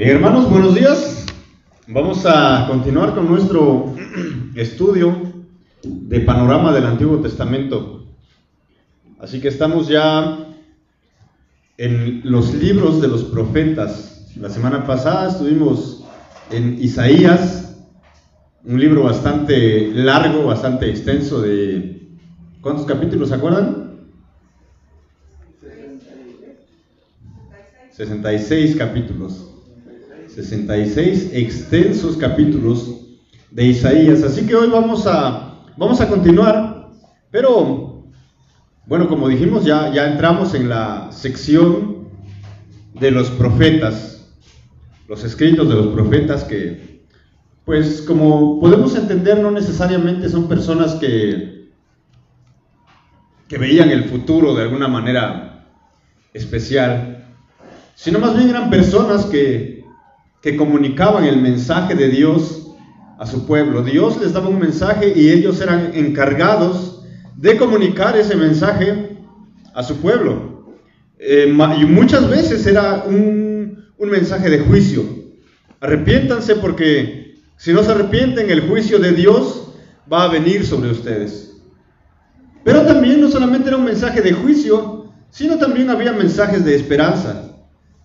Bien, 0.00 0.12
hermanos, 0.12 0.48
buenos 0.48 0.74
días. 0.74 1.26
Vamos 1.86 2.24
a 2.24 2.64
continuar 2.70 3.14
con 3.14 3.28
nuestro 3.28 3.94
estudio 4.54 5.14
de 5.82 6.20
panorama 6.20 6.72
del 6.72 6.86
Antiguo 6.86 7.18
Testamento. 7.18 8.06
Así 9.18 9.42
que 9.42 9.48
estamos 9.48 9.88
ya 9.88 10.38
en 11.76 12.22
los 12.24 12.54
libros 12.54 13.02
de 13.02 13.08
los 13.08 13.24
profetas. 13.24 14.26
La 14.36 14.48
semana 14.48 14.86
pasada 14.86 15.28
estuvimos 15.28 16.02
en 16.50 16.82
Isaías, 16.82 17.76
un 18.64 18.80
libro 18.80 19.02
bastante 19.02 19.90
largo, 19.92 20.46
bastante 20.46 20.88
extenso 20.88 21.42
de... 21.42 22.08
¿Cuántos 22.62 22.86
capítulos 22.86 23.28
se 23.28 23.34
acuerdan? 23.34 24.00
66 27.90 28.76
capítulos. 28.76 29.50
66 30.42 31.30
extensos 31.32 32.16
capítulos 32.16 33.00
de 33.50 33.66
Isaías. 33.66 34.22
Así 34.22 34.46
que 34.46 34.54
hoy 34.54 34.68
vamos 34.68 35.06
a, 35.06 35.54
vamos 35.76 36.00
a 36.00 36.08
continuar, 36.08 36.90
pero 37.30 38.04
bueno, 38.86 39.08
como 39.08 39.28
dijimos, 39.28 39.64
ya, 39.64 39.92
ya 39.92 40.10
entramos 40.10 40.54
en 40.54 40.68
la 40.68 41.12
sección 41.12 42.08
de 42.98 43.10
los 43.10 43.30
profetas, 43.30 44.28
los 45.08 45.22
escritos 45.24 45.68
de 45.68 45.74
los 45.74 45.86
profetas 45.88 46.44
que, 46.44 47.04
pues 47.64 48.02
como 48.02 48.60
podemos 48.60 48.96
entender, 48.96 49.40
no 49.40 49.50
necesariamente 49.50 50.28
son 50.28 50.48
personas 50.48 50.94
que, 50.96 51.70
que 53.48 53.58
veían 53.58 53.90
el 53.90 54.04
futuro 54.04 54.54
de 54.54 54.62
alguna 54.62 54.88
manera 54.88 55.68
especial, 56.32 57.26
sino 57.94 58.18
más 58.18 58.36
bien 58.36 58.50
eran 58.50 58.70
personas 58.70 59.26
que 59.26 59.79
que 60.40 60.56
comunicaban 60.56 61.24
el 61.24 61.40
mensaje 61.40 61.94
de 61.94 62.08
Dios 62.08 62.60
a 63.18 63.26
su 63.26 63.46
pueblo. 63.46 63.82
Dios 63.82 64.18
les 64.20 64.32
daba 64.32 64.48
un 64.48 64.58
mensaje 64.58 65.12
y 65.14 65.30
ellos 65.30 65.60
eran 65.60 65.92
encargados 65.94 67.02
de 67.36 67.56
comunicar 67.56 68.16
ese 68.16 68.34
mensaje 68.36 69.16
a 69.74 69.82
su 69.82 69.96
pueblo. 69.96 70.72
Eh, 71.18 71.54
y 71.78 71.84
muchas 71.84 72.28
veces 72.30 72.66
era 72.66 73.04
un, 73.06 73.84
un 73.98 74.08
mensaje 74.08 74.48
de 74.48 74.60
juicio. 74.60 75.04
Arrepiéntanse 75.80 76.56
porque 76.56 77.34
si 77.58 77.74
no 77.74 77.82
se 77.82 77.90
arrepienten, 77.90 78.50
el 78.50 78.62
juicio 78.62 78.98
de 78.98 79.12
Dios 79.12 79.74
va 80.10 80.24
a 80.24 80.28
venir 80.28 80.66
sobre 80.66 80.90
ustedes. 80.90 81.58
Pero 82.64 82.82
también 82.86 83.20
no 83.20 83.28
solamente 83.28 83.68
era 83.68 83.76
un 83.76 83.84
mensaje 83.84 84.22
de 84.22 84.32
juicio, 84.32 85.12
sino 85.28 85.58
también 85.58 85.90
había 85.90 86.12
mensajes 86.12 86.64
de 86.64 86.74
esperanza, 86.74 87.50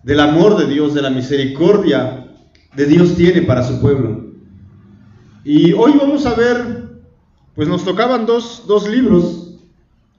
del 0.02 0.20
amor 0.20 0.58
de 0.58 0.66
Dios, 0.66 0.92
de 0.92 1.02
la 1.02 1.10
misericordia 1.10 2.25
de 2.76 2.86
Dios 2.86 3.16
tiene 3.16 3.42
para 3.42 3.62
su 3.62 3.80
pueblo. 3.80 4.26
Y 5.44 5.72
hoy 5.72 5.92
vamos 5.98 6.26
a 6.26 6.34
ver, 6.34 7.00
pues 7.54 7.68
nos 7.68 7.84
tocaban 7.84 8.26
dos, 8.26 8.64
dos 8.66 8.88
libros, 8.88 9.58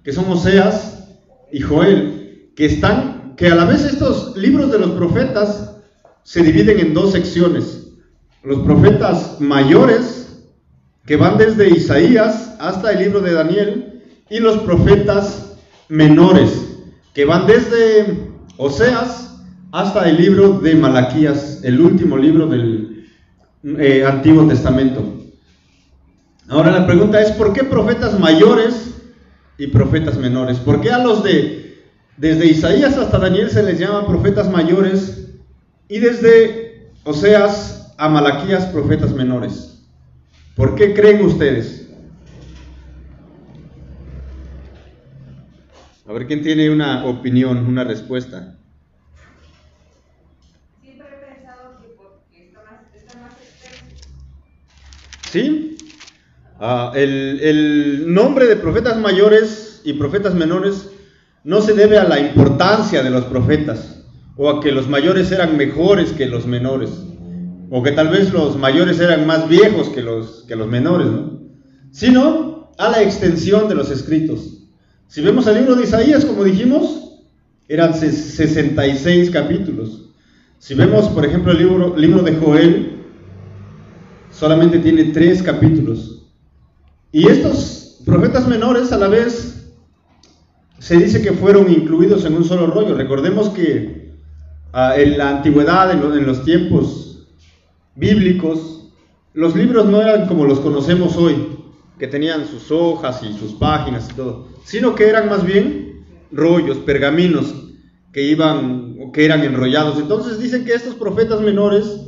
que 0.03 0.11
son 0.11 0.25
Oseas 0.31 1.08
y 1.52 1.59
Joel, 1.61 2.52
que 2.55 2.66
están, 2.66 3.35
que 3.35 3.47
a 3.47 3.55
la 3.55 3.66
vez 3.66 3.83
estos 3.83 4.35
libros 4.35 4.72
de 4.72 4.80
los 4.80 4.91
profetas 4.91 5.75
se 6.23 6.41
dividen 6.41 6.80
en 6.80 6.94
dos 6.94 7.11
secciones. 7.11 7.89
Los 8.44 8.59
profetas 8.59 9.39
mayores, 9.39 10.44
que 11.05 11.16
van 11.16 11.38
desde 11.38 11.69
Isaías 11.69 12.55
hasta 12.59 12.91
el 12.91 13.00
libro 13.00 13.22
de 13.22 13.33
Daniel, 13.33 14.03
y 14.30 14.39
los 14.39 14.58
profetas 14.59 15.58
menores, 15.89 16.80
que 17.13 17.25
van 17.25 17.45
desde 17.45 18.31
Oseas 18.58 19.36
hasta 19.71 20.09
el 20.09 20.17
libro 20.17 20.59
de 20.59 20.75
Malaquías, 20.75 21.61
el 21.63 21.81
último 21.81 22.17
libro 22.17 22.47
del 22.47 23.05
eh, 23.63 24.05
Antiguo 24.05 24.47
Testamento. 24.47 25.03
Ahora 26.47 26.71
la 26.71 26.87
pregunta 26.87 27.21
es, 27.21 27.31
¿por 27.31 27.51
qué 27.53 27.63
profetas 27.63 28.17
mayores 28.19 28.95
y 29.57 29.67
profetas 29.67 30.17
menores? 30.17 30.57
¿Por 30.59 30.79
qué 30.79 30.91
a 30.91 31.00
los 31.00 31.23
de, 31.23 31.83
desde 32.16 32.47
Isaías 32.47 32.97
hasta 32.97 33.17
Daniel 33.17 33.50
se 33.50 33.63
les 33.63 33.79
llama 33.79 34.07
profetas 34.07 34.50
mayores 34.50 35.27
y 35.89 36.00
desde 36.00 36.91
Oseas 37.03 37.94
a 37.97 38.07
Malaquías 38.07 38.67
profetas 38.67 39.13
menores? 39.13 39.85
¿Por 40.56 40.75
qué 40.75 40.94
creen 40.94 41.25
ustedes? 41.25 41.89
A 46.07 46.13
ver 46.13 46.25
quién 46.25 46.41
tiene 46.41 46.69
una 46.69 47.06
opinión, 47.06 47.67
una 47.67 47.83
respuesta. 47.83 48.56
¿Sí? 55.38 55.78
Ah, 56.59 56.92
el, 56.96 58.06
nombre 58.08 58.48
de 58.48 58.56
profetas 58.56 58.98
mayores 58.98 59.81
y 59.84 59.94
profetas 59.94 60.34
menores 60.34 60.90
no 61.44 61.62
se 61.62 61.74
debe 61.74 62.00
a 62.00 62.06
la 62.06 62.20
importancia 62.20 63.03
de 63.03 63.12
los 63.12 63.25
profetas 63.25 64.03
o 64.36 64.50
a 64.50 64.59
que 64.62 64.72
los 64.72 64.90
mayores 64.90 65.31
eran 65.31 65.56
mejores 65.56 66.12
que 66.14 66.25
los 66.25 66.48
menores 66.48 66.90
o 67.70 67.84
que 67.84 67.92
tal 67.92 68.09
vez 68.09 68.34
los 68.34 68.58
mayores 68.58 69.00
eran 69.00 69.28
más 69.28 69.48
viejos 69.48 69.90
que 69.90 70.02
los, 70.02 70.44
que 70.48 70.56
los 70.56 70.68
menores, 70.68 71.09
sino 71.92 72.72
a 72.80 72.90
la 72.90 73.04
extensión 73.04 73.69
de 73.69 73.75
los 73.75 73.92
escritos. 73.92 74.64
Si 75.08 75.22
vemos 75.22 75.46
el 75.46 75.58
libro 75.58 75.75
de 75.75 75.84
Isaías, 75.84 76.25
como 76.25 76.44
dijimos, 76.44 77.19
eran 77.68 77.94
66 77.94 79.30
capítulos. 79.30 80.09
Si 80.58 80.74
vemos, 80.74 81.09
por 81.09 81.25
ejemplo, 81.25 81.52
el 81.52 81.59
libro, 81.59 81.96
libro 81.96 82.24
de 82.24 82.36
Joel, 82.38 82.97
solamente 84.38 84.80
tiene 84.80 85.06
tres 85.06 85.42
capítulos. 85.42 86.28
Y 87.12 87.28
estos 87.28 88.02
profetas 88.06 88.48
menores 88.48 88.92
a 88.92 88.98
la 88.98 89.08
vez 89.08 89.74
se 90.80 90.98
dice 90.98 91.22
que 91.22 91.34
fueron 91.34 91.72
incluidos 91.72 92.24
en 92.25 92.36
un 92.36 92.44
solo 92.44 92.68
rollo. 92.68 92.96
Recordemos 92.96 93.50
que 93.50 94.12
ah, 94.74 94.94
en 94.96 95.18
la 95.18 95.30
antigüedad, 95.30 95.92
en, 95.92 96.25
los 96.25 96.44
tiempos 96.46 97.28
bíblicos, 97.96 98.92
los 99.34 99.56
libros 99.56 99.88
no 99.88 100.02
eran 100.02 100.28
como 100.28 100.46
los 100.46 100.59
conocemos 100.59 101.18
hoy, 101.18 101.58
que 101.98 102.08
tenían 102.08 102.46
sus 102.46 102.72
hojas 102.72 103.22
y 103.24 103.34
sus 103.38 103.54
páginas 103.54 104.08
y 104.12 104.14
todo, 104.14 104.50
sino 104.64 104.94
que 104.94 105.08
eran 105.08 105.30
más 105.30 105.44
bien 105.44 106.06
rollos, 106.31 106.78
pergaminos 106.78 107.56
que 108.14 108.22
iban 108.22 108.98
o 109.02 109.12
que 109.12 109.25
eran 109.25 109.44
enrollados. 109.44 109.98
Entonces 109.98 110.40
dicen 110.40 110.64
que 110.64 110.74
estos 110.74 110.94
profetas 110.94 111.42
menores 111.42 112.02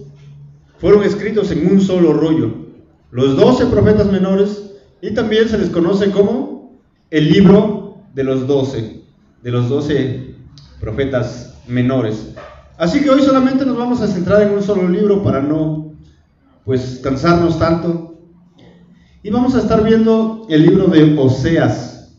fueron 0.80 1.04
escritos 1.04 1.52
en 1.52 1.72
un 1.72 1.82
solo 1.82 2.14
rollo. 2.14 2.54
Los 3.12 3.36
doce 3.36 3.66
profetas 3.66 4.08
menores 4.12 4.72
y 5.02 5.14
también 5.14 5.48
se 5.48 5.58
les 5.58 5.70
conoce 5.70 6.12
como 6.12 6.80
el 7.10 7.30
libro 7.30 7.98
de 8.14 8.24
los 8.24 8.48
doce, 8.48 9.02
de 9.42 9.52
los 9.52 9.70
doce 9.70 10.36
profetas 10.80 11.56
menores. 11.68 12.34
Así 12.78 13.02
que 13.02 13.10
hoy 13.10 13.22
solamente 13.22 13.66
nos 13.66 13.78
vamos 13.78 14.02
a 14.02 14.08
centrar 14.08 14.42
en 14.44 14.54
un 14.54 14.64
solo 14.64 14.88
libro 14.88 15.22
para 15.24 15.42
no 15.42 15.94
pues 16.64 17.00
cansarnos 17.04 17.60
tanto. 17.60 18.18
Y 19.22 19.32
vamos 19.32 19.56
a 19.56 19.60
estar 19.60 19.84
viendo 19.84 20.46
el 20.50 20.62
libro 20.62 20.88
de 20.88 21.18
Oseas. 21.18 22.14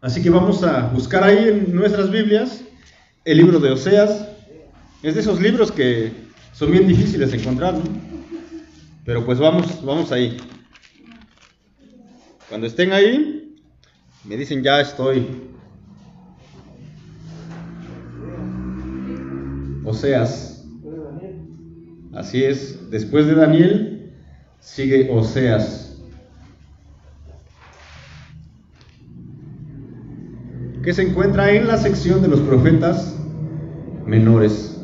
Así 0.00 0.22
que 0.22 0.30
vamos 0.30 0.62
a 0.62 0.88
buscar 0.88 1.24
ahí 1.24 1.48
en 1.48 1.74
nuestras 1.74 2.10
Biblias 2.10 2.62
el 3.24 3.38
libro 3.38 3.58
de 3.58 3.72
Oseas. 3.72 4.28
Es 5.02 5.14
de 5.14 5.20
esos 5.20 5.40
libros 5.40 5.72
que 5.72 6.25
son 6.56 6.70
bien 6.70 6.88
difíciles 6.88 7.32
de 7.32 7.36
encontrar, 7.36 7.74
¿no? 7.74 7.82
Pero 9.04 9.26
pues 9.26 9.38
vamos, 9.38 9.84
vamos 9.84 10.10
ahí. 10.10 10.38
Cuando 12.48 12.66
estén 12.66 12.92
ahí, 12.92 13.58
me 14.24 14.38
dicen 14.38 14.62
ya 14.62 14.80
estoy. 14.80 15.26
Oseas. 19.84 20.64
Así 22.14 22.42
es, 22.42 22.90
después 22.90 23.26
de 23.26 23.34
Daniel 23.34 24.12
sigue 24.58 25.10
Oseas. 25.10 25.98
Que 30.82 30.94
se 30.94 31.02
encuentra 31.02 31.52
en 31.52 31.66
la 31.66 31.76
sección 31.76 32.22
de 32.22 32.28
los 32.28 32.40
profetas 32.40 33.14
menores. 34.06 34.75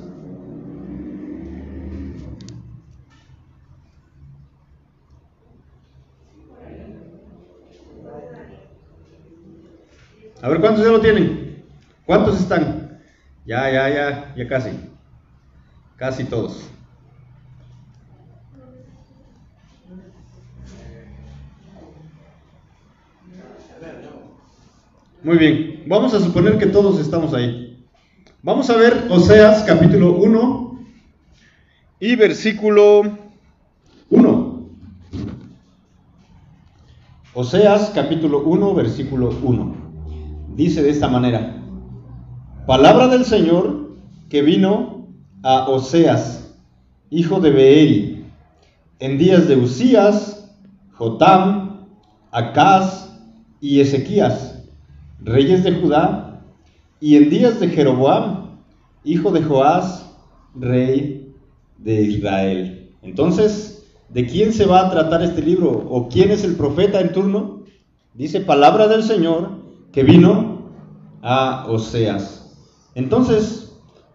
A 10.42 10.48
ver, 10.48 10.60
¿cuántos 10.60 10.84
ya 10.84 10.90
lo 10.90 11.00
tienen? 11.00 11.62
¿Cuántos 12.04 12.40
están? 12.40 12.98
Ya, 13.46 13.70
ya, 13.70 13.88
ya, 13.88 14.34
ya 14.36 14.48
casi. 14.48 14.70
Casi 15.96 16.24
todos. 16.24 16.68
Muy 25.22 25.38
bien, 25.38 25.84
vamos 25.86 26.12
a 26.12 26.18
suponer 26.18 26.58
que 26.58 26.66
todos 26.66 26.98
estamos 26.98 27.32
ahí. 27.34 27.86
Vamos 28.42 28.68
a 28.68 28.76
ver 28.76 29.06
Oseas 29.10 29.62
capítulo 29.62 30.16
1 30.16 30.78
y 32.00 32.16
versículo 32.16 33.16
1. 34.10 34.68
Oseas 37.34 37.92
capítulo 37.94 38.40
1, 38.40 38.74
versículo 38.74 39.30
1. 39.40 39.81
Dice 40.62 40.80
de 40.80 40.90
esta 40.90 41.08
manera, 41.08 41.60
palabra 42.68 43.08
del 43.08 43.24
Señor 43.24 43.96
que 44.30 44.42
vino 44.42 45.08
a 45.42 45.68
Oseas, 45.68 46.56
hijo 47.10 47.40
de 47.40 47.50
Beeri, 47.50 48.24
en 49.00 49.18
días 49.18 49.48
de 49.48 49.56
Usías, 49.56 50.54
Jotam, 50.92 51.88
Acaz 52.30 53.12
y 53.60 53.80
Ezequías, 53.80 54.62
reyes 55.20 55.64
de 55.64 55.72
Judá, 55.72 56.44
y 57.00 57.16
en 57.16 57.28
días 57.28 57.58
de 57.58 57.68
Jeroboam, 57.68 58.60
hijo 59.02 59.32
de 59.32 59.42
Joás, 59.42 60.14
rey 60.54 61.34
de 61.78 62.02
Israel. 62.02 62.88
Entonces, 63.02 63.84
¿de 64.10 64.28
quién 64.28 64.52
se 64.52 64.66
va 64.66 64.86
a 64.86 64.90
tratar 64.92 65.24
este 65.24 65.42
libro? 65.42 65.72
¿O 65.90 66.08
quién 66.08 66.30
es 66.30 66.44
el 66.44 66.54
profeta 66.54 67.00
en 67.00 67.12
turno? 67.12 67.64
Dice 68.14 68.42
palabra 68.42 68.86
del 68.86 69.02
Señor 69.02 69.61
que 69.92 70.02
vino 70.02 70.70
a 71.22 71.66
Oseas. 71.68 72.50
Entonces, 72.94 73.72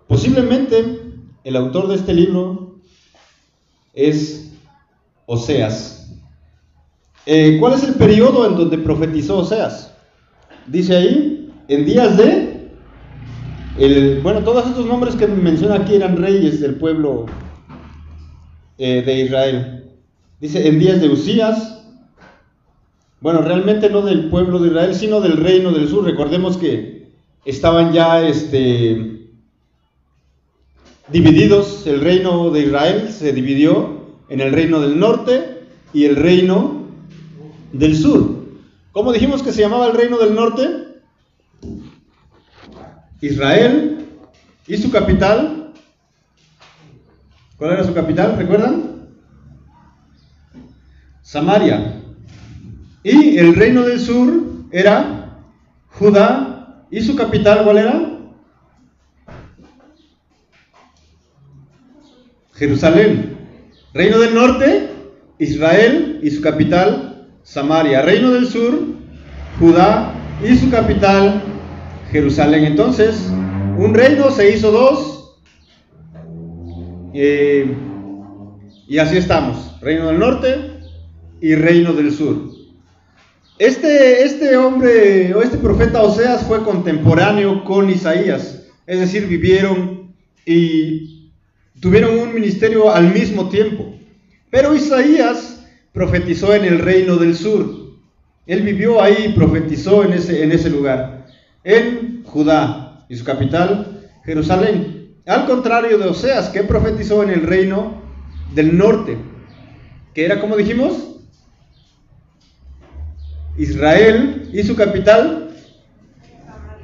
posiblemente 0.07 1.01
el 1.43 1.55
autor 1.55 1.87
de 1.87 1.95
este 1.95 2.13
libro 2.13 2.79
es 3.93 4.51
Oseas. 5.25 6.11
Eh, 7.25 7.57
¿Cuál 7.59 7.73
es 7.73 7.83
el 7.83 7.95
periodo 7.95 8.47
en 8.47 8.55
donde 8.55 8.77
profetizó 8.77 9.39
Oseas? 9.39 9.93
Dice 10.67 10.95
ahí, 10.95 11.53
en 11.67 11.85
días 11.85 12.17
de... 12.17 12.71
El, 13.77 14.21
bueno, 14.21 14.41
todos 14.41 14.65
estos 14.65 14.87
nombres 14.87 15.15
que 15.15 15.27
menciona 15.27 15.75
aquí 15.75 15.95
eran 15.95 16.17
reyes 16.17 16.59
del 16.59 16.75
pueblo 16.75 17.27
eh, 18.79 19.03
de 19.05 19.19
Israel. 19.21 19.91
Dice, 20.39 20.67
en 20.67 20.79
días 20.79 20.99
de 20.99 21.09
Usías, 21.09 21.76
bueno, 23.27 23.41
realmente 23.41 23.89
no 23.89 24.03
del 24.03 24.29
pueblo 24.29 24.57
de 24.57 24.69
Israel, 24.69 24.95
sino 24.95 25.19
del 25.19 25.35
reino 25.35 25.73
del 25.73 25.89
sur. 25.89 26.05
Recordemos 26.05 26.55
que 26.55 27.09
estaban 27.43 27.91
ya 27.91 28.25
este, 28.25 29.27
divididos, 31.09 31.85
el 31.87 31.99
reino 31.99 32.51
de 32.51 32.61
Israel 32.61 33.09
se 33.11 33.33
dividió 33.33 34.15
en 34.29 34.39
el 34.39 34.53
reino 34.53 34.79
del 34.79 34.97
norte 34.97 35.65
y 35.91 36.05
el 36.05 36.15
reino 36.15 36.83
del 37.73 37.97
sur. 37.97 38.45
¿Cómo 38.93 39.11
dijimos 39.11 39.43
que 39.43 39.51
se 39.51 39.59
llamaba 39.59 39.87
el 39.87 39.97
reino 39.97 40.17
del 40.19 40.33
norte? 40.33 40.87
Israel 43.19 44.05
y 44.67 44.77
su 44.77 44.89
capital 44.89 45.73
¿Cuál 47.57 47.71
era 47.71 47.83
su 47.83 47.93
capital? 47.93 48.37
¿Recuerdan? 48.37 49.09
Samaria. 51.23 51.96
Y 53.07 53.37
el 53.37 53.55
reino 53.55 53.83
del 53.83 54.01
sur 54.01 54.27
era 54.69 55.39
Judá. 55.91 56.83
¿Y 56.91 56.99
su 56.99 57.15
capital 57.15 57.63
cuál 57.63 57.77
era? 57.77 58.19
Jerusalén. 62.53 63.37
Reino 63.93 64.19
del 64.19 64.35
norte, 64.35 64.89
Israel 65.39 66.19
y 66.21 66.29
su 66.31 66.41
capital, 66.41 67.29
Samaria. 67.43 68.01
Reino 68.01 68.31
del 68.31 68.45
sur, 68.45 68.77
Judá 69.57 70.11
y 70.43 70.57
su 70.57 70.69
capital, 70.69 71.41
Jerusalén. 72.11 72.65
Entonces, 72.65 73.31
un 73.77 73.93
reino 73.93 74.31
se 74.31 74.53
hizo 74.53 74.69
dos 74.69 75.39
y 77.13 78.97
así 78.97 79.15
estamos, 79.15 79.79
Reino 79.79 80.07
del 80.07 80.19
Norte 80.19 80.81
y 81.39 81.55
Reino 81.55 81.93
del 81.93 82.11
Sur. 82.11 82.56
Este, 83.59 84.23
este 84.23 84.55
hombre 84.55 85.33
o 85.33 85.41
este 85.41 85.57
profeta 85.57 86.03
Oseas 86.03 86.43
fue 86.43 86.63
contemporáneo 86.63 87.63
con 87.63 87.89
Isaías, 87.89 88.67
es 88.85 88.99
decir, 88.99 89.25
vivieron 89.25 90.13
y 90.45 91.31
tuvieron 91.79 92.19
un 92.19 92.35
ministerio 92.35 92.93
al 92.93 93.11
mismo 93.11 93.49
tiempo. 93.49 93.95
Pero 94.51 94.75
Isaías 94.75 95.65
profetizó 95.91 96.53
en 96.53 96.65
el 96.65 96.77
Reino 96.77 97.15
del 97.15 97.35
Sur. 97.35 97.95
Él 98.45 98.61
vivió 98.61 99.01
ahí 99.01 99.29
y 99.29 99.33
profetizó 99.33 100.03
en 100.03 100.13
ese, 100.13 100.43
en 100.43 100.51
ese 100.51 100.69
lugar, 100.69 101.25
en 101.63 102.21
Judá 102.25 103.07
y 103.09 103.15
su 103.15 103.25
capital, 103.25 104.07
Jerusalén. 104.23 105.15
Al 105.25 105.47
contrario 105.47 105.97
de 105.97 106.05
Oseas, 106.05 106.49
que 106.49 106.61
profetizó 106.61 107.23
en 107.23 107.31
el 107.31 107.41
reino 107.41 108.03
del 108.53 108.77
norte, 108.77 109.17
que 110.13 110.25
era 110.25 110.39
como 110.39 110.55
dijimos, 110.55 111.16
Israel 113.57 114.49
y 114.53 114.63
su 114.63 114.75
capital, 114.75 115.55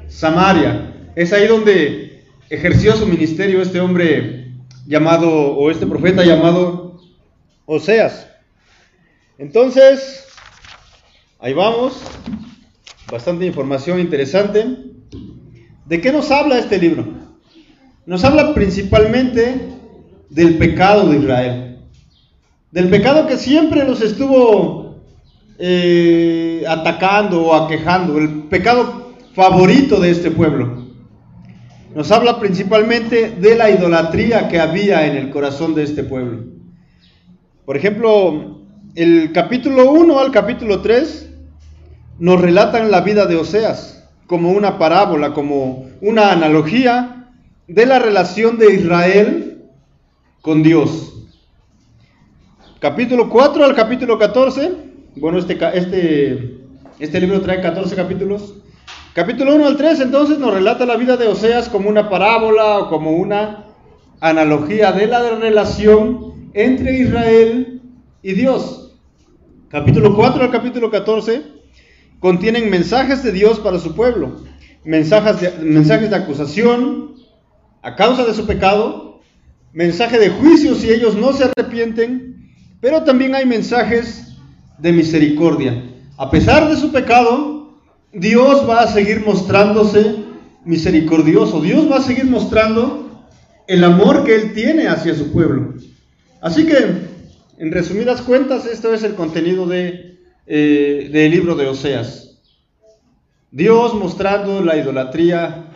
Samaria. 0.08 0.92
Es 1.16 1.32
ahí 1.32 1.46
donde 1.46 2.24
ejerció 2.50 2.96
su 2.96 3.06
ministerio 3.06 3.62
este 3.62 3.80
hombre 3.80 4.52
llamado, 4.86 5.30
o 5.30 5.70
este 5.70 5.86
profeta 5.86 6.24
llamado 6.24 7.00
Oseas. 7.66 8.28
Entonces, 9.38 10.26
ahí 11.38 11.54
vamos, 11.54 12.00
bastante 13.10 13.46
información 13.46 14.00
interesante. 14.00 14.64
¿De 15.86 16.00
qué 16.00 16.12
nos 16.12 16.30
habla 16.30 16.58
este 16.58 16.78
libro? 16.78 17.24
nos 18.06 18.22
habla 18.24 18.54
principalmente 18.54 19.60
del 20.28 20.58
pecado 20.58 21.08
de 21.08 21.18
Israel, 21.18 21.78
del 22.70 22.88
pecado 22.88 23.26
que 23.26 23.38
siempre 23.38 23.84
los 23.84 24.00
estuvo 24.02 24.83
eh, 25.66 26.62
atacando 26.68 27.46
o 27.46 27.54
aquejando, 27.54 28.18
el 28.18 28.42
pecado 28.50 29.14
favorito 29.32 29.98
de 29.98 30.10
este 30.10 30.30
pueblo. 30.30 30.84
Nos 31.94 32.12
habla 32.12 32.38
principalmente 32.38 33.30
de 33.30 33.56
la 33.56 33.70
idolatría 33.70 34.48
que 34.48 34.60
había 34.60 35.06
en 35.06 35.16
el 35.16 35.30
corazón 35.30 35.74
de 35.74 35.84
este 35.84 36.04
pueblo. 36.04 36.44
Por 37.64 37.78
ejemplo, 37.78 38.60
el 38.94 39.32
capítulo 39.32 39.90
1 39.90 40.18
al 40.18 40.32
capítulo 40.32 40.82
3 40.82 41.30
nos 42.18 42.42
relatan 42.42 42.90
la 42.90 43.00
vida 43.00 43.24
de 43.24 43.36
Oseas 43.36 44.06
como 44.26 44.50
una 44.50 44.76
parábola, 44.76 45.32
como 45.32 45.86
una 46.02 46.30
analogía 46.30 47.30
de 47.68 47.86
la 47.86 47.98
relación 48.00 48.58
de 48.58 48.74
Israel 48.74 49.62
con 50.42 50.62
Dios. 50.62 51.24
Capítulo 52.80 53.30
4 53.30 53.64
al 53.64 53.74
capítulo 53.74 54.18
14. 54.18 54.92
Bueno, 55.16 55.38
este, 55.38 55.56
este, 55.74 56.58
este 56.98 57.20
libro 57.20 57.40
trae 57.40 57.60
14 57.60 57.94
capítulos. 57.94 58.54
Capítulo 59.12 59.54
1 59.54 59.64
al 59.64 59.76
3 59.76 60.00
entonces 60.00 60.40
nos 60.40 60.52
relata 60.52 60.84
la 60.86 60.96
vida 60.96 61.16
de 61.16 61.28
Oseas 61.28 61.68
como 61.68 61.88
una 61.88 62.10
parábola 62.10 62.80
o 62.80 62.88
como 62.88 63.12
una 63.12 63.66
analogía 64.18 64.90
de 64.90 65.06
la 65.06 65.36
relación 65.36 66.50
entre 66.52 66.98
Israel 66.98 67.80
y 68.22 68.32
Dios. 68.32 68.96
Capítulo 69.68 70.16
4 70.16 70.42
al 70.42 70.50
capítulo 70.50 70.90
14 70.90 71.42
contienen 72.18 72.68
mensajes 72.68 73.22
de 73.22 73.30
Dios 73.30 73.60
para 73.60 73.78
su 73.78 73.94
pueblo, 73.94 74.40
mensajes 74.84 75.40
de, 75.40 75.64
mensajes 75.64 76.10
de 76.10 76.16
acusación, 76.16 77.14
a 77.82 77.94
causa 77.94 78.24
de 78.24 78.34
su 78.34 78.46
pecado, 78.46 79.20
mensaje 79.72 80.18
de 80.18 80.30
juicio 80.30 80.74
si 80.74 80.90
ellos 80.90 81.14
no 81.14 81.32
se 81.32 81.44
arrepienten, 81.44 82.50
pero 82.80 83.04
también 83.04 83.36
hay 83.36 83.46
mensajes 83.46 84.33
de 84.78 84.92
misericordia. 84.92 85.82
A 86.16 86.30
pesar 86.30 86.68
de 86.68 86.76
su 86.76 86.92
pecado, 86.92 87.78
Dios 88.12 88.68
va 88.68 88.82
a 88.82 88.86
seguir 88.86 89.24
mostrándose 89.24 90.16
misericordioso. 90.64 91.60
Dios 91.60 91.90
va 91.90 91.96
a 91.96 92.02
seguir 92.02 92.26
mostrando 92.26 93.26
el 93.66 93.84
amor 93.84 94.24
que 94.24 94.34
Él 94.34 94.54
tiene 94.54 94.88
hacia 94.88 95.14
su 95.14 95.32
pueblo. 95.32 95.74
Así 96.40 96.66
que, 96.66 96.76
en 97.58 97.72
resumidas 97.72 98.22
cuentas, 98.22 98.66
esto 98.66 98.92
es 98.92 99.02
el 99.02 99.14
contenido 99.14 99.66
de, 99.66 100.18
eh, 100.46 101.08
del 101.12 101.30
libro 101.30 101.54
de 101.54 101.66
Oseas. 101.66 102.42
Dios 103.50 103.94
mostrando 103.94 104.62
la 104.62 104.76
idolatría 104.76 105.66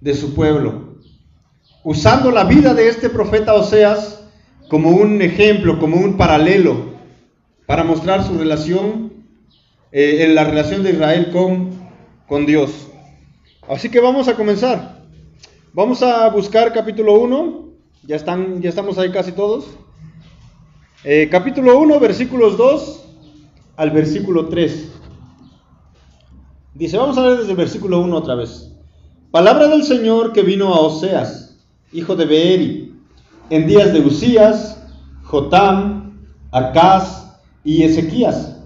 de 0.00 0.14
su 0.14 0.34
pueblo 0.34 0.90
usando 1.82 2.30
la 2.30 2.44
vida 2.44 2.74
de 2.74 2.88
este 2.88 3.08
profeta 3.08 3.54
Oseas 3.54 4.22
como 4.68 4.90
un 4.90 5.20
ejemplo, 5.22 5.78
como 5.78 5.96
un 5.96 6.16
paralelo, 6.16 6.89
para 7.70 7.84
mostrar 7.84 8.26
su 8.26 8.36
relación, 8.36 9.12
eh, 9.92 10.24
en 10.24 10.34
la 10.34 10.42
relación 10.42 10.82
de 10.82 10.90
Israel 10.90 11.30
con, 11.30 11.70
con 12.26 12.44
Dios. 12.44 12.88
Así 13.68 13.88
que 13.88 14.00
vamos 14.00 14.26
a 14.26 14.34
comenzar. 14.34 15.04
Vamos 15.72 16.02
a 16.02 16.28
buscar 16.30 16.72
capítulo 16.72 17.20
1, 17.20 17.68
ya, 18.08 18.16
están, 18.16 18.60
ya 18.60 18.70
estamos 18.70 18.98
ahí 18.98 19.12
casi 19.12 19.30
todos. 19.30 19.66
Eh, 21.04 21.28
capítulo 21.30 21.78
1, 21.78 22.00
versículos 22.00 22.58
2 22.58 23.04
al 23.76 23.92
versículo 23.92 24.48
3. 24.48 24.90
Dice, 26.74 26.96
vamos 26.96 27.16
a 27.18 27.22
ver 27.22 27.38
desde 27.38 27.52
el 27.52 27.56
versículo 27.56 28.00
1 28.00 28.16
otra 28.16 28.34
vez. 28.34 28.72
Palabra 29.30 29.68
del 29.68 29.84
Señor 29.84 30.32
que 30.32 30.42
vino 30.42 30.74
a 30.74 30.80
Oseas 30.80 31.56
hijo 31.92 32.16
de 32.16 32.24
Beeri, 32.24 33.00
en 33.48 33.68
días 33.68 33.92
de 33.92 34.00
Usías, 34.00 34.82
Jotam, 35.22 36.18
Acaz 36.50 37.29
y 37.64 37.82
Ezequías, 37.82 38.60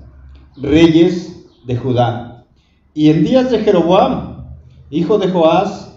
reyes 0.56 1.46
de 1.66 1.76
Judá. 1.76 2.44
Y 2.94 3.10
en 3.10 3.24
días 3.24 3.50
de 3.50 3.58
Jeroboam, 3.60 4.44
hijo 4.90 5.18
de 5.18 5.28
Joás, 5.28 5.92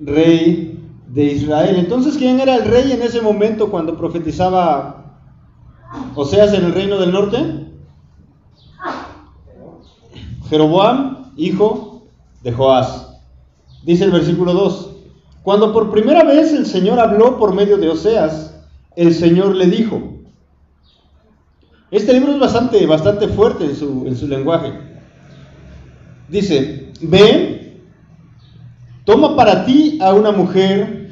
rey 0.00 0.78
de 1.08 1.24
Israel. 1.24 1.76
Entonces, 1.78 2.16
¿quién 2.16 2.40
era 2.40 2.56
el 2.56 2.64
rey 2.64 2.92
en 2.92 3.02
ese 3.02 3.20
momento 3.20 3.70
cuando 3.70 3.96
profetizaba 3.96 5.18
Oseas 6.14 6.52
en 6.54 6.66
el 6.66 6.74
reino 6.74 6.98
del 6.98 7.12
norte? 7.12 7.66
Jeroboam, 10.48 11.32
hijo 11.36 12.06
de 12.42 12.52
Joás. 12.52 13.20
Dice 13.84 14.04
el 14.04 14.12
versículo 14.12 14.52
2. 14.52 14.90
Cuando 15.42 15.72
por 15.72 15.90
primera 15.90 16.24
vez 16.24 16.52
el 16.52 16.66
Señor 16.66 16.98
habló 16.98 17.38
por 17.38 17.54
medio 17.54 17.76
de 17.76 17.88
Oseas, 17.88 18.60
el 18.96 19.14
Señor 19.14 19.54
le 19.54 19.66
dijo, 19.66 20.15
este 21.96 22.12
libro 22.12 22.32
es 22.32 22.38
bastante, 22.38 22.84
bastante 22.86 23.28
fuerte 23.28 23.64
en 23.64 23.76
su, 23.76 24.04
en 24.06 24.16
su 24.16 24.28
lenguaje. 24.28 24.72
Dice, 26.28 26.92
ve, 27.00 27.80
toma 29.04 29.36
para 29.36 29.64
ti 29.64 29.98
a 30.02 30.12
una 30.12 30.32
mujer 30.32 31.10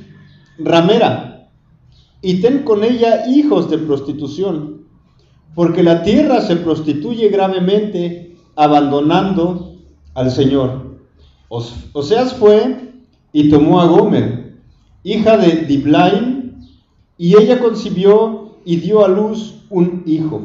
ramera 0.59 1.49
y 2.21 2.41
ten 2.41 2.65
con 2.65 2.85
ella 2.85 3.27
hijos 3.29 3.71
de 3.71 3.79
prostitución, 3.79 4.87
porque 5.55 5.83
la 5.83 6.03
tierra 6.03 6.41
se 6.41 6.57
prostituye 6.57 7.29
gravemente 7.29 8.37
abandonando 8.57 9.77
al 10.15 10.31
Señor. 10.31 10.99
Oseas 11.49 12.35
fue 12.35 12.93
y 13.33 13.51
tomó 13.51 13.81
a 13.81 13.87
Gomer, 13.87 14.55
hija 15.03 15.37
de 15.37 15.67
Diblaim, 15.67 16.61
y 17.17 17.37
ella 17.37 17.61
concibió 17.61 18.57
y 18.65 18.77
dio 18.77 19.05
a 19.05 19.09
luz 19.09 19.55
un 19.71 20.03
hijo. 20.07 20.43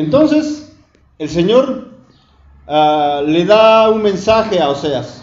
Entonces, 0.00 0.74
el 1.18 1.28
Señor 1.28 1.90
ah, 2.66 3.20
le 3.26 3.44
da 3.44 3.90
un 3.90 4.00
mensaje 4.02 4.58
a 4.58 4.70
Oseas. 4.70 5.22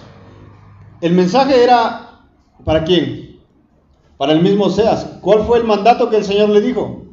El 1.01 1.13
mensaje 1.13 1.63
era, 1.63 2.21
¿para 2.63 2.83
quién? 2.83 3.39
Para 4.17 4.33
el 4.33 4.41
mismo 4.43 4.65
Oseas. 4.65 5.17
¿Cuál 5.21 5.45
fue 5.45 5.57
el 5.57 5.63
mandato 5.63 6.11
que 6.11 6.17
el 6.17 6.23
Señor 6.23 6.49
le 6.49 6.61
dijo? 6.61 7.05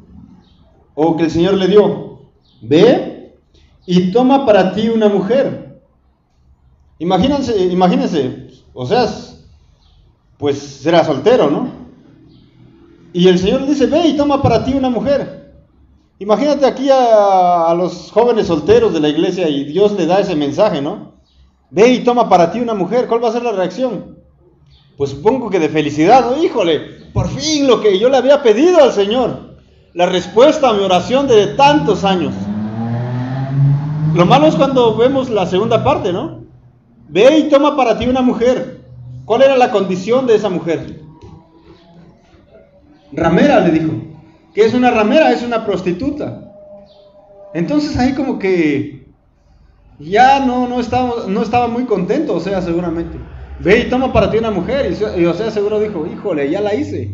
O 0.93 1.17
que 1.17 1.23
el 1.23 1.31
Señor 1.31 1.55
le 1.55 1.67
dio. 1.67 2.19
Ve 2.61 3.35
y 3.87 4.11
toma 4.11 4.45
para 4.45 4.71
ti 4.75 4.87
una 4.89 5.09
mujer. 5.09 5.81
Imagínense, 6.99 7.65
imagínense, 7.65 8.47
Oseas, 8.75 9.43
pues 10.37 10.59
será 10.59 11.03
soltero, 11.03 11.49
¿no? 11.49 11.67
Y 13.11 13.27
el 13.27 13.39
Señor 13.39 13.61
le 13.61 13.69
dice, 13.69 13.87
ve 13.87 14.09
y 14.09 14.17
toma 14.17 14.43
para 14.43 14.63
ti 14.63 14.75
una 14.75 14.91
mujer. 14.91 15.44
Imagínate 16.17 16.65
aquí 16.65 16.89
a, 16.89 17.73
los 17.77 18.09
jóvenes 18.11 18.47
solteros 18.47 18.93
de 18.93 19.01
la 19.01 19.09
iglesia 19.09 19.49
y 19.49 19.65
Dios 19.65 19.91
le 19.93 20.05
da 20.05 20.19
ese 20.19 20.35
mensaje, 20.35 20.81
¿no? 20.81 21.15
Ve 21.69 21.89
y 21.89 22.03
toma 22.05 22.29
para 22.29 22.51
ti 22.51 22.61
una 22.61 22.73
mujer, 22.73 23.07
¿cuál 23.07 23.21
va 23.21 23.29
a 23.29 23.33
ser 23.33 23.43
la 23.43 23.51
reacción? 23.51 24.17
Pues 24.95 25.09
supongo 25.09 25.49
que 25.49 25.59
de 25.59 25.67
felicidad, 25.67 26.29
¿no? 26.29 26.41
Híjole, 26.41 26.79
por 27.11 27.27
fin 27.27 27.67
lo 27.67 27.81
que 27.81 27.99
yo 27.99 28.07
le 28.07 28.15
había 28.15 28.41
pedido 28.41 28.81
al 28.81 28.93
Señor, 28.93 29.57
la 29.93 30.05
respuesta 30.05 30.69
a 30.69 30.73
mi 30.73 30.83
oración 30.83 31.27
de 31.27 31.47
tantos 31.47 32.05
años. 32.05 32.33
Lo 34.13 34.25
malo 34.25 34.47
es 34.47 34.55
cuando 34.55 34.95
vemos 34.95 35.29
la 35.29 35.45
segunda 35.45 35.83
parte, 35.83 36.13
¿no? 36.13 36.45
Ve 37.09 37.39
y 37.39 37.49
toma 37.49 37.75
para 37.75 37.99
ti 37.99 38.07
una 38.07 38.21
mujer. 38.21 38.85
¿Cuál 39.25 39.41
era 39.41 39.57
la 39.57 39.69
condición 39.71 40.27
de 40.27 40.35
esa 40.35 40.49
mujer? 40.49 41.01
Ramera 43.11 43.59
le 43.59 43.71
dijo. 43.71 44.14
¿Qué 44.55 44.63
es 44.63 44.73
una 44.73 44.89
ramera? 44.89 45.33
Es 45.33 45.43
una 45.43 45.65
prostituta. 45.65 46.53
Entonces 47.53 47.97
ahí 47.97 48.13
como 48.13 48.39
que 48.39 49.05
ya 49.99 50.45
no, 50.45 50.67
no, 50.67 50.79
estaba, 50.79 51.27
no 51.27 51.41
estaba 51.41 51.67
muy 51.67 51.83
contento, 51.83 52.33
o 52.33 52.39
sea, 52.39 52.61
seguramente. 52.61 53.17
Ve 53.59 53.79
y 53.81 53.89
toma 53.89 54.13
para 54.13 54.31
ti 54.31 54.37
una 54.37 54.51
mujer. 54.51 54.97
Y, 55.17 55.25
o 55.25 55.33
sea, 55.33 55.51
seguro 55.51 55.81
dijo, 55.81 56.07
híjole, 56.07 56.49
ya 56.49 56.61
la 56.61 56.73
hice. 56.73 57.11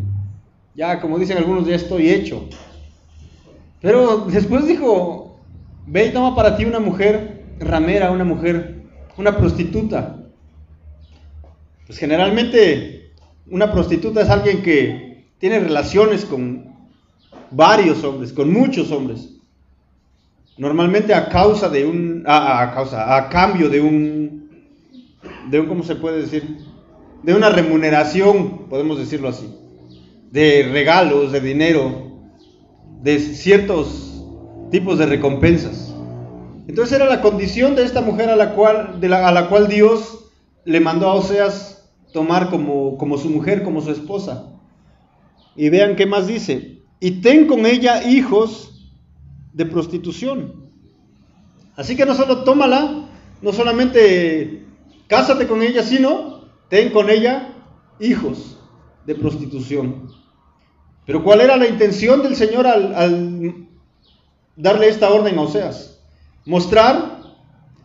Ya, 0.75 1.01
como 1.01 1.17
dicen 1.17 1.39
algunos, 1.39 1.65
ya 1.65 1.75
estoy 1.75 2.11
hecho. 2.11 2.47
Pero 3.81 4.27
después 4.27 4.67
dijo, 4.67 5.39
ve 5.87 6.05
y 6.05 6.11
toma 6.11 6.35
para 6.35 6.55
ti 6.55 6.65
una 6.65 6.79
mujer 6.79 7.43
ramera, 7.59 8.11
una 8.11 8.23
mujer, 8.23 8.83
una 9.17 9.35
prostituta. 9.35 10.17
Pues 11.87 11.97
generalmente 11.97 13.13
una 13.49 13.71
prostituta 13.71 14.21
es 14.21 14.29
alguien 14.29 14.61
que 14.61 15.25
tiene 15.39 15.59
relaciones 15.59 16.23
con 16.23 16.70
varios 17.51 18.03
hombres, 18.03 18.31
con 18.31 18.51
muchos 18.51 18.91
hombres. 18.91 19.29
Normalmente 20.57 21.13
a 21.13 21.29
causa 21.29 21.69
de 21.69 21.85
un, 21.85 22.23
a, 22.25 22.71
causa, 22.73 23.15
a 23.15 23.29
cambio 23.29 23.69
de 23.69 23.81
un, 23.81 24.49
de 25.49 25.59
un, 25.59 25.67
¿cómo 25.67 25.83
se 25.83 25.95
puede 25.95 26.21
decir? 26.21 26.57
De 27.23 27.33
una 27.33 27.49
remuneración, 27.49 28.67
podemos 28.69 28.97
decirlo 28.97 29.29
así, 29.29 29.53
de 30.31 30.69
regalos, 30.71 31.31
de 31.31 31.41
dinero, 31.41 32.11
de 33.01 33.19
ciertos 33.19 34.23
tipos 34.71 34.97
de 34.97 35.05
recompensas. 35.05 35.93
Entonces 36.67 36.95
era 36.95 37.09
la 37.09 37.21
condición 37.21 37.75
de 37.75 37.83
esta 37.83 38.01
mujer 38.01 38.29
a 38.29 38.35
la 38.35 38.53
cual, 38.53 38.99
de 39.01 39.09
la, 39.09 39.27
a 39.27 39.31
la 39.31 39.49
cual 39.49 39.67
Dios 39.67 40.29
le 40.63 40.79
mandó 40.79 41.09
a 41.09 41.15
Oseas 41.15 41.89
tomar 42.13 42.49
como, 42.49 42.97
como 42.97 43.17
su 43.17 43.29
mujer, 43.29 43.63
como 43.63 43.81
su 43.81 43.91
esposa. 43.91 44.47
Y 45.55 45.69
vean 45.69 45.95
qué 45.95 46.05
más 46.05 46.27
dice 46.27 46.70
y 47.01 47.19
ten 47.19 47.47
con 47.47 47.65
ella 47.65 48.07
hijos 48.07 48.71
de 49.53 49.65
prostitución. 49.65 50.71
Así 51.75 51.97
que 51.97 52.05
no 52.05 52.13
solo 52.13 52.43
tómala, 52.43 53.09
no 53.41 53.51
solamente 53.51 54.65
cásate 55.07 55.47
con 55.47 55.63
ella, 55.63 55.83
sino 55.83 56.45
ten 56.69 56.91
con 56.91 57.09
ella 57.09 57.55
hijos 57.99 58.59
de 59.07 59.15
prostitución. 59.15 60.09
Pero 61.07 61.23
¿cuál 61.23 61.41
era 61.41 61.57
la 61.57 61.67
intención 61.67 62.21
del 62.21 62.35
Señor 62.35 62.67
al, 62.67 63.67
darle 64.55 64.87
esta 64.87 65.09
orden 65.09 65.39
a 65.39 65.41
Oseas? 65.41 65.99
Mostrar 66.45 67.19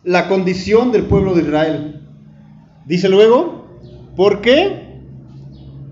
la 0.03 0.27
condición 0.27 0.91
del 0.91 1.07
pueblo 1.07 1.33
de 1.33 1.41
Israel. 1.41 2.07
Dice 2.85 3.09
luego, 3.09 3.65
¿por 4.15 4.41
qué 4.41 5.01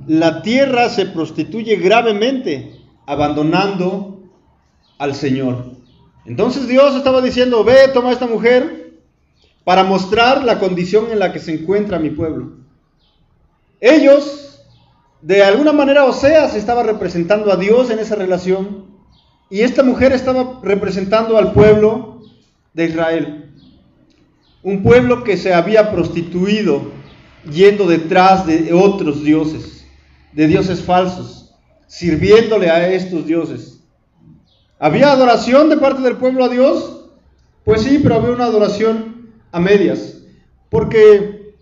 la 0.05 0.43
tierra 0.43 0.89
se 0.89 1.07
prostituye 1.07 1.77
gravemente 1.77 2.74
abandonando 3.05 4.23
al 4.97 5.15
Señor. 5.15 5.75
Entonces 6.25 6.67
Dios 6.67 6.95
estaba 6.95 7.21
diciendo, 7.21 7.63
ve, 7.63 7.87
toma 7.93 8.11
esta 8.11 8.27
mujer 8.27 8.99
para 9.63 9.83
mostrar 9.83 10.43
la 10.43 10.59
condición 10.59 11.11
en 11.11 11.19
la 11.19 11.31
que 11.31 11.39
se 11.39 11.53
encuentra 11.53 11.99
mi 11.99 12.09
pueblo. 12.09 12.53
Ellos, 13.79 14.63
de 15.21 15.43
alguna 15.43 15.73
manera, 15.73 16.05
Oseas 16.05 16.55
estaba 16.55 16.83
representando 16.83 17.51
a 17.51 17.57
Dios 17.57 17.89
en 17.89 17.99
esa 17.99 18.15
relación 18.15 18.85
y 19.49 19.61
esta 19.61 19.83
mujer 19.83 20.11
estaba 20.11 20.59
representando 20.63 21.37
al 21.37 21.53
pueblo 21.53 22.21
de 22.73 22.85
Israel. 22.85 23.51
Un 24.63 24.81
pueblo 24.81 25.23
que 25.23 25.37
se 25.37 25.53
había 25.53 25.91
prostituido 25.91 26.91
yendo 27.51 27.87
detrás 27.87 28.47
de 28.47 28.73
otros 28.73 29.23
dioses, 29.23 29.85
de 30.33 30.47
dioses 30.47 30.81
falsos 30.81 31.44
sirviéndole 31.87 32.69
a 32.69 32.89
estos 32.89 33.25
dioses. 33.25 33.83
¿Había 34.79 35.11
adoración 35.11 35.69
de 35.69 35.77
parte 35.77 36.01
del 36.01 36.17
pueblo 36.17 36.43
a 36.45 36.49
Dios? 36.49 37.09
Pues 37.63 37.81
sí, 37.81 37.99
pero 38.01 38.15
había 38.15 38.31
una 38.31 38.45
adoración 38.45 39.31
a 39.51 39.59
medias. 39.59 40.17
Porque 40.69 41.55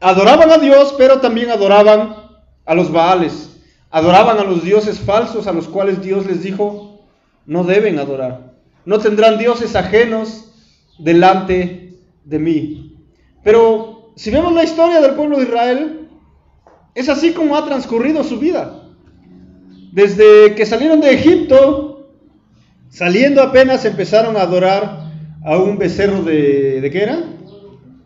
adoraban 0.00 0.50
a 0.50 0.58
Dios, 0.58 0.94
pero 0.98 1.20
también 1.20 1.50
adoraban 1.50 2.16
a 2.64 2.74
los 2.74 2.92
Baales. 2.92 3.60
Adoraban 3.90 4.38
a 4.38 4.44
los 4.44 4.62
dioses 4.62 5.00
falsos 5.00 5.46
a 5.46 5.52
los 5.52 5.68
cuales 5.68 6.02
Dios 6.02 6.26
les 6.26 6.42
dijo, 6.42 7.04
no 7.46 7.64
deben 7.64 7.98
adorar. 7.98 8.54
No 8.84 8.98
tendrán 8.98 9.38
dioses 9.38 9.74
ajenos 9.76 10.52
delante 10.98 11.98
de 12.24 12.38
mí. 12.38 12.96
Pero 13.42 14.12
si 14.16 14.30
vemos 14.30 14.52
la 14.52 14.64
historia 14.64 15.00
del 15.00 15.14
pueblo 15.14 15.38
de 15.38 15.44
Israel, 15.44 16.08
es 16.94 17.08
así 17.08 17.32
como 17.32 17.56
ha 17.56 17.64
transcurrido 17.64 18.22
su 18.22 18.38
vida. 18.38 18.83
Desde 19.94 20.56
que 20.56 20.66
salieron 20.66 21.00
de 21.00 21.14
Egipto, 21.14 22.08
saliendo 22.88 23.40
apenas 23.40 23.84
empezaron 23.84 24.36
a 24.36 24.40
adorar 24.40 25.08
a 25.44 25.56
un 25.56 25.78
becerro 25.78 26.24
de, 26.24 26.80
¿de 26.80 26.90
qué 26.90 27.04
era? 27.04 27.22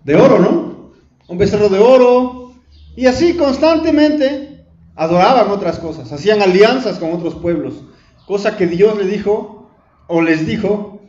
De 0.05 0.15
oro, 0.15 0.39
¿no? 0.39 0.91
Un 1.29 1.39
becerro 1.39 1.71
de 1.71 1.79
oro. 1.79 2.53
Y 2.95 3.07
así 3.07 3.39
constantemente 3.39 4.67
adoraban 4.97 5.51
otras 5.51 5.79
cosas, 5.79 6.13
hacían 6.13 6.43
alianzas 6.43 6.99
con 6.99 7.11
otros 7.15 7.37
pueblos, 7.37 7.83
cosa 8.27 8.59
que 8.59 8.67
Dios 8.67 8.99
le 8.99 9.07
dijo 9.07 9.71
o 10.09 10.21
les 10.21 10.47
dijo 10.47 11.01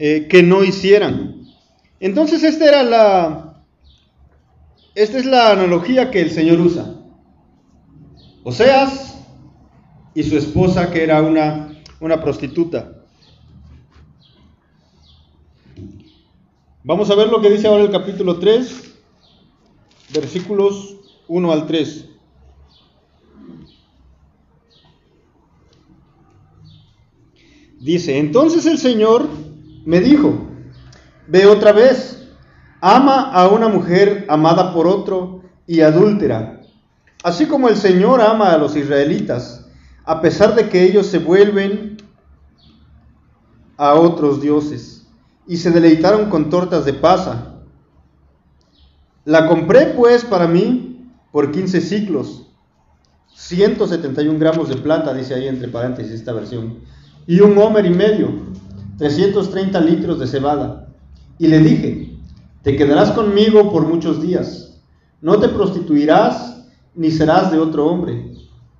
eh, 0.00 0.26
que 0.28 0.42
no 0.42 0.64
hicieran. 0.64 1.44
Entonces 2.00 2.42
esta 2.42 2.66
era 2.66 2.82
la, 2.82 3.62
esta 4.96 5.16
es 5.16 5.26
la 5.26 5.52
analogía 5.52 6.10
que 6.10 6.22
el 6.22 6.32
Señor 6.32 6.60
usa. 6.60 6.92
Oseas 8.42 9.13
y 10.14 10.22
su 10.22 10.36
esposa 10.36 10.90
que 10.90 11.02
era 11.02 11.22
una, 11.22 11.80
una 12.00 12.20
prostituta. 12.20 12.92
Vamos 16.82 17.10
a 17.10 17.14
ver 17.14 17.28
lo 17.28 17.40
que 17.40 17.50
dice 17.50 17.66
ahora 17.66 17.84
el 17.84 17.90
capítulo 17.90 18.38
3, 18.38 18.94
versículos 20.12 20.96
1 21.28 21.52
al 21.52 21.66
3. 21.66 22.10
Dice, 27.80 28.18
entonces 28.18 28.66
el 28.66 28.78
Señor 28.78 29.28
me 29.84 30.00
dijo, 30.00 30.46
ve 31.26 31.46
otra 31.46 31.72
vez, 31.72 32.28
ama 32.80 33.30
a 33.30 33.48
una 33.48 33.68
mujer 33.68 34.24
amada 34.28 34.72
por 34.72 34.86
otro 34.86 35.42
y 35.66 35.80
adúltera, 35.80 36.60
así 37.22 37.46
como 37.46 37.68
el 37.68 37.76
Señor 37.76 38.20
ama 38.20 38.52
a 38.52 38.58
los 38.58 38.76
israelitas, 38.76 39.63
a 40.04 40.20
pesar 40.20 40.54
de 40.54 40.68
que 40.68 40.84
ellos 40.84 41.06
se 41.06 41.18
vuelven 41.18 41.96
a 43.76 43.94
otros 43.94 44.40
dioses 44.40 45.06
y 45.46 45.56
se 45.56 45.70
deleitaron 45.70 46.30
con 46.30 46.50
tortas 46.50 46.84
de 46.84 46.94
pasa. 46.94 47.54
La 49.24 49.46
compré 49.46 49.86
pues 49.86 50.24
para 50.24 50.46
mí 50.46 51.10
por 51.32 51.50
15 51.50 51.80
ciclos, 51.80 52.46
171 53.34 54.38
gramos 54.38 54.68
de 54.68 54.76
plata, 54.76 55.12
dice 55.12 55.34
ahí 55.34 55.48
entre 55.48 55.68
paréntesis 55.68 56.12
esta 56.12 56.32
versión 56.32 56.78
y 57.26 57.40
un 57.40 57.56
homer 57.58 57.86
y 57.86 57.90
medio, 57.90 58.28
330 58.98 59.80
litros 59.80 60.18
de 60.20 60.26
cebada. 60.26 60.88
Y 61.38 61.48
le 61.48 61.58
dije, 61.58 62.16
te 62.62 62.76
quedarás 62.76 63.10
conmigo 63.10 63.72
por 63.72 63.86
muchos 63.86 64.22
días, 64.22 64.80
no 65.20 65.38
te 65.40 65.48
prostituirás 65.48 66.68
ni 66.94 67.10
serás 67.10 67.50
de 67.50 67.58
otro 67.58 67.86
hombre, 67.86 68.32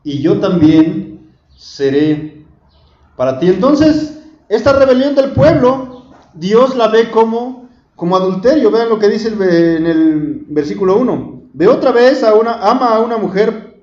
y 0.04 0.21
yo 0.21 0.38
también 0.38 1.13
seré 1.64 2.44
para 3.16 3.38
ti. 3.38 3.49
Entonces, 3.49 4.23
esta 4.49 4.73
rebelión 4.75 5.14
del 5.14 5.30
pueblo, 5.30 6.04
Dios 6.35 6.76
la 6.76 6.88
ve 6.88 7.11
como, 7.11 7.68
como 7.97 8.16
adulterio. 8.16 8.71
Vean 8.71 8.90
lo 8.90 8.99
que 8.99 9.09
dice 9.09 9.28
en 9.28 9.87
el 9.87 10.44
versículo 10.49 10.99
1. 10.99 11.42
Ve 11.54 11.68
otra 11.68 11.90
vez 11.90 12.23
a 12.23 12.35
una, 12.35 12.54
ama 12.54 12.94
a 12.94 13.00
una 13.00 13.16
mujer, 13.16 13.83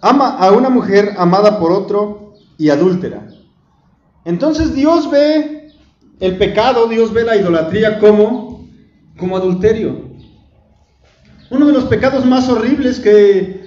ama 0.00 0.36
a 0.36 0.52
una 0.52 0.68
mujer 0.68 1.14
amada 1.16 1.58
por 1.58 1.72
otro 1.72 2.34
y 2.58 2.68
adúltera. 2.68 3.28
Entonces 4.24 4.74
Dios 4.74 5.10
ve 5.10 5.68
el 6.20 6.36
pecado, 6.36 6.86
Dios 6.88 7.12
ve 7.12 7.24
la 7.24 7.36
idolatría 7.36 7.98
como, 7.98 8.68
como 9.16 9.36
adulterio. 9.36 10.04
Uno 11.48 11.66
de 11.66 11.72
los 11.72 11.84
pecados 11.84 12.26
más 12.26 12.48
horribles 12.48 12.98
que, 12.98 13.65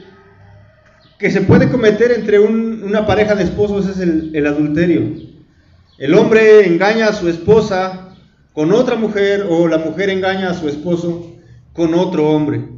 que 1.20 1.30
se 1.30 1.42
puede 1.42 1.70
cometer 1.70 2.12
entre 2.14 2.40
una 2.40 3.06
pareja 3.06 3.36
de 3.36 3.44
esposos 3.44 3.88
es 3.88 4.00
el, 4.00 4.32
el 4.34 4.48
adulterio. 4.48 5.02
El 5.98 6.16
hombre 6.16 6.66
engaña 6.66 7.10
a 7.10 7.14
su 7.14 7.28
esposa 7.28 8.16
con 8.54 8.72
otra 8.72 8.96
mujer 8.96 9.46
o 9.50 9.68
la 9.68 9.78
mujer 9.78 10.10
engaña 10.10 10.50
a 10.50 10.54
su 10.54 10.70
esposo 10.70 11.36
con 11.74 11.94
otro 11.94 12.30
hombre. 12.30 12.70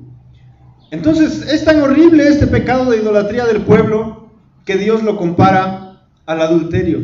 Entonces 0.89 1.47
es 1.53 1.63
tan 1.63 1.81
horrible 1.81 2.27
este 2.27 2.47
pecado 2.47 2.91
de 2.91 2.97
idolatría 2.97 3.45
del 3.45 3.61
pueblo 3.61 4.31
que 4.65 4.75
Dios 4.75 5.03
lo 5.03 5.17
compara 5.17 6.01
al 6.25 6.41
adulterio. 6.41 6.99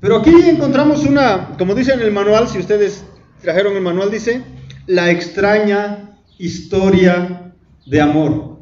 Pero 0.00 0.18
aquí 0.18 0.30
encontramos 0.46 1.04
una, 1.04 1.56
como 1.58 1.74
dice 1.74 1.92
en 1.92 2.00
el 2.00 2.12
manual, 2.12 2.46
si 2.48 2.58
ustedes 2.58 3.04
trajeron 3.42 3.74
el 3.74 3.82
manual, 3.82 4.10
dice, 4.10 4.42
la 4.86 5.10
extraña 5.10 6.18
historia 6.38 7.52
de 7.86 8.00
amor. 8.00 8.59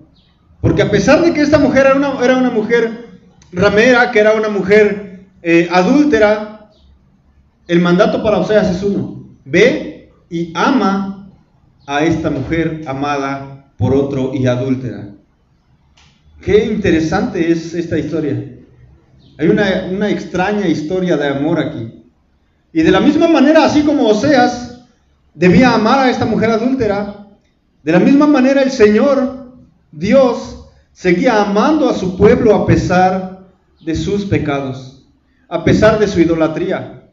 Porque 0.60 0.82
a 0.82 0.90
pesar 0.90 1.22
de 1.22 1.32
que 1.32 1.40
esta 1.40 1.58
mujer 1.58 1.86
era 1.86 1.94
una, 1.94 2.24
era 2.24 2.36
una 2.36 2.50
mujer 2.50 3.08
ramera, 3.52 4.10
que 4.10 4.18
era 4.18 4.34
una 4.34 4.48
mujer 4.48 5.26
eh, 5.42 5.68
adúltera, 5.70 6.70
el 7.66 7.80
mandato 7.80 8.22
para 8.22 8.38
Oseas 8.38 8.68
es 8.68 8.82
uno. 8.82 9.28
Ve 9.44 10.10
y 10.30 10.52
ama 10.54 11.30
a 11.86 12.04
esta 12.04 12.30
mujer 12.30 12.82
amada 12.86 13.72
por 13.76 13.94
otro 13.94 14.32
y 14.34 14.46
adúltera. 14.46 15.14
Qué 16.40 16.66
interesante 16.66 17.50
es 17.50 17.74
esta 17.74 17.98
historia. 17.98 18.58
Hay 19.38 19.48
una, 19.48 20.10
extraña 20.10 20.66
historia 20.66 21.16
de 21.16 21.28
amor 21.28 21.60
aquí. 21.60 22.04
Y 22.72 22.82
de 22.82 22.90
la 22.90 23.00
misma 23.00 23.28
manera, 23.28 23.64
así 23.64 23.82
como 23.82 24.08
Oseas 24.08 24.84
debía 25.34 25.74
amar 25.74 26.00
a 26.00 26.10
esta 26.10 26.26
mujer 26.26 26.50
adúltera, 26.50 27.26
de 27.82 27.92
la 27.92 28.00
misma 28.00 28.26
manera 28.26 28.62
el 28.62 28.70
Señor, 28.70 29.54
Dios, 29.92 30.57
seguía 30.98 31.40
amando 31.40 31.88
a 31.88 31.94
su 31.94 32.16
pueblo 32.16 32.52
a 32.52 32.66
pesar 32.66 33.46
de 33.80 33.94
sus 33.94 34.24
pecados, 34.24 35.06
a 35.48 35.62
pesar 35.62 36.00
de 36.00 36.08
su 36.08 36.18
idolatría, 36.20 37.04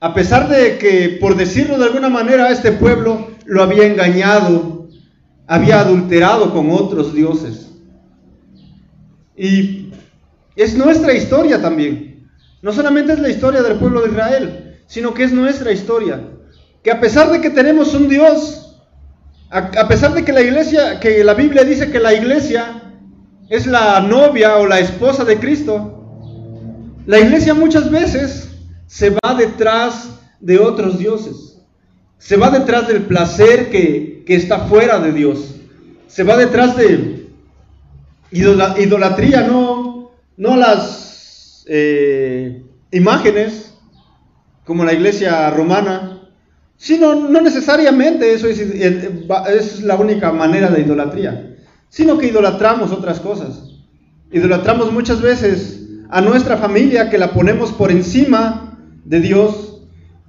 a 0.00 0.12
pesar 0.12 0.50
de 0.50 0.76
que, 0.76 1.16
por 1.18 1.34
decirlo 1.34 1.78
de 1.78 1.86
alguna 1.86 2.10
manera, 2.10 2.50
este 2.50 2.72
pueblo 2.72 3.28
lo 3.46 3.62
había 3.62 3.86
engañado, 3.86 4.88
había 5.46 5.80
adulterado 5.80 6.52
con 6.52 6.70
otros 6.70 7.14
dioses. 7.14 7.70
Y 9.34 9.92
es 10.54 10.76
nuestra 10.76 11.14
historia 11.14 11.62
también. 11.62 12.28
No 12.60 12.70
solamente 12.70 13.14
es 13.14 13.18
la 13.18 13.30
historia 13.30 13.62
del 13.62 13.78
pueblo 13.78 14.02
de 14.02 14.10
Israel, 14.10 14.76
sino 14.88 15.14
que 15.14 15.24
es 15.24 15.32
nuestra 15.32 15.72
historia. 15.72 16.20
Que 16.82 16.90
a 16.90 17.00
pesar 17.00 17.30
de 17.30 17.40
que 17.40 17.48
tenemos 17.48 17.94
un 17.94 18.10
Dios, 18.10 18.76
a, 19.48 19.88
pesar 19.88 20.12
de 20.12 20.22
que 20.22 20.34
la 20.34 20.42
iglesia, 20.42 21.00
que 21.00 21.24
la 21.24 21.32
Biblia 21.32 21.64
dice 21.64 21.90
que 21.90 21.98
la 21.98 22.12
iglesia 22.12 22.82
es 23.48 23.66
la 23.66 24.00
novia 24.00 24.56
o 24.56 24.66
la 24.66 24.80
esposa 24.80 25.24
de 25.24 25.38
Cristo, 25.38 25.92
la 27.06 27.18
iglesia 27.18 27.54
muchas 27.54 27.90
veces 27.90 28.50
se 28.86 29.10
va 29.10 29.34
detrás 29.34 30.10
de 30.40 30.58
otros 30.58 30.98
dioses. 30.98 31.58
Se 32.18 32.36
va 32.36 32.50
detrás 32.50 32.88
del 32.88 33.02
placer 33.02 33.70
que, 33.70 34.24
que 34.26 34.34
está 34.34 34.60
fuera 34.60 34.98
de 34.98 35.12
Dios. 35.12 35.54
Se 36.08 36.24
va 36.24 36.36
detrás 36.36 36.76
de 36.76 37.26
idolatría, 38.30 39.46
no, 39.46 40.10
no 40.36 40.56
las 40.56 41.64
eh, 41.68 42.62
imágenes 42.90 43.74
como 44.64 44.84
la 44.84 44.92
iglesia 44.92 45.48
romana, 45.50 46.28
sino 46.76 47.14
no 47.14 47.40
necesariamente 47.40 48.32
eso 48.32 48.48
es, 48.48 48.58
es 48.58 49.82
la 49.82 49.96
única 49.96 50.32
manera 50.32 50.68
de 50.68 50.82
idolatría, 50.82 51.55
sino 51.96 52.18
que 52.18 52.26
idolatramos 52.26 52.92
otras 52.92 53.20
cosas. 53.20 53.70
Idolatramos 54.30 54.92
muchas 54.92 55.22
veces 55.22 55.80
a 56.10 56.20
nuestra 56.20 56.58
familia 56.58 57.08
que 57.08 57.16
la 57.16 57.32
ponemos 57.32 57.72
por 57.72 57.90
encima 57.90 58.78
de 59.06 59.20
Dios. 59.20 59.80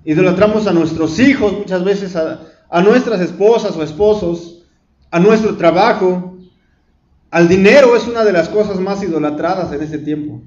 Idolatramos 0.06 0.65
a 0.67 0.71
nuestros 0.71 1.19
hijos, 1.19 1.51
muchas 1.51 1.84
veces 1.84 2.15
a, 2.15 2.39
a 2.69 2.82
nuestras 2.82 3.19
esposas 3.19 3.75
o 3.75 3.84
esposos, 3.84 4.63
a 5.12 5.19
nuestro 5.19 5.58
trabajo, 5.58 6.38
al 7.32 7.49
dinero 7.49 7.97
es 7.97 8.08
una 8.08 8.23
de 8.23 8.32
las 8.32 8.47
cosas 8.47 8.80
más 8.80 9.03
idolatradas 9.03 9.73
en 9.73 9.84
este 9.84 9.97
tiempo. 9.97 10.41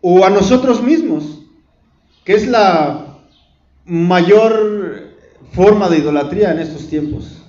O 0.00 0.24
a 0.24 0.30
nosotros 0.30 0.80
mismos, 0.80 1.40
que 2.24 2.34
es 2.34 2.46
la 2.46 3.18
mayor 3.84 5.08
forma 5.50 5.88
de 5.88 5.98
idolatría 5.98 6.52
en 6.52 6.60
estos 6.60 6.86
tiempos. 6.86 7.39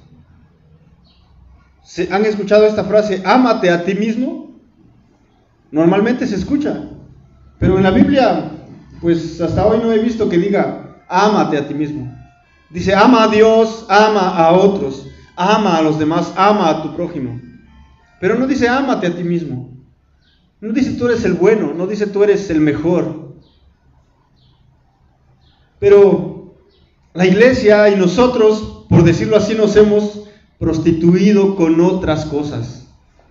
¿Han 2.10 2.26
escuchado 2.26 2.66
esta 2.66 2.86
frase, 2.86 3.22
ámate 3.26 3.70
a 3.70 3.84
ti 3.84 3.96
mismo? 3.96 4.56
Normalmente 5.72 6.26
se 6.26 6.36
escucha, 6.36 6.90
pero 7.60 7.78
en 7.78 7.84
la 7.84 7.92
Biblia, 7.92 8.52
pues 9.02 9.40
hasta 9.42 9.66
hoy 9.66 9.80
no 9.80 9.92
he 9.92 10.00
visto 10.00 10.30
que 10.30 10.38
diga, 10.38 11.04
ámate 11.10 11.58
a 11.58 11.68
ti 11.68 11.74
mismo. 11.74 12.14
Dice, 12.70 12.96
ama 12.96 13.24
a 13.24 13.28
Dios, 13.28 13.86
ama 13.90 14.30
a 14.38 14.54
otros, 14.54 15.08
ama 15.36 15.78
a 15.78 15.82
los 15.82 16.00
demás, 16.00 16.34
ama 16.38 16.70
a 16.70 16.82
tu 16.82 16.96
prójimo. 16.96 17.40
Pero 18.22 18.36
no 18.36 18.48
dice 18.48 18.70
ámate 18.70 19.08
a 19.08 19.16
ti 19.16 19.24
mismo. 19.24 19.70
No 20.62 20.72
dice 20.72 20.92
tú 20.92 21.08
eres 21.08 21.26
el 21.26 21.34
bueno, 21.34 21.74
no 21.74 21.88
dice 21.88 22.08
tú 22.08 22.24
eres 22.24 22.50
el 22.50 22.62
mejor. 22.62 23.36
Pero 25.80 26.56
la 27.14 27.26
iglesia 27.26 27.90
y 27.90 27.96
nosotros, 27.96 28.86
por 28.88 29.04
decirlo 29.04 29.38
así, 29.38 29.56
nos 29.56 29.76
hemos 29.76 30.30
prostituido 30.62 31.56
con 31.56 31.82
otras 31.82 32.26
cosas, 32.26 32.88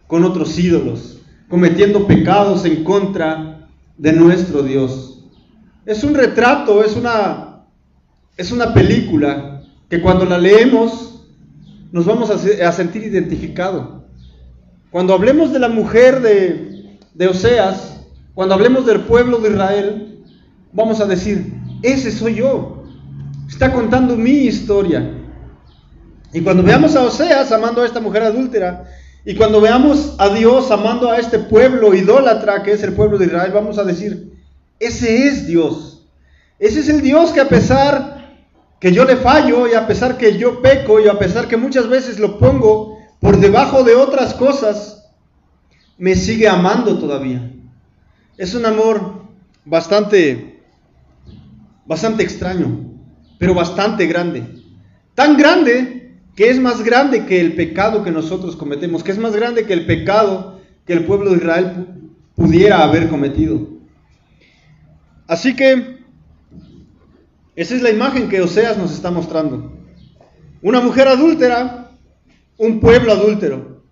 con 0.08 0.24
otros 0.24 0.58
ídolos, 0.58 1.20
cometiendo 1.48 2.08
pecados 2.08 2.64
en 2.64 2.82
contra 2.82 3.68
de 3.96 4.12
nuestro 4.12 4.64
Dios. 4.64 5.28
Es 5.86 6.02
un 6.02 6.14
retrato, 6.14 6.82
es 6.82 6.96
una, 6.96 7.66
es 8.36 8.50
una 8.50 8.74
película 8.74 9.62
que 9.88 10.02
cuando 10.02 10.24
la 10.24 10.38
leemos 10.38 11.24
nos 11.92 12.04
vamos 12.04 12.30
a, 12.30 12.68
a 12.68 12.72
sentir 12.72 13.04
identificados. 13.04 14.02
Cuando 14.90 15.14
hablemos 15.14 15.52
de 15.52 15.60
la 15.60 15.68
mujer 15.68 16.20
de, 16.22 17.28
Oseas, 17.28 18.08
cuando 18.34 18.56
hablemos 18.56 18.86
del 18.86 19.02
pueblo 19.02 19.38
de 19.38 19.50
Israel, 19.50 20.24
vamos 20.72 21.00
a 21.00 21.06
decir, 21.06 21.54
ese 21.82 22.10
soy 22.10 22.34
yo. 22.34 22.82
Está 23.48 23.72
contando 23.72 24.16
mi 24.16 24.32
historia. 24.32 25.19
Y 26.32 26.40
cuando 26.42 26.62
veamos 26.62 26.94
a 26.96 27.02
Oseas 27.02 27.50
amando 27.52 27.82
a 27.82 27.86
esta 27.86 28.00
mujer 28.00 28.22
adúltera, 28.22 28.84
Y 29.22 29.34
cuando 29.34 29.60
veamos 29.60 30.14
a 30.18 30.30
Dios 30.30 30.70
amando 30.70 31.10
a 31.10 31.18
este 31.18 31.38
pueblo 31.38 31.94
idólatra 31.94 32.62
que 32.62 32.72
es 32.72 32.82
el 32.82 32.94
pueblo 32.94 33.18
de 33.18 33.26
Israel, 33.26 33.52
vamos 33.52 33.76
a 33.76 33.84
decir, 33.84 34.32
ese 34.78 35.26
es 35.26 35.46
Dios. 35.46 36.06
Ese 36.58 36.80
es 36.80 36.88
el 36.88 37.02
Dios 37.02 37.32
que 37.32 37.40
a 37.40 37.48
pesar 37.48 38.38
que 38.80 38.92
yo 38.92 39.04
le 39.04 39.16
fallo 39.16 39.68
y 39.68 39.74
a 39.74 39.86
pesar 39.86 40.16
que 40.16 40.38
yo 40.38 40.62
peco 40.62 41.00
y 41.00 41.08
a 41.08 41.18
pesar 41.18 41.48
que 41.48 41.58
muchas 41.58 41.86
veces 41.86 42.18
lo 42.18 42.38
pongo 42.38 42.98
por 43.20 43.38
debajo 43.38 43.84
de 43.84 43.94
otras 43.94 44.32
cosas, 44.32 45.10
me 45.98 46.14
sigue 46.14 46.48
amando 46.48 46.98
todavía. 46.98 47.52
Es 48.38 48.54
un 48.54 48.64
amor 48.64 49.26
bastante, 49.66 50.62
bastante 51.84 52.22
extraño, 52.22 52.90
pero 53.38 53.52
bastante 53.52 54.06
grande. 54.06 54.46
Tan 55.14 55.36
grande 55.36 55.99
que 56.40 56.48
es 56.48 56.58
más 56.58 56.82
grande 56.82 57.26
que 57.26 57.38
el 57.38 57.54
pecado 57.54 58.02
que 58.02 58.10
nosotros 58.10 58.56
cometemos, 58.56 59.04
que 59.04 59.12
es 59.12 59.18
más 59.18 59.36
grande 59.36 59.66
que 59.66 59.74
el 59.74 59.84
pecado 59.84 60.58
que 60.86 60.94
el 60.94 61.04
pueblo 61.04 61.32
de 61.32 61.36
Israel 61.36 61.86
pudiera 62.34 62.82
haber 62.82 63.10
cometido. 63.10 63.68
Así 65.26 65.54
que 65.54 65.98
esa 67.54 67.74
es 67.74 67.82
la 67.82 67.90
imagen 67.90 68.30
que 68.30 68.40
Oseas 68.40 68.78
nos 68.78 68.90
está 68.90 69.10
mostrando. 69.10 69.70
Una 70.62 70.80
mujer 70.80 71.08
adúltera, 71.08 71.90
un 72.56 72.80
pueblo 72.80 73.12
adúltero. 73.12 73.82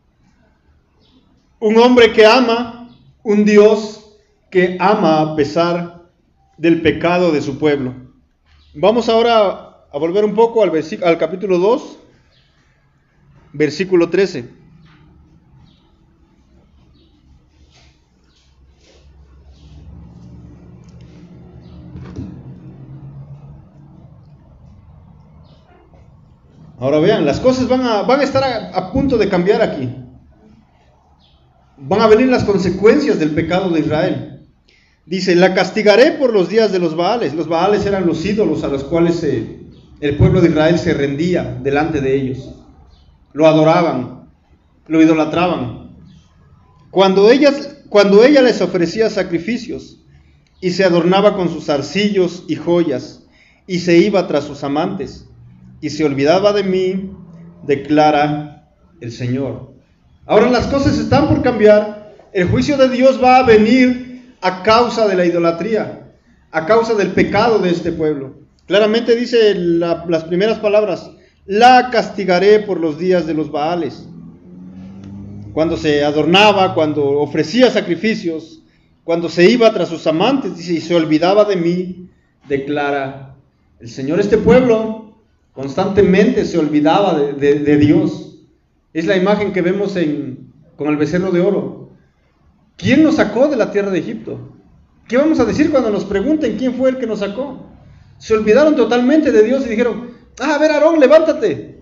Un 1.61 1.77
hombre 1.77 2.15
que 2.15 2.25
ama, 2.25 2.97
un 3.25 3.45
Dios 3.45 4.17
que 4.51 4.79
ama 4.81 5.21
a 5.21 5.37
pesar 5.37 6.09
del 6.57 6.81
pecado 6.81 7.31
de 7.31 7.43
su 7.43 7.59
pueblo. 7.59 7.93
Vamos 8.73 9.11
ahora 9.11 9.85
a 9.93 9.99
volver 9.99 10.25
un 10.25 10.35
poco 10.35 10.63
al, 10.63 10.73
al 11.03 11.19
capítulo 11.19 11.59
2, 11.59 11.99
versículo 13.53 14.11
13. 14.11 14.59
Ahora 26.81 27.01
vean, 27.01 27.27
las 27.27 27.41
cosas 27.41 27.67
van 27.69 27.83
a, 27.83 28.03
van 28.03 28.21
a 28.21 28.23
estar 28.23 28.45
a, 28.45 28.93
punto 28.93 29.19
de 29.19 29.29
cambiar 29.29 29.63
aquí. 29.63 29.89
Van 31.77 32.01
a 32.01 32.07
venir 32.07 32.29
las 32.29 32.45
consecuencias 32.45 33.19
del 33.19 33.33
pecado 33.33 33.71
de 33.71 33.81
Israel. 33.81 34.47
Dice, 35.05 35.35
la 35.35 35.55
castigaré 35.55 36.13
por 36.13 36.33
los 36.33 36.49
días 36.49 36.71
de 36.71 36.79
los 36.79 36.95
Baales. 36.95 37.35
Los 37.35 37.49
Baales 37.49 37.85
eran 37.85 38.07
los 38.07 38.25
ídolos 38.25 38.63
a 38.63 38.69
los 38.69 38.85
cuales 38.85 39.25
el 39.25 40.17
pueblo 40.17 40.41
de 40.41 40.51
Israel 40.51 40.79
se 40.79 40.95
rendía 40.95 41.59
delante 41.63 42.01
de 42.01 42.15
ellos. 42.15 42.58
Lo 43.33 43.47
adoraban, 43.47 44.29
lo 44.87 45.03
idolatraban. 45.03 45.91
Cuando, 46.91 47.31
ella 47.31 48.43
les 48.43 48.61
ofrecía 48.61 49.11
sacrificios 49.11 50.01
y 50.61 50.71
se 50.71 50.85
adornaba 50.85 51.37
con 51.37 51.49
sus 51.49 51.69
arcillos 51.69 52.45
y 52.49 52.57
joyas 52.57 53.25
y 53.67 53.81
se 53.81 53.99
iba 53.99 54.27
tras 54.27 54.45
sus 54.45 54.65
amantes 54.65 55.27
y 55.81 55.91
se 55.91 56.05
olvidaba 56.05 56.53
de 56.53 56.65
mí, 56.65 57.11
declara 57.65 58.71
el 59.01 59.13
Señor. 59.13 59.73
Ahora 60.27 60.51
las 60.51 60.67
cosas 60.67 60.99
están 60.99 61.29
por 61.29 61.43
cambiar. 61.43 62.15
El 62.33 62.49
juicio 62.49 62.77
de 62.77 62.89
Dios 62.89 63.23
va 63.23 63.39
a 63.39 63.43
venir 63.43 64.35
a 64.41 64.63
causa 64.63 65.07
de 65.07 65.15
la 65.15 65.25
idolatría, 65.25 66.13
a 66.51 66.67
causa 66.67 66.95
del 66.95 67.13
pecado 67.13 67.59
de 67.59 67.71
este 67.71 67.93
pueblo. 67.93 68.35
Claramente 68.67 69.17
dice 69.17 69.55
las 69.55 70.25
primeras 70.25 70.59
palabras, 70.59 71.11
la 71.49 71.89
castigaré 71.91 72.61
por 72.61 72.79
los 72.79 72.99
días 72.99 73.27
de 73.27 73.33
los 73.33 73.51
Baales. 73.51 74.07
Cuando 75.55 75.79
se 75.79 76.05
adornaba, 76.05 76.75
cuando 76.75 77.03
ofrecía 77.21 77.71
sacrificios, 77.71 78.63
cuando 79.03 79.31
se 79.31 79.51
iba 79.51 79.73
tras 79.73 79.89
sus 79.89 80.07
amantes, 80.07 80.59
dice, 80.59 80.75
y 80.75 80.81
se 80.83 80.95
olvidaba 80.95 81.47
de 81.47 81.57
mí, 81.57 82.11
declara 82.47 83.35
el 83.81 83.89
Señor. 83.89 84.21
Este 84.21 84.37
pueblo 84.37 85.15
constantemente 85.55 86.45
se 86.45 86.59
olvidaba 86.59 87.19
de, 87.19 87.77
Dios. 87.79 88.41
Es 88.93 89.07
la 89.07 89.17
imagen 89.17 89.55
que 89.55 89.63
vemos 89.63 89.97
en, 89.97 90.53
con 90.77 90.89
el 90.89 90.99
becerro 90.99 91.31
de 91.31 91.41
oro. 91.41 91.89
¿Quién 92.77 93.03
nos 93.03 93.17
sacó 93.17 93.49
de 93.49 93.57
la 93.57 93.71
tierra 93.71 93.91
de 93.91 94.01
Egipto? 94.01 94.55
¿Qué 95.09 95.17
vamos 95.17 95.41
a 95.41 95.47
decir 95.47 95.71
cuando 95.71 95.89
nos 95.89 96.05
pregunten 96.05 96.59
quién 96.59 96.75
fue 96.75 96.91
el 96.91 96.99
que 96.99 97.07
nos 97.07 97.21
sacó? 97.21 97.71
Se 98.19 98.35
olvidaron 98.35 98.77
totalmente 98.77 99.33
de 99.33 99.43
Dios 99.43 99.65
y 99.65 99.71
dijeron, 99.71 100.08
ah, 100.41 100.55
a 100.55 100.59
ver, 100.59 100.71
Aarón, 100.71 101.01
levántate. 101.01 101.81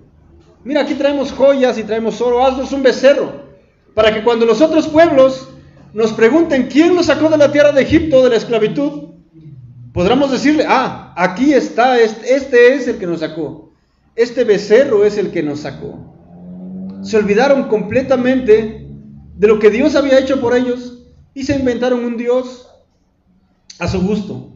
Mira, 0.65 0.83
aquí 0.83 0.95
traemos 0.95 1.33
joyas 1.33 1.79
y 1.79 1.85
traemos 1.85 2.21
oro, 2.21 2.45
haznos 2.45 2.73
un 2.73 2.83
becerro. 2.83 3.47
Para 3.95 4.13
que 4.13 4.23
cuando 4.23 4.45
los 4.47 4.61
otros 4.61 4.89
pueblos 4.89 5.49
nos 5.93 6.13
pregunten 6.13 6.69
quién 6.69 6.95
nos 6.95 7.07
sacó 7.07 7.29
de 7.29 7.39
la 7.39 7.53
tierra 7.53 7.73
de 7.73 7.83
Egipto, 7.83 8.23
de 8.23 8.31
la 8.31 8.37
esclavitud, 8.37 9.11
podremos 9.93 10.31
decirle, 10.31 10.65
ah, 10.69 11.15
aquí 11.17 11.55
está, 11.55 11.99
este 11.99 12.75
es 12.75 12.89
el 12.89 12.99
que 12.99 13.07
nos 13.07 13.21
sacó. 13.21 13.73
Este 14.15 14.45
becerro 14.45 15.05
es 15.05 15.19
el 15.19 15.31
que 15.31 15.43
nos 15.43 15.61
sacó. 15.61 15.99
Se 17.03 17.17
olvidaron 17.17 17.69
completamente 17.69 18.87
de 19.37 19.49
lo 19.49 19.59
que 19.59 19.71
Dios 19.71 19.95
había 19.95 20.19
hecho 20.19 20.41
por 20.41 20.57
ellos 20.57 21.05
y 21.35 21.45
se 21.45 21.57
inventaron 21.57 22.05
un 22.05 22.17
Dios 22.17 22.69
a 23.79 23.89
su 23.89 24.01
gusto 24.01 24.53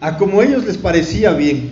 a 0.00 0.18
como 0.18 0.42
ellos 0.42 0.64
les 0.64 0.78
parecía 0.78 1.32
bien. 1.32 1.70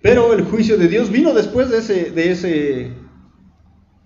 Pero 0.00 0.32
el 0.32 0.44
juicio 0.44 0.76
de 0.76 0.88
Dios 0.88 1.10
vino 1.10 1.34
después 1.34 1.70
de 1.70 1.78
ese, 1.78 2.10
de 2.10 2.30
ese, 2.30 2.92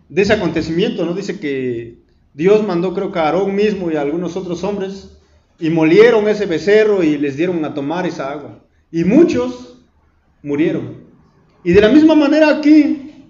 de 0.09 0.23
ese 0.23 0.33
acontecimiento, 0.33 1.05
¿no? 1.05 1.15
Dice 1.15 1.39
que 1.39 1.99
Dios 2.35 2.67
mandó 2.67 2.95
creo 2.95 3.13
que 3.13 3.19
a 3.19 3.27
Aarón 3.27 3.55
mismo 3.55 3.91
y 3.91 3.97
a 3.97 4.01
algunos 4.01 4.37
otros 4.37 4.65
hombres 4.65 5.19
y 5.59 5.71
molieron 5.71 6.29
ese 6.29 6.47
becerro 6.47 7.03
y 7.03 7.19
les 7.19 7.37
dieron 7.37 7.65
a 7.65 7.75
tomar 7.75 8.07
esa 8.07 8.31
agua. 8.31 8.65
Y 8.91 9.05
muchos 9.05 9.85
murieron. 10.43 11.05
Y 11.63 11.73
de 11.73 11.81
la 11.81 11.89
misma 11.89 12.15
manera 12.15 12.57
aquí, 12.57 13.27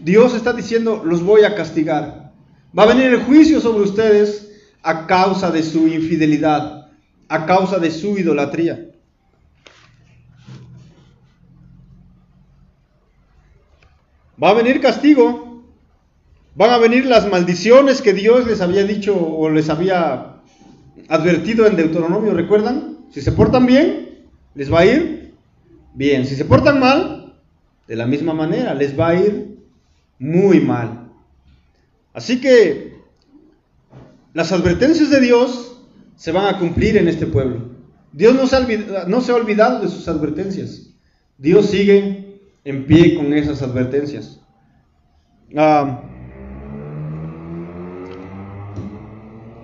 Dios 0.00 0.34
está 0.34 0.52
diciendo, 0.52 1.02
los 1.04 1.22
voy 1.22 1.44
a 1.44 1.54
castigar. 1.54 2.32
Va 2.76 2.82
a 2.84 2.94
venir 2.94 3.06
el 3.06 3.22
juicio 3.22 3.60
sobre 3.60 3.82
ustedes 3.82 4.52
a 4.82 5.06
causa 5.06 5.50
de 5.50 5.62
su 5.62 5.88
infidelidad 5.88 6.84
a 7.28 7.46
causa 7.46 7.78
de 7.78 7.90
su 7.90 8.18
idolatría. 8.18 8.90
Va 14.42 14.50
a 14.50 14.54
venir 14.54 14.80
castigo, 14.80 15.62
van 16.54 16.70
a 16.70 16.78
venir 16.78 17.06
las 17.06 17.28
maldiciones 17.28 18.02
que 18.02 18.12
Dios 18.12 18.46
les 18.46 18.60
había 18.60 18.84
dicho 18.84 19.16
o 19.16 19.48
les 19.50 19.68
había 19.68 20.36
advertido 21.08 21.66
en 21.66 21.76
Deuteronomio, 21.76 22.34
¿recuerdan? 22.34 22.98
Si 23.12 23.20
se 23.20 23.32
portan 23.32 23.66
bien, 23.66 24.24
les 24.54 24.72
va 24.72 24.80
a 24.80 24.86
ir 24.86 25.34
bien. 25.94 26.26
Si 26.26 26.34
se 26.34 26.44
portan 26.44 26.80
mal, 26.80 27.34
de 27.86 27.96
la 27.96 28.06
misma 28.06 28.34
manera, 28.34 28.74
les 28.74 28.98
va 28.98 29.08
a 29.08 29.14
ir 29.14 29.58
muy 30.18 30.60
mal. 30.60 31.10
Así 32.12 32.40
que 32.40 32.94
las 34.32 34.52
advertencias 34.52 35.10
de 35.10 35.20
Dios 35.20 35.80
se 36.16 36.32
van 36.32 36.46
a 36.46 36.58
cumplir 36.58 36.96
en 36.96 37.08
este 37.08 37.26
pueblo. 37.26 37.70
Dios 38.12 38.34
no 38.34 38.46
se, 38.46 38.56
ha 38.56 39.04
no 39.06 39.20
se 39.20 39.32
ha 39.32 39.34
olvidado 39.34 39.80
de 39.80 39.88
sus 39.88 40.08
advertencias. 40.08 40.90
Dios 41.36 41.66
sigue 41.66 42.23
en 42.64 42.86
pie 42.86 43.14
con 43.14 43.32
esas 43.32 43.62
advertencias. 43.62 44.40
Ah, 45.56 46.02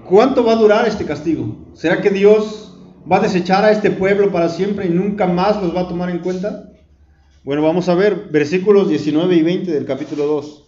¿Cuánto 0.04 0.44
va 0.44 0.52
a 0.52 0.56
durar 0.56 0.88
este 0.88 1.04
castigo? 1.04 1.56
¿Será 1.72 2.02
que 2.02 2.10
Dios 2.10 2.76
va 3.10 3.18
a 3.18 3.20
desechar 3.20 3.64
a 3.64 3.70
este 3.70 3.90
pueblo 3.90 4.32
para 4.32 4.48
siempre 4.48 4.86
y 4.86 4.90
nunca 4.90 5.26
más 5.26 5.62
los 5.62 5.74
va 5.74 5.82
a 5.82 5.88
tomar 5.88 6.10
en 6.10 6.18
cuenta? 6.18 6.72
Bueno, 7.44 7.62
vamos 7.62 7.88
a 7.88 7.94
ver 7.94 8.28
versículos 8.30 8.88
19 8.88 9.36
y 9.36 9.42
20 9.42 9.70
del 9.70 9.86
capítulo 9.86 10.26
2. 10.26 10.64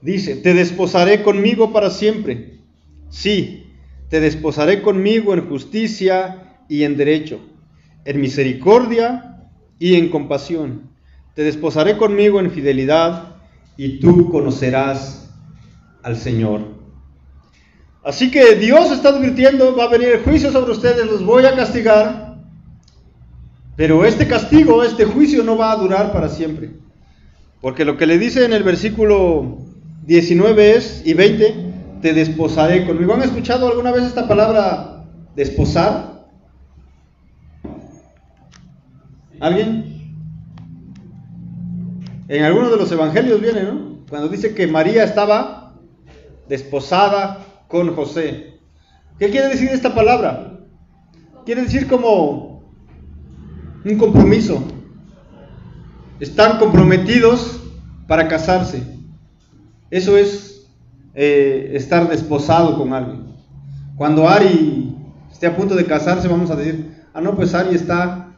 Dice, 0.00 0.36
te 0.36 0.54
desposaré 0.54 1.22
conmigo 1.22 1.72
para 1.72 1.90
siempre. 1.90 2.60
Sí, 3.08 3.63
te 4.14 4.20
desposaré 4.20 4.80
conmigo 4.80 5.34
en 5.34 5.48
justicia 5.48 6.60
y 6.68 6.84
en 6.84 6.96
derecho, 6.96 7.40
en 8.04 8.20
misericordia 8.20 9.48
y 9.80 9.96
en 9.96 10.08
compasión. 10.08 10.82
Te 11.34 11.42
desposaré 11.42 11.96
conmigo 11.96 12.38
en 12.38 12.52
fidelidad 12.52 13.34
y 13.76 13.98
tú 13.98 14.30
conocerás 14.30 15.34
al 16.04 16.16
Señor. 16.16 16.60
Así 18.04 18.30
que 18.30 18.54
Dios 18.54 18.92
está 18.92 19.08
advirtiendo, 19.08 19.74
va 19.74 19.86
a 19.86 19.88
venir 19.88 20.10
el 20.10 20.22
juicio 20.22 20.52
sobre 20.52 20.70
ustedes, 20.70 21.06
los 21.06 21.24
voy 21.24 21.44
a 21.46 21.56
castigar. 21.56 22.36
Pero 23.74 24.04
este 24.04 24.28
castigo, 24.28 24.84
este 24.84 25.06
juicio 25.06 25.42
no 25.42 25.58
va 25.58 25.72
a 25.72 25.76
durar 25.76 26.12
para 26.12 26.28
siempre. 26.28 26.70
Porque 27.60 27.84
lo 27.84 27.96
que 27.96 28.06
le 28.06 28.16
dice 28.18 28.44
en 28.44 28.52
el 28.52 28.62
versículo 28.62 29.58
19 30.06 30.76
es, 30.76 31.02
y 31.04 31.14
20, 31.14 31.73
te 32.04 32.12
desposaré 32.12 32.84
conmigo. 32.84 33.14
¿Han 33.14 33.22
escuchado 33.22 33.66
alguna 33.66 33.90
vez 33.90 34.04
esta 34.04 34.28
palabra 34.28 35.06
desposar? 35.34 36.26
¿Alguien? 39.40 40.12
En 42.28 42.44
algunos 42.44 42.72
de 42.72 42.76
los 42.76 42.92
evangelios 42.92 43.40
viene, 43.40 43.62
¿no? 43.62 44.00
Cuando 44.06 44.28
dice 44.28 44.54
que 44.54 44.66
María 44.66 45.02
estaba 45.02 45.78
desposada 46.46 47.38
con 47.68 47.96
José. 47.96 48.60
¿Qué 49.18 49.30
quiere 49.30 49.48
decir 49.48 49.70
esta 49.70 49.94
palabra? 49.94 50.60
Quiere 51.46 51.62
decir 51.62 51.88
como 51.88 52.70
un 53.82 53.96
compromiso. 53.96 54.62
Están 56.20 56.58
comprometidos 56.58 57.62
para 58.06 58.28
casarse. 58.28 58.82
Eso 59.90 60.18
es 60.18 60.53
eh, 61.14 61.70
estar 61.74 62.08
desposado 62.08 62.76
con 62.76 62.92
alguien. 62.92 63.34
Cuando 63.96 64.28
Ari 64.28 64.96
esté 65.30 65.46
a 65.46 65.56
punto 65.56 65.74
de 65.74 65.84
casarse, 65.84 66.28
vamos 66.28 66.50
a 66.50 66.56
decir, 66.56 66.92
ah, 67.12 67.20
no, 67.20 67.36
pues 67.36 67.54
Ari 67.54 67.74
está 67.74 68.34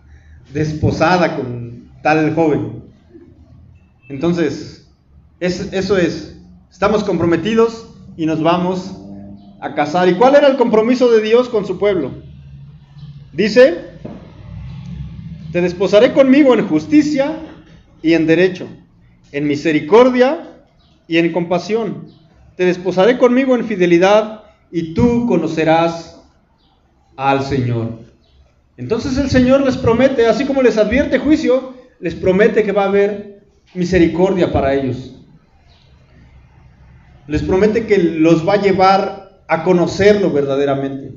desposada 0.52 1.36
con 1.36 1.90
tal 2.02 2.34
joven. 2.34 2.84
Entonces, 4.08 4.88
eso 5.40 5.96
es, 5.96 6.38
estamos 6.70 7.02
comprometidos 7.02 7.88
y 8.16 8.26
nos 8.26 8.42
vamos 8.42 8.94
a 9.60 9.74
casar. 9.74 10.08
¿Y 10.08 10.14
cuál 10.14 10.34
era 10.34 10.48
el 10.48 10.56
compromiso 10.56 11.10
de 11.10 11.20
Dios 11.22 11.48
con 11.48 11.66
su 11.66 11.78
pueblo? 11.78 12.12
Dice, 13.32 13.84
te 15.52 15.60
desposaré 15.60 16.12
conmigo 16.12 16.54
en 16.54 16.68
justicia 16.68 17.38
y 18.02 18.12
en 18.12 18.26
derecho, 18.26 18.66
en 19.32 19.46
misericordia 19.46 20.64
y 21.08 21.18
en 21.18 21.32
compasión. 21.32 22.08
Te 22.56 22.64
desposaré 22.64 23.18
conmigo 23.18 23.54
en 23.54 23.66
fidelidad 23.66 24.44
y 24.70 24.94
tú 24.94 25.26
conocerás 25.26 26.22
al 27.16 27.44
Señor. 27.44 28.00
Entonces 28.76 29.16
el 29.18 29.30
Señor 29.30 29.62
les 29.64 29.76
promete, 29.76 30.26
así 30.26 30.44
como 30.44 30.62
les 30.62 30.76
advierte 30.76 31.18
juicio, 31.18 31.74
les 32.00 32.14
promete 32.14 32.62
que 32.62 32.72
va 32.72 32.84
a 32.84 32.88
haber 32.88 33.46
misericordia 33.74 34.52
para 34.52 34.74
ellos. 34.74 35.14
Les 37.26 37.42
promete 37.42 37.86
que 37.86 37.98
los 37.98 38.46
va 38.46 38.54
a 38.54 38.62
llevar 38.62 39.42
a 39.48 39.62
conocerlo 39.62 40.30
verdaderamente. 40.30 41.12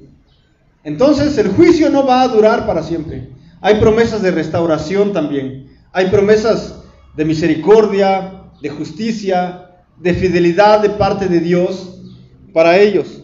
Entonces 0.84 1.38
el 1.38 1.49
juicio 1.49 1.89
no 1.89 2.06
va 2.06 2.21
a 2.21 2.28
durar 2.28 2.65
para 2.65 2.84
siempre. 2.84 3.30
Hay 3.62 3.75
promesas 3.75 4.21
de 4.21 4.32
restauración 4.32 5.13
también. 5.13 5.69
Hay 5.91 6.08
promesas 6.08 6.84
de 7.15 7.25
misericordia, 7.25 8.43
de 8.62 8.69
justicia, 8.69 9.69
de 10.00 10.14
fidelidad 10.14 10.82
de 10.82 10.90
parte 10.90 11.28
de 11.28 11.40
Dios 11.40 12.02
para 12.54 12.78
ellos. 12.78 13.24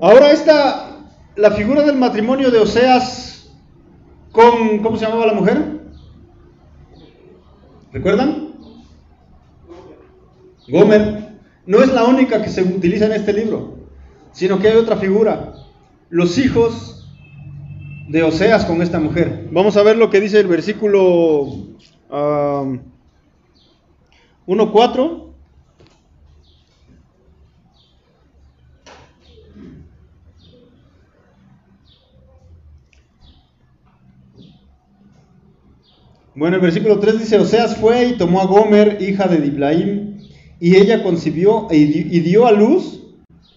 Ahora 0.00 0.30
está 0.30 1.00
la 1.36 1.50
figura 1.52 1.82
del 1.82 1.96
matrimonio 1.96 2.50
de 2.50 2.58
Oseas 2.58 3.50
con, 4.32 4.78
¿cómo 4.78 4.96
se 4.96 5.04
llamaba 5.04 5.26
la 5.26 5.34
mujer? 5.34 5.80
¿Recuerdan? 7.92 8.48
Gomer. 10.68 11.28
No 11.66 11.82
es 11.82 11.92
la 11.92 12.04
única 12.04 12.42
que 12.42 12.48
se 12.48 12.62
utiliza 12.62 13.06
en 13.06 13.12
este 13.12 13.32
libro, 13.32 13.78
sino 14.32 14.58
que 14.58 14.68
hay 14.68 14.76
otra 14.76 14.96
figura. 14.96 15.54
Los 16.10 16.38
hijos 16.38 17.08
de 18.08 18.22
Oseas 18.22 18.64
con 18.64 18.80
esta 18.80 18.98
mujer. 18.98 19.48
Vamos 19.52 19.76
a 19.76 19.82
ver 19.82 19.96
lo 19.96 20.10
que 20.10 20.20
dice 20.20 20.40
el 20.40 20.46
versículo 20.46 21.46
1.4. 24.48 25.24
Bueno, 36.34 36.56
el 36.56 36.62
versículo 36.62 36.98
3 36.98 37.18
dice, 37.18 37.36
Oseas 37.36 37.76
fue 37.76 38.06
y 38.06 38.12
tomó 38.16 38.40
a 38.40 38.46
Gomer, 38.46 39.02
hija 39.02 39.28
de 39.28 39.36
Diblaim, 39.36 40.18
y 40.58 40.76
ella 40.76 41.02
concibió 41.02 41.66
y 41.70 41.84
dio 42.20 42.46
a 42.46 42.52
luz 42.52 43.02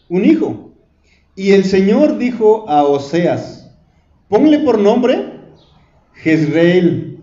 un 0.10 0.25
hijo. 0.25 0.71
Y 1.38 1.51
el 1.51 1.63
Señor 1.63 2.17
dijo 2.17 2.67
a 2.67 2.84
Oseas, 2.84 3.71
ponle 4.27 4.60
por 4.60 4.77
nombre 4.77 5.39
Jezreel, 6.15 7.19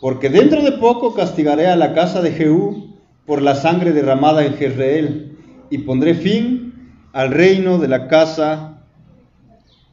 porque 0.00 0.28
dentro 0.28 0.62
de 0.62 0.72
poco 0.72 1.12
castigaré 1.14 1.66
a 1.66 1.74
la 1.74 1.92
casa 1.92 2.22
de 2.22 2.30
Jehú 2.30 2.89
por 3.30 3.42
la 3.42 3.54
sangre 3.54 3.92
derramada 3.92 4.44
en 4.44 4.56
Jezreel, 4.56 5.38
y 5.70 5.78
pondré 5.78 6.14
fin 6.14 6.90
al 7.12 7.30
reino 7.30 7.78
de 7.78 7.86
la 7.86 8.08
casa 8.08 8.82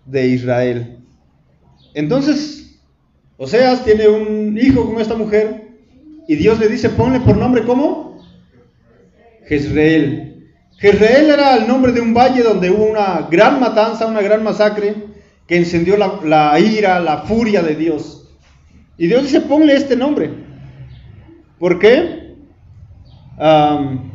de 0.07 0.29
Israel. 0.29 0.97
Entonces 1.93 2.79
Oseas 3.37 3.85
tiene 3.85 4.07
un 4.07 4.57
hijo 4.57 4.91
con 4.91 4.99
esta 4.99 5.13
mujer 5.13 5.67
y 6.27 6.35
Dios 6.35 6.57
le 6.57 6.67
dice, 6.67 6.89
ponle 6.89 7.19
por 7.19 7.37
nombre 7.37 7.63
¿cómo? 7.63 8.23
Jezreel. 9.45 10.49
Jezreel 10.79 11.29
era 11.29 11.57
el 11.57 11.67
nombre 11.67 11.91
de 11.91 12.01
un 12.01 12.15
valle 12.15 12.41
donde 12.41 12.71
hubo 12.71 12.85
una 12.85 13.27
gran 13.29 13.59
matanza, 13.59 14.07
una 14.07 14.23
gran 14.23 14.43
masacre 14.43 14.95
que 15.45 15.57
encendió 15.57 15.95
la, 15.95 16.59
ira, 16.59 16.99
la 16.99 17.19
furia 17.19 17.61
de 17.61 17.75
Dios. 17.75 18.31
Y 18.97 19.05
Dios 19.05 19.21
dice, 19.21 19.41
ponle 19.41 19.75
este 19.75 19.95
nombre. 19.95 20.31
¿Por 21.59 21.77
qué? 21.77 22.26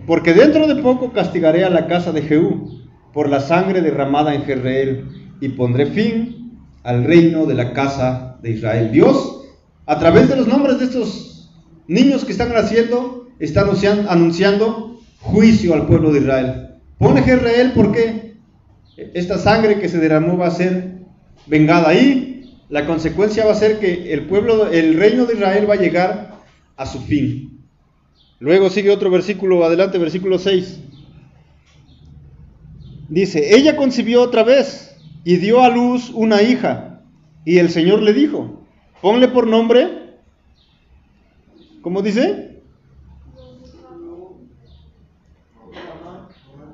Porque 0.07 0.35
dentro 0.35 0.67
de 0.67 0.83
poco 0.83 1.13
castigaré 1.13 1.65
a 1.65 1.71
la 1.71 1.87
casa 1.87 2.13
de 2.13 2.23
Jehú 2.23 2.83
por 3.13 3.29
la 3.29 3.41
sangre 3.41 3.81
derramada 3.81 4.35
en 4.35 4.43
Jezreel 4.43 5.07
y 5.41 5.51
pondré 5.51 5.87
fin 5.87 6.59
al 6.83 7.05
reino 7.05 7.47
de 7.47 7.55
la 7.55 7.73
casa 7.73 8.39
de 8.43 8.51
Israel. 8.51 8.91
Dios, 8.91 9.45
a 9.87 9.99
través 9.99 10.29
de 10.29 10.37
los 10.37 10.49
nombres 10.49 10.79
de 10.79 10.87
estos 10.87 11.51
niños 11.87 12.25
que 12.25 12.33
están 12.33 12.53
naciendo, 12.53 13.29
está 13.39 13.63
anunciando, 14.09 14.99
juicio 15.21 15.75
al 15.75 15.87
pueblo 15.87 16.13
de 16.13 16.21
Israel. 16.21 16.69
Pone 16.99 17.21
Israel 17.21 17.73
porque 17.75 18.35
esta 18.97 19.39
sangre 19.39 19.79
que 19.79 19.89
se 19.89 19.99
derramó 19.99 20.37
va 20.37 20.49
a 20.49 20.53
ser 20.53 21.01
vengada 21.47 21.89
ahí. 21.89 22.59
La 22.69 22.87
consecuencia 22.87 23.45
va 23.45 23.53
a 23.53 23.57
ser 23.57 23.79
que 23.79 24.13
el 24.13 24.27
pueblo, 24.27 24.71
el 24.71 24.97
reino 24.97 25.27
de 25.27 25.35
Israel 25.35 25.69
va 25.69 25.75
a 25.75 25.79
llegar 25.79 26.39
a 26.77 26.87
su 26.87 27.01
fin. 27.01 27.52
Luego 28.43 28.71
sigue 28.71 28.91
otro 28.91 29.09
versículo, 29.09 29.65
adelante, 29.65 29.99
versículo 29.99 30.37
6. 30.37 30.81
Dice, 33.09 33.55
ella 33.55 33.77
concibió 33.77 34.21
otra 34.21 34.43
vez 34.43 34.97
y 35.23 35.37
dio 35.37 35.63
a 35.63 35.69
luz 35.69 36.11
una 36.13 36.43
hija 36.43 37.03
y 37.45 37.59
el 37.59 37.71
Señor 37.71 38.03
le 38.03 38.13
dijo, 38.13 38.65
ponle 39.01 39.29
por 39.29 39.47
nombre, 39.47 40.17
¿cómo 41.83 42.03
dice? 42.03 42.61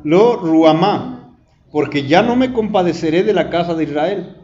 Lo 0.05 0.37
Ruamá, 0.37 1.35
porque 1.71 2.07
ya 2.07 2.23
no 2.23 2.35
me 2.35 2.55
compadeceré 2.55 3.25
de 3.25 3.35
la 3.35 3.51
casa 3.51 3.75
de 3.75 3.85
Israel, 3.85 4.37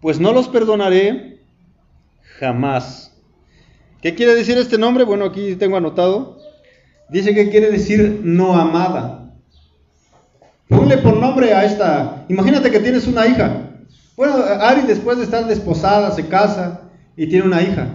pues 0.00 0.20
no 0.20 0.32
los 0.32 0.48
perdonaré 0.48 1.42
jamás. 2.38 3.14
¿Qué 4.00 4.14
quiere 4.14 4.34
decir 4.34 4.56
este 4.56 4.78
nombre? 4.78 5.04
Bueno, 5.04 5.26
aquí 5.26 5.54
tengo 5.56 5.76
anotado. 5.76 6.40
Dice 7.12 7.34
que 7.34 7.50
quiere 7.50 7.70
decir 7.70 8.20
no 8.24 8.56
amada. 8.56 9.34
Ponle 10.68 10.98
por 10.98 11.16
nombre 11.16 11.52
a 11.52 11.64
esta. 11.64 12.24
Imagínate 12.28 12.70
que 12.70 12.80
tienes 12.80 13.06
una 13.06 13.26
hija 13.26 13.68
bueno, 14.16 14.34
Ari 14.36 14.82
después 14.82 15.18
de 15.18 15.24
estar 15.24 15.46
desposada 15.46 16.10
se 16.12 16.28
casa 16.28 16.82
y 17.16 17.26
tiene 17.28 17.46
una 17.46 17.62
hija 17.62 17.88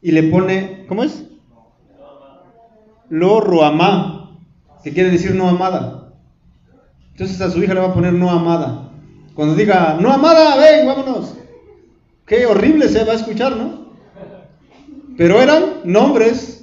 y 0.00 0.10
le 0.10 0.24
pone, 0.24 0.84
¿cómo 0.88 1.04
es? 1.04 1.24
Lo 3.08 3.40
Ruamá, 3.40 4.38
que 4.82 4.92
quiere 4.92 5.10
decir 5.10 5.34
no 5.34 5.48
amada. 5.48 6.12
Entonces 7.12 7.40
a 7.40 7.50
su 7.50 7.62
hija 7.62 7.74
le 7.74 7.80
va 7.80 7.88
a 7.88 7.94
poner 7.94 8.12
no 8.12 8.30
amada. 8.30 8.90
Cuando 9.34 9.54
diga, 9.54 9.98
no 10.00 10.12
amada, 10.12 10.56
ven, 10.56 10.86
vámonos. 10.86 11.36
Qué 12.26 12.46
horrible 12.46 12.88
se 12.88 13.04
va 13.04 13.12
a 13.12 13.16
escuchar, 13.16 13.56
¿no? 13.56 13.86
Pero 15.16 15.40
eran 15.40 15.64
nombres 15.84 16.61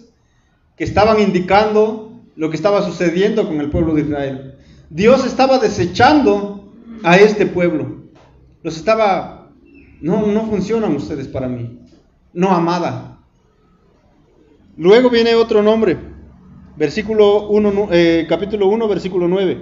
que 0.79 0.85
estaban 0.85 1.19
indicando 1.19 2.09
lo 2.37 2.49
que 2.49 2.55
estaba 2.55 2.81
sucediendo 2.81 3.45
con 3.45 3.59
el 3.59 3.69
pueblo 3.69 3.93
de 3.93 4.01
Israel. 4.03 4.55
Dios 4.89 5.25
estaba 5.25 5.59
desechando 5.59 6.71
a 7.03 7.17
este 7.17 7.45
pueblo. 7.45 7.97
Los 8.63 8.77
estaba, 8.77 9.51
no, 9.99 10.25
no 10.27 10.45
funcionan 10.45 10.95
ustedes 10.95 11.27
para 11.27 11.49
mí. 11.49 11.81
No 12.31 12.51
amada. 12.51 13.19
Luego 14.77 15.09
viene 15.09 15.35
otro 15.35 15.61
nombre. 15.61 15.97
Versículo 16.77 17.49
1, 17.49 17.89
eh, 17.91 18.25
capítulo 18.29 18.69
1, 18.69 18.87
versículo 18.87 19.27
9. 19.27 19.61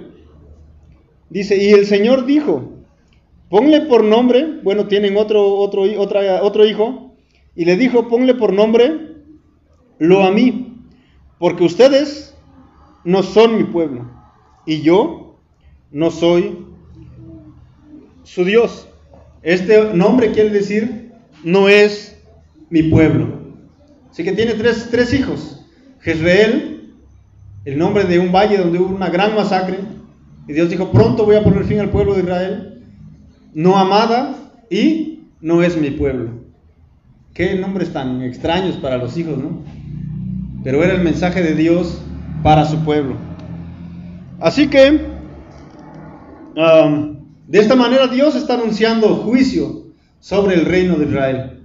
Dice, 1.30 1.60
y 1.60 1.70
el 1.70 1.84
Señor 1.86 2.26
dijo, 2.26 2.74
ponle 3.50 3.80
por 3.80 4.04
nombre, 4.04 4.60
bueno, 4.62 4.86
tienen 4.86 5.16
otro, 5.16 5.54
otro, 5.54 5.82
otro 6.00 6.64
hijo, 6.64 7.16
y 7.56 7.64
le 7.64 7.76
dijo, 7.76 8.06
ponle 8.06 8.34
por 8.34 8.52
nombre 8.52 9.16
lo 9.98 10.22
a 10.22 10.30
mí, 10.30 10.67
porque 11.38 11.64
ustedes 11.64 12.34
no 13.04 13.22
son 13.22 13.56
mi 13.56 13.64
pueblo, 13.64 14.06
y 14.66 14.82
yo 14.82 15.36
no 15.90 16.10
soy 16.10 16.66
su 18.24 18.44
Dios. 18.44 18.88
Este 19.42 19.94
nombre 19.94 20.32
quiere 20.32 20.50
decir 20.50 21.12
no 21.44 21.68
es 21.68 22.20
mi 22.70 22.82
pueblo. 22.84 23.38
Así 24.10 24.24
que 24.24 24.32
tiene 24.32 24.54
tres, 24.54 24.88
tres 24.90 25.12
hijos. 25.14 25.64
Jezreel, 26.00 26.92
el 27.64 27.78
nombre 27.78 28.04
de 28.04 28.18
un 28.18 28.32
valle 28.32 28.58
donde 28.58 28.78
hubo 28.78 28.94
una 28.94 29.10
gran 29.10 29.34
masacre. 29.34 29.78
Y 30.46 30.52
Dios 30.52 30.70
dijo, 30.70 30.90
pronto 30.90 31.24
voy 31.24 31.36
a 31.36 31.44
poner 31.44 31.64
fin 31.64 31.80
al 31.80 31.90
pueblo 31.90 32.14
de 32.14 32.22
Israel. 32.22 32.82
No 33.54 33.78
amada 33.78 34.36
y 34.70 35.20
no 35.40 35.62
es 35.62 35.76
mi 35.76 35.90
pueblo. 35.90 36.30
Qué 37.34 37.54
nombres 37.54 37.92
tan 37.92 38.22
extraños 38.22 38.76
para 38.76 38.98
los 38.98 39.16
hijos, 39.16 39.38
¿no? 39.38 39.62
Pero 40.64 40.82
era 40.82 40.94
el 40.94 41.02
mensaje 41.02 41.42
de 41.42 41.54
Dios 41.54 42.00
para 42.42 42.64
su 42.64 42.84
pueblo. 42.84 43.16
Así 44.40 44.68
que, 44.68 45.00
um, 46.56 47.16
de 47.46 47.58
esta 47.58 47.76
manera 47.76 48.06
Dios 48.06 48.36
está 48.36 48.54
anunciando 48.54 49.16
juicio 49.16 49.86
sobre 50.20 50.54
el 50.54 50.64
reino 50.64 50.96
de 50.96 51.06
Israel. 51.06 51.60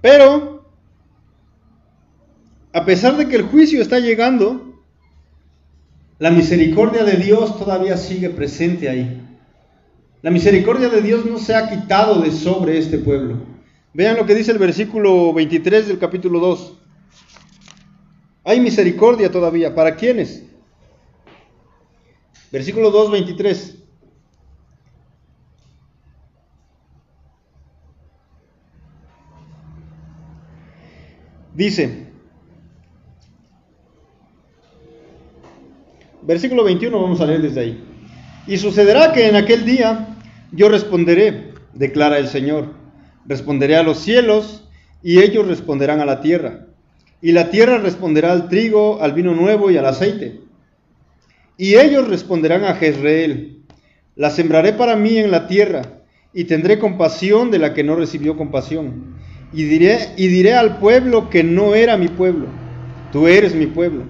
Pero, 0.00 0.64
a 2.72 2.84
pesar 2.84 3.16
de 3.16 3.28
que 3.28 3.36
el 3.36 3.42
juicio 3.42 3.80
está 3.80 3.98
llegando, 3.98 4.82
la 6.18 6.30
misericordia 6.30 7.04
de 7.04 7.16
Dios 7.16 7.58
todavía 7.58 7.96
sigue 7.96 8.30
presente 8.30 8.88
ahí. 8.88 9.22
La 10.22 10.30
misericordia 10.30 10.88
de 10.88 11.02
Dios 11.02 11.26
no 11.26 11.38
se 11.38 11.54
ha 11.54 11.68
quitado 11.68 12.20
de 12.20 12.30
sobre 12.30 12.78
este 12.78 12.98
pueblo. 12.98 13.36
Vean 13.92 14.16
lo 14.16 14.26
que 14.26 14.34
dice 14.34 14.50
el 14.52 14.58
versículo 14.58 15.32
23 15.32 15.88
del 15.88 15.98
capítulo 15.98 16.40
2. 16.40 16.85
Hay 18.46 18.60
misericordia 18.60 19.28
todavía. 19.28 19.74
¿Para 19.74 19.96
quiénes? 19.96 20.44
Versículo 22.52 22.92
2, 22.92 23.10
23. 23.10 23.78
Dice, 31.54 32.06
versículo 36.22 36.62
21, 36.62 37.02
vamos 37.02 37.20
a 37.20 37.26
leer 37.26 37.42
desde 37.42 37.60
ahí. 37.60 37.84
Y 38.46 38.58
sucederá 38.58 39.12
que 39.12 39.26
en 39.26 39.34
aquel 39.34 39.64
día 39.64 40.16
yo 40.52 40.68
responderé, 40.68 41.52
declara 41.72 42.18
el 42.18 42.28
Señor. 42.28 42.74
Responderé 43.24 43.74
a 43.76 43.82
los 43.82 43.98
cielos 43.98 44.68
y 45.02 45.18
ellos 45.18 45.48
responderán 45.48 45.98
a 46.00 46.04
la 46.04 46.20
tierra. 46.20 46.66
Y 47.20 47.32
la 47.32 47.50
tierra 47.50 47.78
responderá 47.78 48.32
al 48.32 48.48
trigo, 48.48 49.02
al 49.02 49.12
vino 49.12 49.34
nuevo 49.34 49.70
y 49.70 49.76
al 49.76 49.86
aceite. 49.86 50.40
Y 51.56 51.76
ellos 51.76 52.08
responderán 52.08 52.64
a 52.64 52.74
Jezreel. 52.74 53.62
La 54.14 54.30
sembraré 54.30 54.72
para 54.72 54.96
mí 54.96 55.18
en 55.18 55.30
la 55.30 55.46
tierra 55.46 56.02
y 56.32 56.44
tendré 56.44 56.78
compasión 56.78 57.50
de 57.50 57.58
la 57.58 57.74
que 57.74 57.84
no 57.84 57.96
recibió 57.96 58.36
compasión 58.36 59.16
y 59.52 59.64
diré, 59.64 60.12
y 60.16 60.28
diré 60.28 60.54
al 60.54 60.78
pueblo 60.78 61.30
que 61.30 61.42
no 61.42 61.74
era 61.74 61.96
mi 61.96 62.08
pueblo, 62.08 62.46
tú 63.12 63.26
eres 63.26 63.54
mi 63.54 63.66
pueblo. 63.66 64.04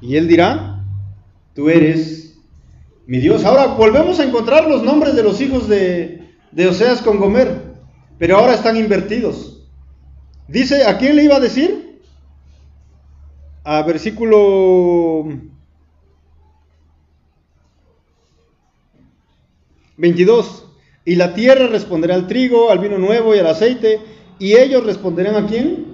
Y 0.00 0.16
él 0.16 0.26
dirá, 0.26 0.82
tú 1.54 1.68
eres 1.68 2.38
mi 3.06 3.18
Dios. 3.18 3.44
Ahora 3.44 3.66
volvemos 3.66 4.18
a 4.18 4.24
encontrar 4.24 4.68
los 4.68 4.82
nombres 4.82 5.14
de 5.14 5.22
los 5.22 5.40
hijos 5.40 5.68
de, 5.68 6.22
de 6.50 6.66
Oseas 6.66 7.02
con 7.02 7.18
Gomer, 7.18 7.74
pero 8.18 8.38
ahora 8.38 8.54
están 8.54 8.76
invertidos. 8.76 9.68
Dice, 10.48 10.84
¿a 10.84 10.98
quién 10.98 11.14
le 11.14 11.24
iba 11.24 11.36
a 11.36 11.40
decir? 11.40 11.79
A 13.62 13.82
versículo 13.82 15.26
22. 20.00 20.66
Y 21.04 21.16
la 21.16 21.34
tierra 21.34 21.66
responderá 21.66 22.14
al 22.14 22.26
trigo, 22.26 22.70
al 22.70 22.78
vino 22.78 22.98
nuevo 22.98 23.34
y 23.34 23.38
al 23.38 23.46
aceite, 23.46 24.00
y 24.38 24.54
ellos 24.54 24.84
responderán 24.84 25.36
a 25.36 25.46
quién? 25.46 25.86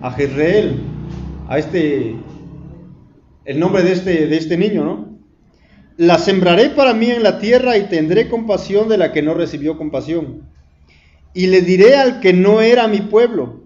A 0.00 0.12
Jezreel, 0.12 0.80
a 1.48 1.58
este, 1.58 2.14
el 3.44 3.58
nombre 3.58 3.82
de 3.82 3.92
este, 3.92 4.26
de 4.26 4.36
este 4.36 4.56
niño, 4.56 4.84
¿no? 4.84 5.16
La 5.96 6.18
sembraré 6.18 6.70
para 6.70 6.92
mí 6.92 7.10
en 7.10 7.22
la 7.22 7.38
tierra 7.38 7.76
y 7.76 7.88
tendré 7.88 8.28
compasión 8.28 8.88
de 8.88 8.98
la 8.98 9.12
que 9.12 9.22
no 9.22 9.34
recibió 9.34 9.78
compasión. 9.78 10.42
Y 11.32 11.48
le 11.48 11.62
diré 11.62 11.96
al 11.96 12.20
que 12.20 12.32
no 12.32 12.60
era 12.60 12.86
mi 12.86 13.00
pueblo, 13.00 13.64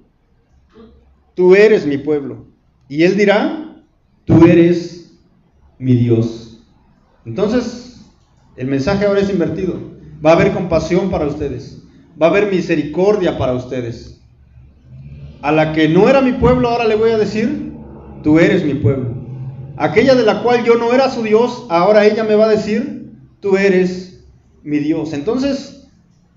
tú 1.35 1.55
eres 1.55 1.87
mi 1.87 1.99
pueblo. 1.99 2.50
Y 2.91 3.05
él 3.05 3.17
dirá, 3.17 3.83
tú 4.27 4.45
eres 4.45 5.19
mi 5.79 5.95
Dios. 5.95 6.63
Entonces, 7.25 8.05
el 8.57 8.67
mensaje 8.67 9.07
ahora 9.07 9.21
es 9.21 9.31
invertido. 9.31 9.81
Va 10.23 10.33
a 10.33 10.35
haber 10.35 10.53
compasión 10.53 11.11
para 11.11 11.27
ustedes 11.27 11.81
va 12.21 12.27
a 12.27 12.31
haber 12.31 12.51
misericordia 12.51 13.39
para 13.39 13.55
ustedes. 13.55 14.21
A 15.43 15.53
la 15.53 15.73
que 15.73 15.89
no 15.89 16.09
era 16.09 16.21
mi 16.21 16.33
pueblo, 16.33 16.69
ahora 16.69 16.87
le 16.87 16.97
voy 16.97 17.11
a 17.11 17.19
decir, 17.19 17.73
tú 18.23 18.39
eres 18.39 18.65
mi 18.65 18.75
pueblo. 18.75 19.15
Aquella 19.77 20.15
de 20.15 20.25
la 20.25 20.43
cual 20.43 20.65
yo 20.65 20.75
no 20.75 20.93
era 20.93 21.09
su 21.09 21.23
Dios, 21.23 21.65
ahora 21.71 22.05
ella 22.05 22.25
me 22.25 22.35
va 22.35 22.45
a 22.45 22.51
decir, 22.51 23.15
tú 23.41 23.57
eres 23.57 24.23
mi 24.63 24.79
Dios. 24.79 25.15
Entonces, 25.15 25.89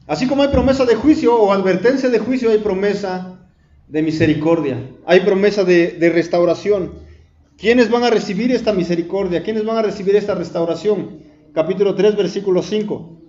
así 0.07 0.27
como 0.27 0.43
hay 0.43 0.49
promesa 0.49 0.85
de 0.85 0.95
juicio 0.95 1.35
o 1.35 1.51
advertencia 1.51 2.09
de 2.09 2.19
juicio, 2.19 2.49
hay 2.49 2.59
promesa 2.59 3.42
de 3.88 4.02
misericordia, 4.02 4.78
hay 5.06 5.19
promesa 5.22 5.63
de, 5.63 6.12
restauración. 6.13 6.93
¿Quiénes 7.58 7.89
van 7.89 8.04
a 8.04 8.10
recibir 8.10 8.52
esta 8.52 8.74
misericordia? 8.74 9.43
¿Quiénes 9.43 9.65
van 9.65 9.78
a 9.78 9.82
recibir 9.82 10.15
esta 10.15 10.36
restauración? 10.36 11.19
Capítulo 11.54 11.96
3, 11.96 12.15
versículo 12.15 12.63
5. 12.63 13.19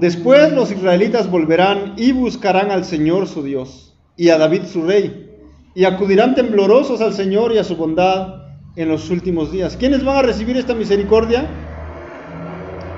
Después 0.00 0.52
los 0.52 0.70
israelitas 0.70 1.30
volverán 1.30 1.94
y 1.96 2.12
buscarán 2.12 2.70
al 2.70 2.84
Señor 2.84 3.28
su 3.28 3.42
Dios 3.42 3.96
y 4.16 4.30
a 4.30 4.38
David 4.38 4.62
su 4.64 4.82
rey, 4.82 5.30
y 5.74 5.84
acudirán 5.84 6.34
temblorosos 6.34 7.00
al 7.00 7.14
Señor 7.14 7.52
y 7.52 7.58
a 7.58 7.64
su 7.64 7.76
bondad 7.76 8.46
en 8.76 8.88
los 8.88 9.10
últimos 9.10 9.52
días. 9.52 9.76
¿Quiénes 9.76 10.04
van 10.04 10.16
a 10.16 10.22
recibir 10.22 10.56
esta 10.56 10.74
misericordia? 10.74 11.46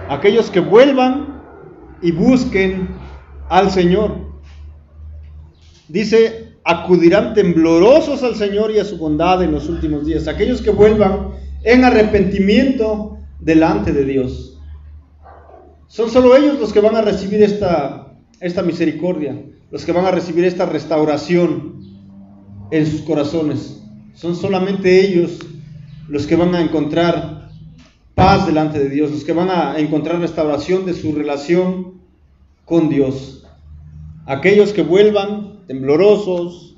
Aquellos 0.08 0.50
que 0.50 0.60
vuelvan 0.60 1.42
y 2.02 2.12
busquen 2.12 2.88
al 3.48 3.70
Señor. 3.70 4.27
Dice, 5.88 6.54
acudirán 6.64 7.34
temblorosos 7.34 8.22
al 8.22 8.34
Señor 8.34 8.70
y 8.70 8.78
a 8.78 8.84
su 8.84 8.98
bondad 8.98 9.42
en 9.42 9.52
los 9.52 9.68
últimos 9.68 10.04
días. 10.04 10.28
Aquellos 10.28 10.60
que 10.60 10.70
vuelvan 10.70 11.30
en 11.64 11.84
arrepentimiento 11.84 13.18
delante 13.40 13.92
de 13.92 14.04
Dios. 14.04 14.58
Son 15.86 16.10
solo 16.10 16.36
ellos 16.36 16.58
los 16.60 16.72
que 16.72 16.80
van 16.80 16.96
a 16.96 17.02
recibir 17.02 17.42
esta, 17.42 18.12
esta 18.40 18.62
misericordia, 18.62 19.42
los 19.70 19.84
que 19.84 19.92
van 19.92 20.04
a 20.04 20.10
recibir 20.10 20.44
esta 20.44 20.66
restauración 20.66 21.80
en 22.70 22.86
sus 22.86 23.00
corazones. 23.02 23.82
Son 24.14 24.36
solamente 24.36 25.00
ellos 25.00 25.38
los 26.08 26.26
que 26.26 26.36
van 26.36 26.54
a 26.54 26.60
encontrar 26.60 27.48
paz 28.14 28.46
delante 28.46 28.78
de 28.78 28.90
Dios, 28.90 29.10
los 29.10 29.24
que 29.24 29.32
van 29.32 29.48
a 29.48 29.78
encontrar 29.78 30.20
restauración 30.20 30.84
de 30.84 30.92
su 30.92 31.12
relación 31.12 31.94
con 32.64 32.88
Dios. 32.88 33.46
Aquellos 34.26 34.72
que 34.74 34.82
vuelvan 34.82 35.47
temblorosos, 35.68 36.76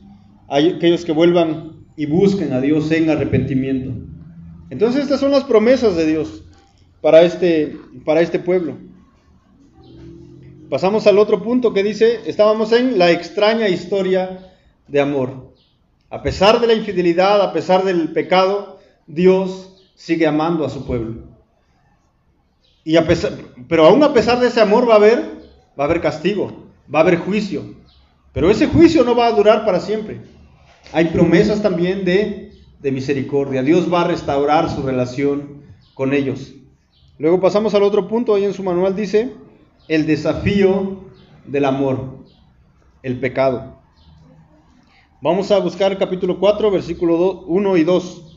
aquellos 0.48 1.04
que 1.04 1.12
vuelvan 1.12 1.86
y 1.96 2.06
busquen 2.06 2.52
a 2.52 2.60
Dios 2.60 2.90
en 2.90 3.08
arrepentimiento. 3.08 3.92
Entonces 4.68 5.04
estas 5.04 5.20
son 5.20 5.30
las 5.30 5.44
promesas 5.44 5.96
de 5.96 6.06
Dios 6.06 6.42
para 7.00 7.22
este, 7.22 7.76
para 8.04 8.20
este 8.20 8.38
pueblo. 8.38 8.76
Pasamos 10.68 11.06
al 11.06 11.18
otro 11.18 11.42
punto 11.42 11.72
que 11.72 11.82
dice, 11.82 12.20
estábamos 12.26 12.72
en 12.72 12.98
la 12.98 13.10
extraña 13.10 13.68
historia 13.68 14.52
de 14.86 15.00
amor. 15.00 15.54
A 16.10 16.22
pesar 16.22 16.60
de 16.60 16.66
la 16.66 16.74
infidelidad, 16.74 17.40
a 17.42 17.52
pesar 17.52 17.84
del 17.84 18.12
pecado, 18.12 18.78
Dios 19.06 19.90
sigue 19.94 20.26
amando 20.26 20.64
a 20.64 20.70
su 20.70 20.84
pueblo. 20.84 21.22
Y 22.84 22.96
a 22.96 23.06
pesar, 23.06 23.32
pero 23.68 23.86
aún 23.86 24.02
a 24.02 24.12
pesar 24.12 24.40
de 24.40 24.48
ese 24.48 24.60
amor 24.60 24.88
va 24.88 24.94
a 24.94 24.96
haber, 24.96 25.18
va 25.78 25.84
a 25.84 25.86
haber 25.86 26.00
castigo, 26.00 26.66
va 26.92 27.00
a 27.00 27.02
haber 27.02 27.18
juicio. 27.18 27.79
Pero 28.32 28.50
ese 28.50 28.66
juicio 28.66 29.04
no 29.04 29.14
va 29.14 29.26
a 29.26 29.32
durar 29.32 29.64
para 29.64 29.80
siempre. 29.80 30.20
Hay 30.92 31.06
promesas 31.06 31.62
también 31.62 32.04
de, 32.04 32.52
de 32.80 32.92
misericordia. 32.92 33.62
Dios 33.62 33.92
va 33.92 34.02
a 34.02 34.08
restaurar 34.08 34.70
su 34.70 34.82
relación 34.82 35.62
con 35.94 36.12
ellos. 36.12 36.54
Luego 37.18 37.40
pasamos 37.40 37.74
al 37.74 37.82
otro 37.82 38.08
punto, 38.08 38.34
ahí 38.34 38.44
en 38.44 38.54
su 38.54 38.62
manual 38.62 38.96
dice, 38.96 39.34
el 39.88 40.06
desafío 40.06 41.04
del 41.44 41.64
amor, 41.64 42.18
el 43.02 43.20
pecado. 43.20 43.80
Vamos 45.20 45.50
a 45.50 45.58
buscar 45.58 45.92
el 45.92 45.98
capítulo 45.98 46.38
4, 46.38 46.70
versículo 46.70 47.42
1 47.42 47.76
y 47.76 47.84
2. 47.84 48.29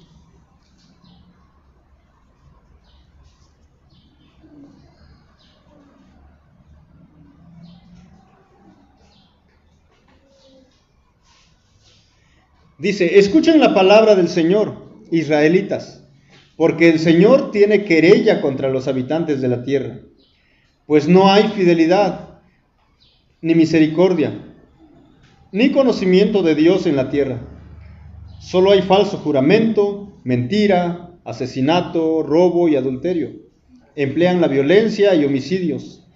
Dice, 12.84 13.18
escuchen 13.18 13.60
la 13.60 13.74
palabra 13.74 14.14
del 14.16 14.28
Señor, 14.28 14.76
israelitas, 15.10 16.04
porque 16.56 16.90
el 16.90 17.00
Señor 17.00 17.50
tiene 17.52 17.84
querella 17.84 18.42
contra 18.42 18.70
los 18.70 18.88
habitantes 18.88 19.42
de 19.42 19.48
la 19.48 19.64
tierra 19.64 20.02
pues 20.86 21.08
no 21.08 21.32
hay 21.32 21.48
fidelidad 21.50 22.40
ni 23.42 23.56
misericordia. 23.56 24.50
ni 25.52 25.72
conocimiento 25.72 26.42
de 26.42 26.56
Dios 26.56 26.88
en 26.88 26.96
la 26.96 27.12
tierra. 27.12 27.40
Solo 28.40 28.72
hay 28.72 28.82
falso 28.82 29.20
juramento, 29.20 30.18
mentira, 30.24 31.12
asesinato, 31.26 32.24
robo 32.24 32.68
y 32.70 32.76
adulterio. 32.76 33.34
Emplean 33.96 34.42
la 34.42 34.48
violencia 34.48 35.14
y 35.14 35.26
homicidios. 35.26 36.08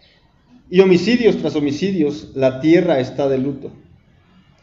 Y 0.71 0.79
homicidios 0.79 1.37
tras 1.37 1.55
homicidios, 1.55 2.31
la 2.33 2.61
tierra 2.61 2.99
está 2.99 3.29
de 3.29 3.37
luto. 3.37 3.71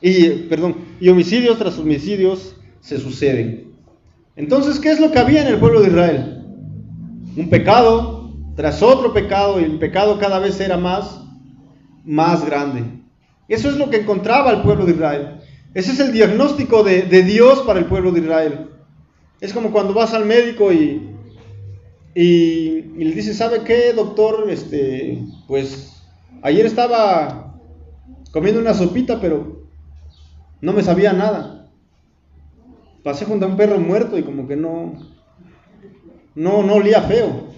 Y, 0.06 0.28
perdón, 0.50 0.76
y 1.00 1.08
homicidios 1.08 1.58
tras 1.58 1.78
homicidios 1.78 2.56
se 2.80 2.98
suceden. 2.98 3.72
Entonces, 4.36 4.78
¿qué 4.78 4.90
es 4.90 5.00
lo 5.00 5.10
que 5.10 5.18
había 5.18 5.40
en 5.40 5.46
el 5.46 5.58
pueblo 5.58 5.80
de 5.80 5.88
Israel? 5.88 6.44
Un 7.38 7.48
pecado 7.48 8.30
tras 8.54 8.82
otro 8.82 9.14
pecado 9.14 9.58
y 9.58 9.64
el 9.64 9.78
pecado 9.78 10.18
cada 10.18 10.40
vez 10.40 10.60
era 10.60 10.76
más, 10.76 11.22
más 12.04 12.44
grande. 12.44 12.84
Eso 13.48 13.70
es 13.70 13.78
lo 13.78 13.88
que 13.88 13.96
encontraba 13.96 14.50
el 14.50 14.60
pueblo 14.60 14.84
de 14.84 14.92
Israel. 14.92 15.40
Ese 15.72 15.92
es 15.92 16.00
el 16.00 16.12
diagnóstico 16.12 16.82
de, 16.82 17.22
Dios 17.22 17.60
para 17.60 17.78
el 17.78 17.86
pueblo 17.86 18.12
de 18.12 18.20
Israel. 18.20 18.68
Es 19.40 19.54
como 19.54 19.72
cuando 19.72 19.94
vas 19.94 20.12
al 20.12 20.26
médico 20.26 20.70
y, 20.70 21.14
y, 22.14 22.82
le 22.98 23.14
dices, 23.14 23.38
¿sabe 23.38 23.62
qué, 23.64 23.94
doctor? 23.94 24.50
Este, 24.50 25.18
pues 25.48 25.94
ayer 26.42 26.66
estaba 26.66 27.56
comiendo 28.32 28.60
una 28.60 28.74
sopita, 28.74 29.18
pero 29.18 29.63
no 30.64 30.72
me 30.72 30.82
sabía 30.82 31.12
nada. 31.12 31.68
Pasé 33.02 33.26
junto 33.26 33.44
a 33.44 33.48
un 33.50 33.56
perro 33.58 33.78
muerto 33.78 34.18
y 34.18 34.22
como 34.22 34.48
que 34.48 34.56
no, 34.56 34.94
no, 36.34 36.62
no 36.62 36.74
olía 36.76 37.02
feo. 37.02 37.48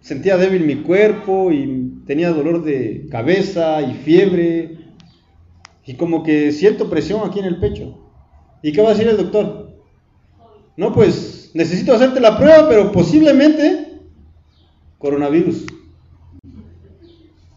Sentía 0.00 0.38
débil 0.38 0.64
mi 0.64 0.76
cuerpo 0.76 1.52
y 1.52 2.04
tenía 2.06 2.30
dolor 2.30 2.64
de 2.64 3.06
cabeza 3.10 3.82
y 3.82 3.92
fiebre. 3.96 4.78
Y 5.84 5.94
como 5.94 6.22
que 6.22 6.52
siento 6.52 6.88
presión 6.88 7.20
aquí 7.22 7.38
en 7.38 7.44
el 7.44 7.60
pecho. 7.60 7.98
¿Y 8.62 8.72
qué 8.72 8.80
va 8.80 8.88
a 8.88 8.92
decir 8.92 9.06
el 9.06 9.18
doctor? 9.18 9.76
No, 10.74 10.94
pues 10.94 11.50
necesito 11.52 11.92
hacerte 11.92 12.18
la 12.18 12.38
prueba, 12.38 12.66
pero 12.66 12.92
posiblemente 12.92 14.00
coronavirus. 14.96 15.66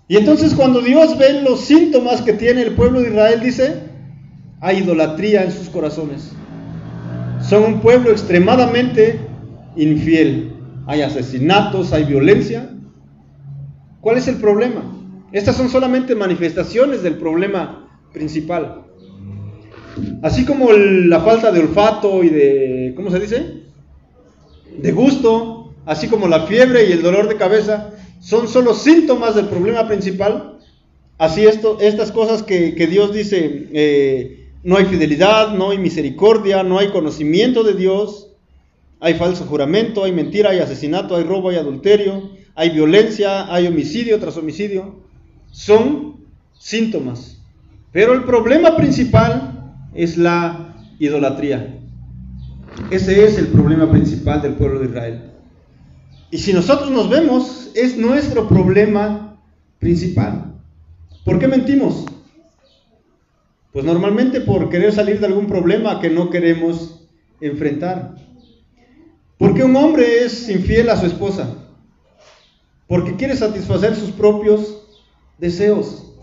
Y 0.09 0.17
entonces 0.17 0.53
cuando 0.53 0.81
Dios 0.81 1.17
ve 1.17 1.41
los 1.43 1.61
síntomas 1.61 2.21
que 2.21 2.33
tiene 2.33 2.63
el 2.63 2.75
pueblo 2.75 2.99
de 2.99 3.07
Israel, 3.07 3.39
dice, 3.39 3.90
hay 4.61 4.77
idolatría 4.77 5.43
en 5.43 5.51
sus 5.51 5.69
corazones. 5.69 6.31
Son 7.41 7.63
un 7.63 7.81
pueblo 7.81 8.11
extremadamente 8.11 9.19
infiel. 9.75 10.53
Hay 10.85 11.01
asesinatos, 11.01 11.91
hay 11.91 12.05
violencia. 12.05 12.69
¿Cuál 13.99 14.17
es 14.17 14.27
el 14.27 14.35
problema? 14.35 14.83
Estas 15.31 15.55
son 15.55 15.69
solamente 15.69 16.13
manifestaciones 16.13 17.01
del 17.01 17.15
problema 17.15 17.89
principal. 18.13 18.83
Así 20.21 20.45
como 20.45 20.71
la 20.71 21.21
falta 21.21 21.51
de 21.51 21.59
olfato 21.59 22.23
y 22.23 22.29
de, 22.29 22.93
¿cómo 22.95 23.09
se 23.09 23.19
dice? 23.19 23.63
De 24.77 24.91
gusto, 24.91 25.73
así 25.85 26.07
como 26.07 26.27
la 26.27 26.45
fiebre 26.45 26.87
y 26.87 26.91
el 26.91 27.01
dolor 27.01 27.27
de 27.27 27.35
cabeza, 27.35 27.93
son 28.19 28.47
solo 28.47 28.75
síntomas 28.75 29.35
del 29.35 29.47
problema 29.47 29.87
principal. 29.87 30.59
Así 31.17 31.45
esto, 31.45 31.79
estas 31.81 32.11
cosas 32.11 32.43
que, 32.43 32.87
Dios 32.87 33.13
dice, 33.13 33.67
eh, 33.73 34.40
no 34.63 34.77
hay 34.77 34.85
fidelidad, 34.85 35.53
no 35.53 35.71
hay 35.71 35.77
misericordia, 35.77 36.63
no 36.63 36.79
hay 36.79 36.89
conocimiento 36.89 37.63
de 37.63 37.73
Dios, 37.73 38.31
hay 38.99 39.15
falso 39.15 39.45
juramento, 39.45 40.03
hay 40.03 40.11
mentira, 40.11 40.51
hay 40.51 40.59
asesinato, 40.59 41.15
hay 41.15 41.23
robo, 41.23 41.49
hay 41.49 41.57
adulterio, 41.57 42.29
hay 42.53 42.69
violencia, 42.69 43.51
hay 43.51 43.67
homicidio 43.67 44.19
tras 44.19 44.37
homicidio. 44.37 45.01
Son 45.51 46.17
síntomas. 46.53 47.41
Pero 47.91 48.13
el 48.13 48.23
problema 48.23 48.77
principal 48.77 49.73
es 49.93 50.17
la 50.17 50.75
idolatría. 50.99 51.79
Ese 52.91 53.25
es 53.25 53.37
el 53.37 53.47
problema 53.47 53.89
principal 53.89 54.41
del 54.41 54.53
pueblo 54.53 54.79
de 54.79 54.85
Israel. 54.85 55.21
Y 56.29 56.37
si 56.37 56.53
nosotros 56.53 56.91
nos 56.91 57.09
vemos, 57.09 57.71
es 57.75 57.97
nuestro 57.97 58.47
problema 58.47 59.37
principal. 59.79 60.53
¿Por 61.25 61.39
qué 61.39 61.47
mentimos? 61.47 62.05
Pues 63.71 63.85
normalmente 63.85 64.41
por 64.41 64.69
querer 64.69 64.91
salir 64.91 65.19
de 65.19 65.27
algún 65.27 65.47
problema 65.47 66.01
que 66.01 66.09
no 66.09 66.29
queremos 66.29 67.07
enfrentar. 67.39 68.15
¿Por 69.37 69.53
qué 69.53 69.63
un 69.63 69.75
hombre 69.75 70.25
es 70.25 70.49
infiel 70.49 70.89
a 70.89 70.97
su 70.97 71.05
esposa? 71.05 71.55
Porque 72.87 73.15
quiere 73.15 73.35
satisfacer 73.35 73.95
sus 73.95 74.11
propios 74.11 74.83
deseos. 75.37 76.13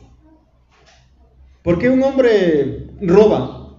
¿Por 1.63 1.79
qué 1.79 1.89
un 1.89 2.03
hombre 2.03 2.91
roba? 3.01 3.79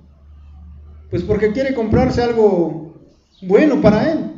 Pues 1.11 1.23
porque 1.23 1.51
quiere 1.51 1.73
comprarse 1.75 2.21
algo 2.23 2.95
bueno 3.41 3.81
para 3.81 4.11
él. 4.11 4.31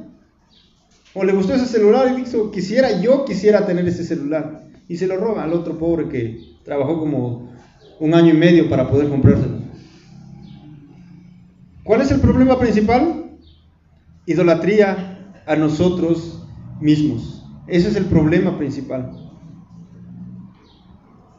O 1.14 1.24
le 1.24 1.34
gustó 1.34 1.54
ese 1.54 1.66
celular 1.66 2.12
y 2.12 2.24
dijo, 2.24 2.52
quisiera, 2.52 3.02
yo 3.02 3.26
quisiera 3.26 3.66
tener 3.66 3.88
ese 3.88 4.04
celular. 4.04 4.68
Y 4.88 4.98
se 4.98 5.08
lo 5.08 5.18
roba 5.18 5.44
al 5.44 5.54
otro 5.54 5.78
pobre 5.78 6.10
que 6.10 6.38
trabajó 6.64 7.00
como 7.00 7.51
un 8.02 8.16
año 8.16 8.34
y 8.34 8.38
medio 8.38 8.68
para 8.68 8.90
poder 8.90 9.10
comprárselo. 9.10 9.60
¿Cuál 11.84 12.02
es 12.02 12.10
el 12.10 12.20
problema 12.20 12.58
principal? 12.58 13.38
Idolatría 14.26 15.34
a 15.46 15.56
nosotros 15.56 16.44
mismos. 16.80 17.46
Ese 17.68 17.90
es 17.90 17.96
el 17.96 18.06
problema 18.06 18.58
principal. 18.58 19.12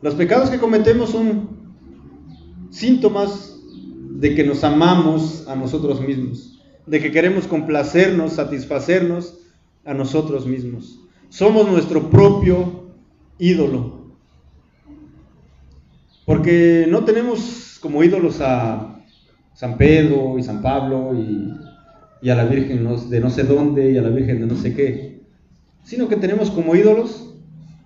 Los 0.03 0.15
pecados 0.15 0.51
que 0.51 0.61
cometemos 0.61 1.11
son 1.11 1.51
síntomas 2.71 3.59
de 4.11 4.37
que 4.37 4.45
nos 4.45 4.63
amamos 4.63 5.49
a 5.49 5.57
nosotros 5.57 6.01
mismos, 6.01 6.63
de 6.87 7.01
que 7.01 7.11
queremos 7.11 7.49
complacernos, 7.49 8.35
satisfacernos 8.35 9.37
a 9.85 9.95
nosotros 9.95 10.47
mismos. 10.47 11.01
Somos 11.29 11.69
nuestro 11.69 12.09
propio 12.09 12.95
ídolo. 13.39 14.02
Porque 16.25 16.87
no 16.89 17.05
tenemos 17.05 17.79
como 17.81 18.05
ídolos 18.05 18.41
a 18.41 19.01
San 19.55 19.77
Pedro 19.77 20.39
y 20.39 20.43
San 20.43 20.63
Pablo 20.63 21.13
y, 21.15 22.31
a 22.31 22.35
la 22.37 22.45
Virgen 22.45 22.87
de 23.11 23.21
no 23.21 23.31
sé 23.31 23.43
dónde 23.43 23.91
y 23.91 23.99
a 23.99 24.03
la 24.03 24.09
Virgen 24.09 24.41
de 24.41 24.47
no 24.47 24.55
sé 24.55 24.75
qué, 24.75 25.23
sino 25.83 26.09
que 26.09 26.17
tenemos 26.17 26.51
como 26.53 26.77
ídolos 26.77 27.35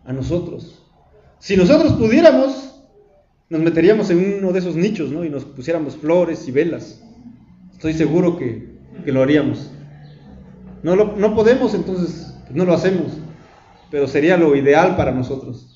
a 0.05 0.13
nosotros. 0.13 0.83
Si 1.39 1.57
nosotros 1.57 1.95
pudiéramos, 1.95 2.83
nos 3.49 3.63
meteríamos 3.63 4.11
en 4.11 4.39
uno 4.39 4.53
de 4.53 4.59
esos 4.59 4.77
nichos 4.77 5.11
¿no? 5.11 5.25
y 5.25 5.31
nos 5.31 5.47
pusiéramos 5.47 5.97
flores 5.97 6.47
y 6.47 6.53
velas. 6.53 7.03
Estoy 7.73 7.95
seguro 7.95 8.37
que, 8.37 8.77
lo 9.07 9.23
haríamos. 9.23 9.71
No, 10.83 10.95
no 10.97 11.35
podemos, 11.35 11.75
entonces 11.75 12.35
no 12.51 12.65
lo 12.65 12.75
hacemos, 12.75 13.13
pero 13.91 14.07
sería 14.07 14.37
lo 14.37 14.55
ideal 14.57 14.97
para 14.97 15.13
nosotros 15.13 15.76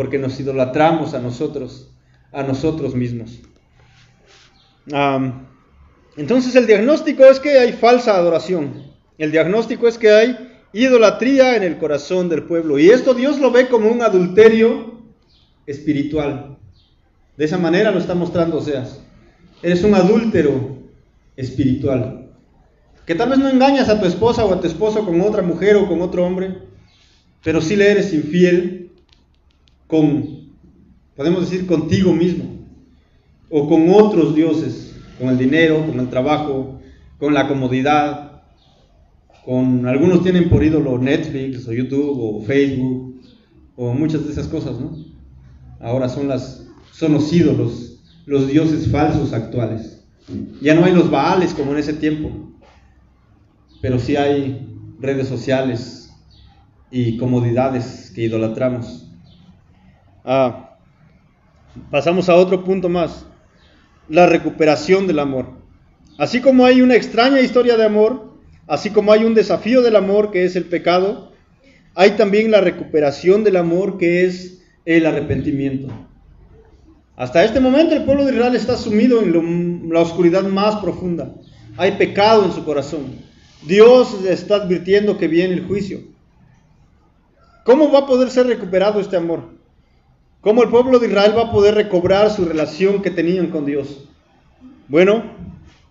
porque 0.00 0.18
nos 0.18 0.40
idolatramos 0.40 1.12
a 1.12 1.18
nosotros, 1.18 1.90
a 2.32 2.42
nosotros 2.42 2.94
mismos. 2.94 3.38
entonces 6.16 6.56
el 6.56 6.66
diagnóstico 6.66 7.26
es 7.26 7.38
que 7.38 7.58
hay 7.58 7.74
falsa 7.74 8.16
adoración. 8.16 8.82
El 9.18 9.30
diagnóstico 9.30 9.86
es 9.88 9.98
que 9.98 10.10
hay 10.10 10.38
idolatría 10.72 11.54
en 11.54 11.64
el 11.64 11.76
corazón 11.76 12.30
del 12.30 12.44
pueblo. 12.44 12.78
Y 12.78 12.88
esto 12.88 13.12
Dios 13.12 13.38
lo 13.40 13.50
ve 13.50 13.68
como 13.68 13.90
un 13.90 14.00
adulterio 14.00 15.02
espiritual. 15.66 16.56
De 17.36 17.44
esa 17.44 17.58
manera 17.58 17.90
lo 17.90 17.98
está 17.98 18.14
mostrando 18.14 18.56
Oseas. 18.56 19.02
Eres 19.62 19.84
un 19.84 19.94
adúltero 19.94 20.78
espiritual. 21.36 22.30
Que 23.04 23.14
tal 23.14 23.28
vez 23.28 23.38
no 23.38 23.50
engañas 23.50 23.90
a 23.90 24.00
tu 24.00 24.06
esposa 24.06 24.46
o 24.46 24.54
a 24.54 24.60
tu 24.62 24.66
esposo 24.66 25.04
con 25.04 25.20
otra 25.20 25.42
mujer 25.42 25.76
o 25.76 25.86
con 25.86 26.00
otro 26.00 26.24
hombre, 26.24 26.56
pero 27.44 27.60
sí 27.60 27.76
le 27.76 27.90
eres 27.90 28.14
infiel 28.14 28.79
con, 29.90 30.52
podemos 31.16 31.50
decir, 31.50 31.66
contigo 31.66 32.12
mismo, 32.12 32.44
o 33.50 33.68
con 33.68 33.90
otros 33.90 34.34
dioses, 34.34 34.96
con 35.18 35.28
el 35.28 35.36
dinero, 35.36 35.84
con 35.84 35.98
el 35.98 36.08
trabajo, 36.08 36.80
con 37.18 37.34
la 37.34 37.48
comodidad, 37.48 38.42
con 39.44 39.86
algunos 39.86 40.22
tienen 40.22 40.48
por 40.48 40.62
ídolo 40.62 40.98
Netflix 40.98 41.66
o 41.66 41.72
YouTube 41.72 42.16
o 42.18 42.42
Facebook 42.42 43.20
o 43.76 43.92
muchas 43.92 44.24
de 44.24 44.32
esas 44.32 44.46
cosas, 44.46 44.78
¿no? 44.78 44.96
Ahora 45.80 46.08
son 46.08 46.28
las 46.28 46.66
son 46.92 47.14
los 47.14 47.32
ídolos, 47.32 48.00
los 48.26 48.48
dioses 48.48 48.90
falsos 48.90 49.32
actuales. 49.32 50.04
Ya 50.60 50.74
no 50.74 50.84
hay 50.84 50.92
los 50.92 51.10
baales 51.10 51.54
como 51.54 51.72
en 51.72 51.78
ese 51.78 51.94
tiempo, 51.94 52.30
pero 53.80 53.98
sí 53.98 54.16
hay 54.16 54.68
redes 55.00 55.26
sociales 55.28 56.12
y 56.90 57.16
comodidades 57.16 58.12
que 58.14 58.22
idolatramos. 58.22 59.09
Ah, 60.24 60.76
pasamos 61.90 62.28
a 62.28 62.34
otro 62.34 62.64
punto 62.64 62.88
más, 62.88 63.26
la 64.08 64.26
recuperación 64.26 65.06
del 65.06 65.18
amor. 65.18 65.46
Así 66.18 66.40
como 66.40 66.64
hay 66.64 66.82
una 66.82 66.96
extraña 66.96 67.40
historia 67.40 67.76
de 67.76 67.84
amor, 67.84 68.34
así 68.66 68.90
como 68.90 69.12
hay 69.12 69.24
un 69.24 69.34
desafío 69.34 69.82
del 69.82 69.96
amor 69.96 70.30
que 70.30 70.44
es 70.44 70.56
el 70.56 70.64
pecado, 70.64 71.32
hay 71.94 72.12
también 72.12 72.50
la 72.50 72.60
recuperación 72.60 73.42
del 73.44 73.56
amor 73.56 73.98
que 73.98 74.24
es 74.24 74.62
el 74.84 75.06
arrepentimiento. 75.06 75.88
Hasta 77.16 77.44
este 77.44 77.60
momento 77.60 77.94
el 77.94 78.04
pueblo 78.04 78.24
de 78.24 78.32
Israel 78.32 78.54
está 78.54 78.76
sumido 78.76 79.22
en 79.22 79.90
la 79.92 80.00
oscuridad 80.00 80.42
más 80.44 80.76
profunda. 80.76 81.34
Hay 81.76 81.92
pecado 81.92 82.44
en 82.44 82.52
su 82.52 82.64
corazón. 82.64 83.18
Dios 83.66 84.24
está 84.24 84.56
advirtiendo 84.56 85.18
que 85.18 85.28
viene 85.28 85.54
el 85.54 85.66
juicio. 85.66 86.00
¿Cómo 87.64 87.92
va 87.92 88.00
a 88.00 88.06
poder 88.06 88.30
ser 88.30 88.46
recuperado 88.46 89.00
este 89.00 89.16
amor? 89.16 89.59
¿Cómo 90.40 90.62
el 90.62 90.70
pueblo 90.70 90.98
de 90.98 91.08
Israel 91.08 91.34
va 91.36 91.42
a 91.42 91.52
poder 91.52 91.74
recobrar 91.74 92.30
su 92.30 92.46
relación 92.46 93.02
que 93.02 93.10
tenían 93.10 93.48
con 93.48 93.66
Dios? 93.66 94.08
Bueno, 94.88 95.22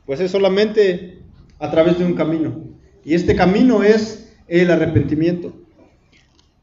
pues 0.08 0.20
es 0.22 0.32
solamente 0.32 1.20
a 1.60 1.70
través 1.70 2.00
de 2.00 2.06
un 2.06 2.16
camino. 2.16 2.64
Y 3.06 3.14
este 3.14 3.36
camino 3.36 3.84
es 3.84 4.34
el 4.48 4.72
arrepentimiento. 4.72 5.54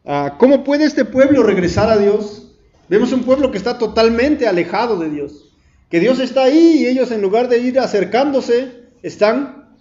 Ah, 0.04 0.34
¿Cómo 0.36 0.64
puede 0.64 0.84
este 0.84 1.04
pueblo 1.04 1.44
regresar 1.44 1.88
a 1.88 1.96
Dios? 1.96 2.56
Vemos 2.88 3.12
un 3.12 3.22
pueblo 3.22 3.52
que 3.52 3.58
está 3.58 3.78
totalmente 3.78 4.48
alejado 4.48 4.98
de 4.98 5.08
Dios. 5.08 5.52
Que 5.88 6.00
Dios 6.00 6.18
está 6.18 6.42
ahí 6.42 6.78
y 6.80 6.86
ellos 6.86 7.12
en 7.12 7.22
lugar 7.22 7.48
de 7.48 7.58
ir 7.58 7.78
acercándose, 7.78 8.82
están 9.04 9.76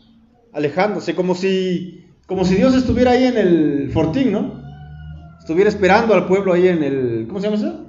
alejándose. 0.54 1.16
Como 1.16 1.34
si, 1.34 2.06
como 2.28 2.46
si 2.46 2.54
Dios 2.54 2.76
estuviera 2.76 3.12
ahí 3.12 3.24
en 3.24 3.38
el 3.38 3.90
fortín, 3.92 4.32
¿no? 4.32 4.64
Estuviera 5.40 5.70
esperando 5.70 6.14
al 6.14 6.28
pueblo 6.28 6.54
ahí 6.54 6.68
en 6.68 6.84
el... 6.84 7.26
¿Cómo 7.28 7.40
se 7.40 7.48
llama 7.48 7.58
eso? 7.58 7.85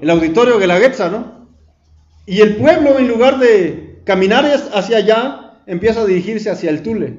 El 0.00 0.10
auditorio 0.10 0.58
de 0.58 0.66
la 0.66 0.78
Guetza, 0.78 1.10
¿no? 1.10 1.48
Y 2.26 2.40
el 2.40 2.56
pueblo 2.56 2.98
en 2.98 3.08
lugar 3.08 3.38
de 3.38 4.02
caminar 4.04 4.44
hacia 4.72 4.98
allá, 4.98 5.62
empieza 5.66 6.02
a 6.02 6.06
dirigirse 6.06 6.50
hacia 6.50 6.70
el 6.70 6.82
Tule. 6.82 7.18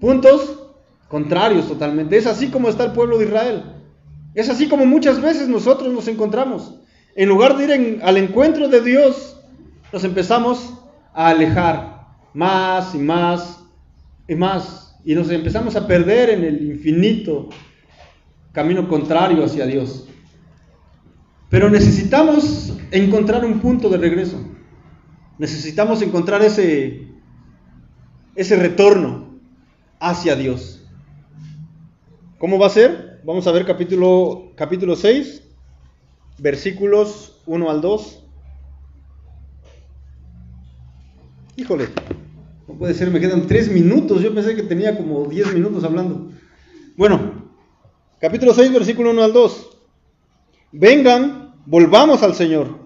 Puntos 0.00 0.58
contrarios 1.08 1.68
totalmente. 1.68 2.16
Es 2.16 2.26
así 2.26 2.48
como 2.48 2.68
está 2.68 2.84
el 2.84 2.92
pueblo 2.92 3.18
de 3.18 3.26
Israel. 3.26 3.64
Es 4.34 4.50
así 4.50 4.68
como 4.68 4.84
muchas 4.84 5.20
veces 5.20 5.48
nosotros 5.48 5.92
nos 5.92 6.08
encontramos. 6.08 6.74
En 7.14 7.28
lugar 7.28 7.56
de 7.56 7.64
ir 7.64 8.00
al 8.02 8.16
encuentro 8.18 8.68
de 8.68 8.82
Dios, 8.82 9.40
nos 9.92 10.04
empezamos 10.04 10.74
a 11.14 11.28
alejar 11.28 12.06
más 12.34 12.94
y 12.94 12.98
más 12.98 13.60
y 14.28 14.34
más. 14.34 14.96
Y 15.04 15.14
nos 15.14 15.30
empezamos 15.30 15.76
a 15.76 15.86
perder 15.86 16.30
en 16.30 16.44
el 16.44 16.66
infinito 16.66 17.48
camino 18.52 18.88
contrario 18.88 19.44
hacia 19.44 19.66
Dios. 19.66 20.06
Pero 21.48 21.70
necesitamos 21.70 22.76
encontrar 22.90 23.44
un 23.44 23.60
punto 23.60 23.88
de 23.88 23.98
regreso. 23.98 24.38
Necesitamos 25.38 26.02
encontrar 26.02 26.42
ese, 26.42 27.08
ese 28.34 28.56
retorno 28.56 29.38
hacia 30.00 30.34
Dios. 30.34 30.84
¿Cómo 32.38 32.58
va 32.58 32.66
a 32.66 32.70
ser? 32.70 33.20
Vamos 33.24 33.46
a 33.46 33.52
ver 33.52 33.64
capítulo, 33.64 34.52
capítulo 34.56 34.96
6, 34.96 35.42
versículos 36.38 37.40
1 37.46 37.70
al 37.70 37.80
2. 37.80 38.22
Híjole, 41.56 41.88
no 42.68 42.74
puede 42.74 42.94
ser, 42.94 43.10
me 43.10 43.20
quedan 43.20 43.46
3 43.46 43.72
minutos. 43.72 44.20
Yo 44.20 44.34
pensé 44.34 44.56
que 44.56 44.62
tenía 44.62 44.96
como 44.96 45.26
10 45.26 45.54
minutos 45.54 45.84
hablando. 45.84 46.30
Bueno, 46.96 47.50
capítulo 48.20 48.52
6, 48.52 48.72
versículo 48.72 49.10
1 49.10 49.22
al 49.22 49.32
2. 49.32 49.75
Vengan, 50.78 51.54
volvamos 51.64 52.22
al 52.22 52.34
Señor, 52.34 52.78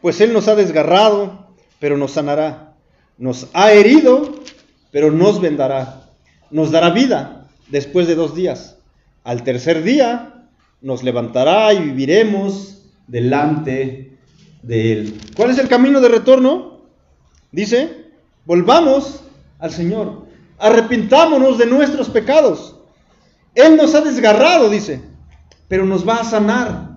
pues 0.00 0.20
Él 0.20 0.32
nos 0.32 0.48
ha 0.48 0.56
desgarrado, 0.56 1.46
pero 1.78 1.96
nos 1.96 2.10
sanará. 2.10 2.74
Nos 3.18 3.46
ha 3.52 3.70
herido, 3.72 4.34
pero 4.90 5.12
nos 5.12 5.40
vendará. 5.40 6.10
Nos 6.50 6.72
dará 6.72 6.90
vida 6.90 7.46
después 7.68 8.08
de 8.08 8.16
dos 8.16 8.34
días. 8.34 8.78
Al 9.22 9.44
tercer 9.44 9.84
día 9.84 10.48
nos 10.80 11.04
levantará 11.04 11.72
y 11.72 11.78
viviremos 11.78 12.82
delante 13.06 14.18
de 14.64 14.92
Él. 14.92 15.20
¿Cuál 15.36 15.50
es 15.50 15.58
el 15.58 15.68
camino 15.68 16.00
de 16.00 16.08
retorno? 16.08 16.80
Dice, 17.52 18.06
volvamos 18.44 19.22
al 19.60 19.70
Señor, 19.70 20.26
arrepintámonos 20.58 21.58
de 21.58 21.66
nuestros 21.66 22.08
pecados. 22.10 22.74
Él 23.54 23.76
nos 23.76 23.94
ha 23.94 24.00
desgarrado, 24.00 24.68
dice, 24.68 25.00
pero 25.68 25.86
nos 25.86 26.08
va 26.08 26.16
a 26.16 26.24
sanar. 26.24 26.89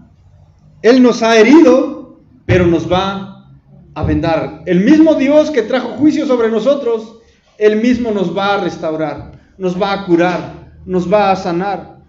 Él 0.84 1.02
nos 1.02 1.24
ha 1.24 1.38
herido, 1.40 2.20
pero 2.46 2.68
nos 2.68 2.92
va 2.92 3.48
a 3.96 4.04
vendar. 4.04 4.64
El 4.66 4.82
mismo 4.82 5.16
Dios 5.16 5.50
que 5.50 5.62
trajo 5.62 5.94
juicio 5.98 6.28
sobre 6.28 6.52
nosotros, 6.52 7.20
Él 7.58 7.78
mismo 7.78 8.12
nos 8.12 8.38
va 8.38 8.56
a 8.56 8.58
restaurar, 8.62 9.32
nos 9.58 9.82
va 9.82 9.94
a 9.94 10.06
curar, 10.06 10.74
nos 10.86 11.12
va 11.12 11.32
a 11.32 11.36
sanar. 11.38 12.00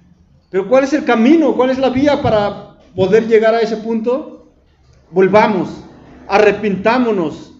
Pero 0.50 0.68
¿cuál 0.68 0.82
es 0.84 0.92
el 0.92 1.04
camino? 1.04 1.54
¿Cuál 1.54 1.70
es 1.70 1.78
la 1.78 1.90
vía 1.90 2.20
para 2.20 2.76
poder 2.96 3.28
llegar 3.28 3.54
a 3.54 3.60
ese 3.60 3.76
punto? 3.76 4.52
Volvamos, 5.12 5.68
arrepintámonos 6.26 7.52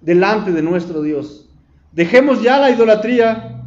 delante 0.00 0.52
de 0.52 0.62
nuestro 0.62 1.02
Dios. 1.02 1.48
Dejemos 1.90 2.40
ya 2.40 2.58
la 2.58 2.70
idolatría, 2.70 3.64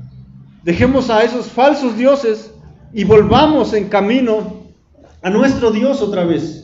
dejemos 0.63 1.09
a 1.09 1.23
esos 1.23 1.47
falsos 1.47 1.97
dioses 1.97 2.53
y 2.93 3.03
volvamos 3.03 3.73
en 3.73 3.89
camino 3.89 4.63
a 5.21 5.30
nuestro 5.30 5.71
Dios 5.71 6.01
otra 6.01 6.23
vez. 6.23 6.59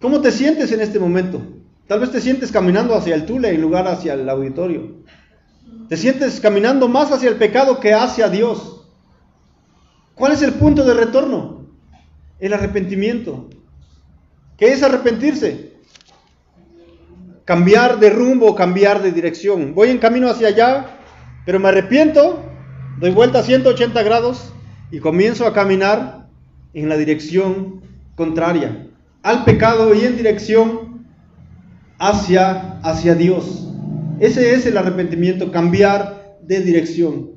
¿Cómo 0.00 0.22
te 0.22 0.32
sientes 0.32 0.72
en 0.72 0.80
este 0.80 0.98
momento? 0.98 1.42
Tal 1.86 2.00
vez 2.00 2.10
te 2.10 2.22
sientes 2.22 2.50
caminando 2.50 2.94
hacia 2.94 3.14
el 3.14 3.26
Tule 3.26 3.50
en 3.50 3.60
lugar 3.60 3.86
hacia 3.86 4.14
el 4.14 4.28
auditorio. 4.30 5.02
Te 5.90 5.96
sientes 5.98 6.40
caminando 6.40 6.88
más 6.88 7.12
hacia 7.12 7.28
el 7.28 7.36
pecado 7.36 7.80
que 7.80 7.92
hacia 7.92 8.30
Dios. 8.30 8.86
¿Cuál 10.14 10.32
es 10.32 10.40
el 10.40 10.54
punto 10.54 10.84
de 10.84 10.94
retorno? 10.94 11.66
El 12.38 12.54
arrepentimiento. 12.54 13.50
¿Qué 14.56 14.72
es 14.72 14.82
arrepentirse? 14.82 15.74
Cambiar 17.44 17.98
de 17.98 18.08
rumbo, 18.08 18.54
cambiar 18.54 19.02
de 19.02 19.12
dirección. 19.12 19.74
Voy 19.74 19.90
en 19.90 19.98
camino 19.98 20.30
hacia 20.30 20.48
allá, 20.48 20.98
pero 21.44 21.60
me 21.60 21.68
arrepiento, 21.68 22.42
doy 23.00 23.10
vuelta 23.10 23.40
a 23.40 23.42
180 23.42 24.02
grados 24.02 24.54
y 24.90 25.00
comienzo 25.00 25.46
a 25.46 25.52
caminar 25.52 26.28
en 26.72 26.88
la 26.88 26.96
dirección 26.96 27.82
contraria 28.14 28.89
al 29.22 29.44
pecado 29.44 29.94
y 29.94 30.04
en 30.04 30.16
dirección 30.16 31.06
hacia, 31.98 32.80
hacia 32.80 33.14
Dios. 33.14 33.68
Ese 34.18 34.54
es 34.54 34.66
el 34.66 34.76
arrepentimiento, 34.76 35.50
cambiar 35.50 36.38
de 36.42 36.60
dirección. 36.60 37.30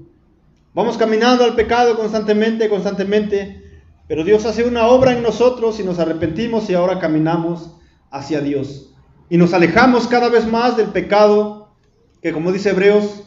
Vamos 0.74 0.98
caminando 0.98 1.44
al 1.44 1.56
pecado 1.56 1.96
constantemente, 1.96 2.70
constantemente, 2.70 3.62
pero 4.08 4.24
Dios 4.24 4.46
hace 4.46 4.64
una 4.64 4.88
obra 4.88 5.14
en 5.14 5.24
nosotros 5.24 5.80
y 5.80 5.84
nos 5.84 6.00
arrepentimos 6.00 6.70
y 6.70 6.74
ahora 6.74 7.00
caminamos 7.00 7.76
hacia 8.12 8.42
Dios. 8.42 8.94
Y 9.30 9.38
nos 9.38 9.54
alejamos 9.54 10.08
cada 10.08 10.30
vez 10.30 10.46
más 10.46 10.76
del 10.78 10.88
pecado 10.88 11.76
que, 12.22 12.34
como 12.34 12.52
dice 12.52 12.72
Hebreos, 12.72 13.24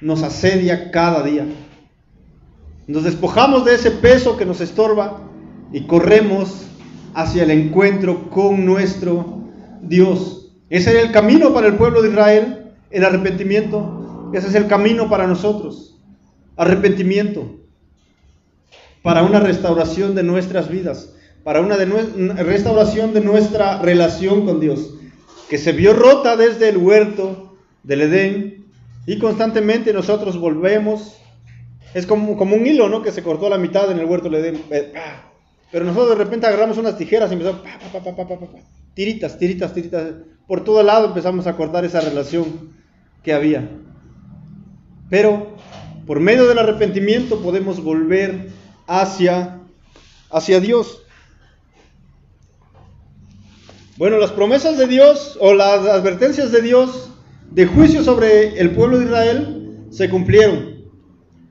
nos 0.00 0.22
asedia 0.22 0.90
cada 0.90 1.22
día. 1.22 1.46
Nos 2.86 3.04
despojamos 3.04 3.64
de 3.64 3.74
ese 3.74 3.90
peso 3.90 4.36
que 4.36 4.46
nos 4.46 4.60
estorba 4.60 5.20
y 5.72 5.86
corremos 5.86 6.66
hacia 7.16 7.44
el 7.44 7.50
encuentro 7.50 8.28
con 8.28 8.66
nuestro 8.66 9.48
Dios. 9.80 10.52
Ese 10.68 10.90
era 10.90 11.00
el 11.00 11.12
camino 11.12 11.54
para 11.54 11.66
el 11.66 11.76
pueblo 11.76 12.02
de 12.02 12.10
Israel, 12.10 12.72
el 12.90 13.04
arrepentimiento. 13.04 14.30
Ese 14.34 14.48
es 14.48 14.54
el 14.54 14.66
camino 14.66 15.08
para 15.08 15.26
nosotros 15.26 15.94
arrepentimiento, 16.56 17.56
para 19.02 19.22
una 19.22 19.40
restauración 19.40 20.14
de 20.14 20.22
nuestras 20.22 20.68
vidas, 20.68 21.14
para 21.42 21.60
una, 21.60 21.76
restauración 21.76 23.14
de 23.14 23.20
nuestra 23.20 23.80
relación 23.80 24.44
con 24.44 24.58
Dios, 24.58 24.94
que 25.48 25.58
se 25.58 25.72
vio 25.72 25.92
rota 25.94 26.36
desde 26.36 26.68
el 26.70 26.78
huerto 26.78 27.56
del 27.82 28.02
Edén 28.02 28.66
y 29.06 29.18
constantemente 29.18 29.92
nosotros 29.92 30.38
volvemos. 30.38 31.18
Es 31.94 32.06
como, 32.06 32.36
como 32.36 32.56
un 32.56 32.66
hilo, 32.66 32.88
¿no? 32.88 33.02
Que 33.02 33.12
se 33.12 33.22
cortó 33.22 33.46
a 33.46 33.50
la 33.50 33.58
mitad 33.58 33.90
en 33.90 33.98
el 33.98 34.06
huerto 34.06 34.28
del 34.28 34.44
Edén. 34.44 34.62
Eh, 34.70 34.92
Pero 35.72 35.84
nosotros 35.84 36.10
de 36.10 36.24
repente 36.24 36.46
agarramos 36.46 36.78
unas 36.78 36.96
tijeras 36.96 37.30
y 37.30 37.34
empezamos, 37.34 37.62
tiritas, 38.94 39.38
tiritas, 39.38 39.74
tiritas. 39.74 40.12
Por 40.46 40.62
todo 40.62 40.82
lado 40.82 41.08
empezamos 41.08 41.46
a 41.46 41.56
cortar 41.56 41.84
esa 41.84 42.00
relación 42.00 42.70
que 43.22 43.32
había. 43.32 43.68
Pero 45.10 45.56
por 46.06 46.20
medio 46.20 46.46
del 46.46 46.58
arrepentimiento 46.58 47.40
podemos 47.40 47.82
volver 47.82 48.50
hacia, 48.86 49.60
hacia 50.30 50.60
Dios. 50.60 51.02
Bueno, 53.96 54.18
las 54.18 54.30
promesas 54.30 54.78
de 54.78 54.86
Dios 54.86 55.36
o 55.40 55.54
las 55.54 55.86
advertencias 55.86 56.52
de 56.52 56.62
Dios 56.62 57.10
de 57.50 57.66
juicio 57.66 58.04
sobre 58.04 58.60
el 58.60 58.72
pueblo 58.72 58.98
de 58.98 59.06
Israel 59.06 59.86
se 59.90 60.08
cumplieron. 60.10 60.76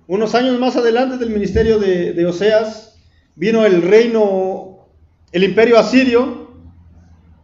Unos 0.07 0.35
años 0.35 0.59
más 0.59 0.75
adelante 0.75 1.17
del 1.17 1.31
ministerio 1.31 1.79
de, 1.79 2.13
de 2.13 2.25
Oseas, 2.25 2.94
vino 3.35 3.65
el 3.65 3.81
reino, 3.81 4.87
el 5.31 5.43
imperio 5.43 5.77
asirio, 5.77 6.51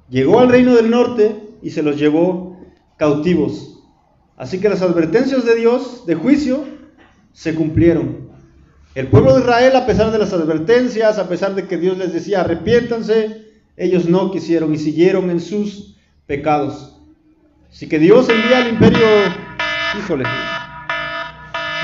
llegó 0.10 0.40
al 0.40 0.50
reino 0.50 0.76
del 0.76 0.90
norte 0.90 1.36
y 1.62 1.72
se 1.72 1.84
los 1.84 1.98
llevó 1.98 2.58
cautivos. 2.98 3.80
Así 4.38 4.60
que 4.60 4.70
las 4.70 4.82
advertencias 4.82 5.46
de 5.46 5.56
Dios 5.56 6.06
de 6.06 6.16
juicio 6.16 6.66
se 7.34 7.54
cumplieron. 7.56 8.30
El 8.96 9.08
pueblo 9.08 9.36
de 9.36 9.42
Israel, 9.42 9.76
a 9.76 9.86
pesar 9.86 10.12
de 10.12 10.18
las 10.18 10.34
advertencias, 10.34 11.18
a 11.18 11.30
pesar 11.30 11.56
de 11.56 11.68
que 11.68 11.78
Dios 11.78 11.98
les 11.98 12.12
decía 12.12 12.42
arrepiéntanse, 12.42 13.46
ellos 13.78 14.06
no 14.10 14.32
quisieron 14.32 14.74
y 14.74 14.78
siguieron 14.78 15.30
en 15.30 15.40
sus 15.40 15.96
pecados. 16.28 17.00
Así 17.72 17.88
que 17.88 18.00
Dios 18.00 18.28
envía 18.28 18.58
al 18.58 18.70
imperio, 18.70 19.00
híjole, 19.98 20.26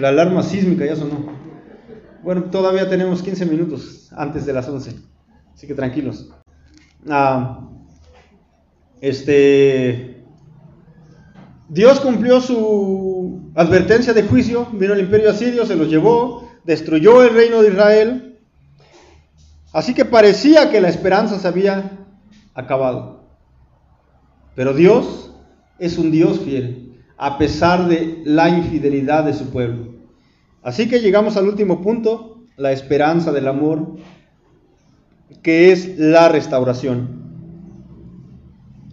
la 0.01 0.09
alarma 0.09 0.43
sísmica 0.43 0.85
ya 0.85 0.97
sonó. 0.97 1.46
Bueno, 2.27 2.43
todavía 2.51 2.89
tenemos 2.89 3.23
15 3.23 3.45
minutos 3.45 4.09
antes 4.11 4.45
de 4.45 4.51
las 4.51 4.67
11, 4.67 4.95
así 5.53 5.65
que 5.65 5.73
tranquilos. 5.73 6.29
Ah, 7.09 7.69
este, 8.99 10.25
Dios 11.69 12.01
cumplió 12.01 12.41
su 12.41 13.49
advertencia 13.55 14.13
de 14.13 14.23
juicio, 14.23 14.67
vino 14.73 14.93
el 14.93 14.99
imperio 14.99 15.29
asirio, 15.29 15.65
se 15.65 15.77
los 15.77 15.87
llevó, 15.87 16.51
destruyó 16.65 17.23
el 17.23 17.33
reino 17.33 17.61
de 17.61 17.69
Israel. 17.69 18.39
Así 19.71 19.93
que 19.93 20.03
parecía 20.03 20.69
que 20.69 20.81
la 20.81 20.89
esperanza 20.89 21.39
se 21.39 21.47
había 21.47 21.97
acabado. 22.53 23.21
Pero 24.53 24.73
Dios 24.73 25.31
es 25.79 25.97
un 25.97 26.11
Dios 26.11 26.41
fiel, 26.41 27.01
a 27.17 27.37
pesar 27.37 27.87
de 27.87 28.21
la 28.25 28.49
infidelidad 28.49 29.23
de 29.23 29.33
su 29.33 29.49
pueblo. 29.49 29.96
Así 30.67 30.89
que 30.89 30.99
llegamos 30.99 31.37
al 31.37 31.47
último 31.47 31.81
punto, 31.81 32.43
la 32.57 32.73
esperanza 32.73 33.31
del 33.31 33.47
amor, 33.47 33.95
que 35.41 35.71
es 35.71 35.97
la 35.97 36.27
restauración. 36.27 37.07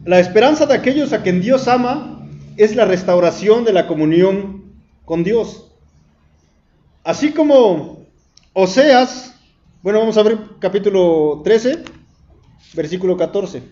La 0.04 0.20
esperanza 0.20 0.66
de 0.66 0.74
aquellos 0.74 1.12
a 1.12 1.24
quien 1.24 1.40
Dios 1.40 1.66
ama 1.66 2.28
es 2.56 2.76
la 2.76 2.84
restauración 2.84 3.64
de 3.64 3.72
la 3.72 3.88
comunión 3.88 4.72
con 5.04 5.24
Dios. 5.24 5.72
Así 7.02 7.32
como 7.32 8.06
Oseas, 8.52 9.34
bueno, 9.82 9.98
vamos 9.98 10.16
a 10.16 10.22
ver 10.22 10.38
capítulo 10.60 11.40
13, 11.42 11.82
versículo 12.74 13.16
14. 13.16 13.64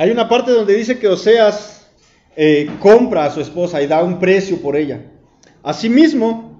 Hay 0.00 0.10
una 0.10 0.30
parte 0.30 0.52
donde 0.52 0.74
dice 0.74 0.98
que 0.98 1.08
Oseas 1.08 1.86
eh, 2.34 2.70
compra 2.80 3.26
a 3.26 3.30
su 3.30 3.42
esposa 3.42 3.82
y 3.82 3.86
da 3.86 4.02
un 4.02 4.18
precio 4.18 4.56
por 4.62 4.74
ella. 4.74 5.04
Asimismo, 5.62 6.58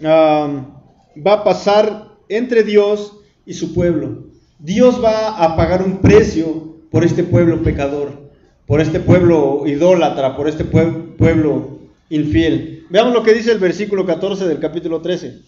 va 0.00 1.32
a 1.32 1.42
pasar 1.42 2.10
entre 2.28 2.62
Dios 2.62 3.16
y 3.44 3.54
su 3.54 3.74
pueblo. 3.74 4.26
Dios 4.60 5.02
va 5.02 5.42
a 5.42 5.56
pagar 5.56 5.82
un 5.82 5.98
precio 5.98 6.76
por 6.92 7.04
este 7.04 7.24
pueblo 7.24 7.60
pecador, 7.64 8.30
por 8.66 8.80
este 8.80 9.00
pueblo 9.00 9.64
idólatra, 9.66 10.36
por 10.36 10.48
este 10.48 10.62
pueblo 10.62 11.80
infiel. 12.08 12.86
Veamos 12.88 13.12
lo 13.12 13.24
que 13.24 13.34
dice 13.34 13.50
el 13.50 13.58
versículo 13.58 14.06
14 14.06 14.46
del 14.46 14.60
capítulo 14.60 15.00
13. 15.00 15.40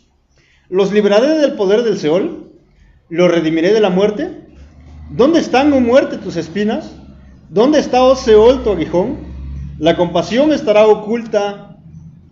Los 0.71 0.93
libraré 0.93 1.39
del 1.39 1.53
poder 1.53 1.85
del 1.85 2.01
Seol, 2.01 2.51
los 3.11 3.31
redimiré 3.31 3.73
de 3.73 3.81
la 3.81 3.91
muerte 3.91 4.43
¿Dónde 5.15 5.41
están, 5.41 5.71
oh 5.75 5.81
muerte, 5.81 6.17
tus 6.17 6.37
espinas? 6.37 6.91
¿Dónde 7.51 7.81
está, 7.81 8.03
oh 8.03 8.17
Seol, 8.17 8.65
tu 8.65 8.71
aguijón? 8.71 9.19
La 9.79 9.95
compasión 9.95 10.55
estará 10.55 10.87
oculta 10.87 11.77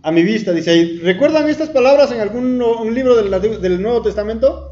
a 0.01 0.11
mi 0.11 0.23
vista, 0.23 0.51
dice 0.51 0.71
ahí. 0.71 0.97
¿Recuerdan 0.97 1.47
estas 1.47 1.69
palabras 1.69 2.11
en 2.11 2.19
algún 2.19 2.57
libro 2.95 3.15
del, 3.17 3.81
Nuevo 3.83 4.01
Testamento? 4.01 4.71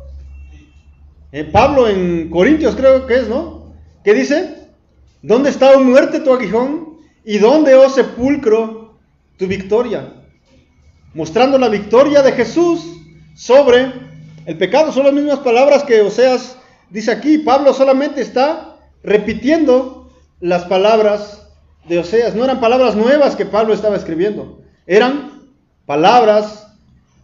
Eh, 1.32 1.44
Pablo 1.44 1.88
en 1.88 2.32
Corintios 2.32 2.76
creo 2.76 3.06
que 3.06 3.14
es, 3.14 3.30
¿no? 3.30 3.76
¿Qué 4.04 4.16
dice? 4.16 4.56
¿Dónde 5.22 5.52
está, 5.52 5.78
oh 5.78 5.80
muerte, 5.80 6.20
tu 6.20 6.34
aguijón? 6.34 6.98
¿Y 7.24 7.38
dónde, 7.38 7.76
oh 7.76 7.92
sepulcro, 7.92 8.98
tu 9.38 9.46
victoria? 9.46 10.16
Mostrando 11.14 11.60
la 11.60 11.70
victoria 11.70 12.24
de 12.24 12.32
Jesús 12.32 12.82
sobre 13.36 13.92
el 14.48 14.58
pecado. 14.58 14.92
Son 14.92 15.04
las 15.04 15.14
mismas 15.14 15.40
palabras 15.40 15.84
que 15.84 16.02
Oseas 16.02 16.59
dice 16.90 17.12
aquí, 17.12 17.40
Pablo 17.40 17.74
solamente 17.74 18.22
está 18.22 18.78
repitiendo 19.04 20.10
las 20.40 20.66
palabras 20.66 21.48
de 21.88 22.00
Oseas. 22.00 22.36
No 22.36 22.44
eran 22.44 22.60
palabras 22.60 22.96
nuevas 22.96 23.36
que 23.36 23.46
Pablo 23.46 23.74
estaba 23.74 23.96
escribiendo, 23.96 24.62
eran 24.86 25.50
palabras 25.86 26.68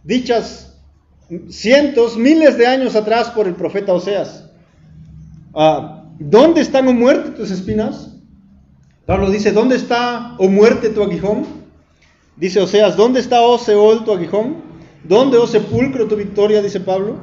dichas 0.04 0.78
cientos, 1.48 2.16
miles 2.16 2.56
de 2.56 2.66
años 2.66 2.94
atrás 2.94 3.30
por 3.30 3.46
el 3.46 3.54
profeta 3.54 3.92
Oseas. 3.92 4.44
Ah, 5.54 6.04
¿Dónde 6.18 6.60
están 6.60 6.88
o 6.88 6.92
muerte 6.92 7.30
tus 7.30 7.50
espinas? 7.50 8.10
Pablo 9.04 9.30
dice, 9.30 9.52
¿dónde 9.52 9.76
está 9.76 10.34
o 10.38 10.48
muerte 10.48 10.90
tu 10.90 11.02
aguijón? 11.02 11.46
Dice 12.36 12.60
Oseas, 12.60 12.96
¿dónde 12.96 13.20
está 13.20 13.40
o 13.42 13.58
Seol 13.58 14.04
tu 14.04 14.12
aguijón? 14.12 14.64
¿Dónde, 15.04 15.38
o 15.38 15.46
sepulcro, 15.46 16.08
tu 16.08 16.16
victoria? 16.16 16.60
Dice 16.62 16.80
Pablo. 16.80 17.16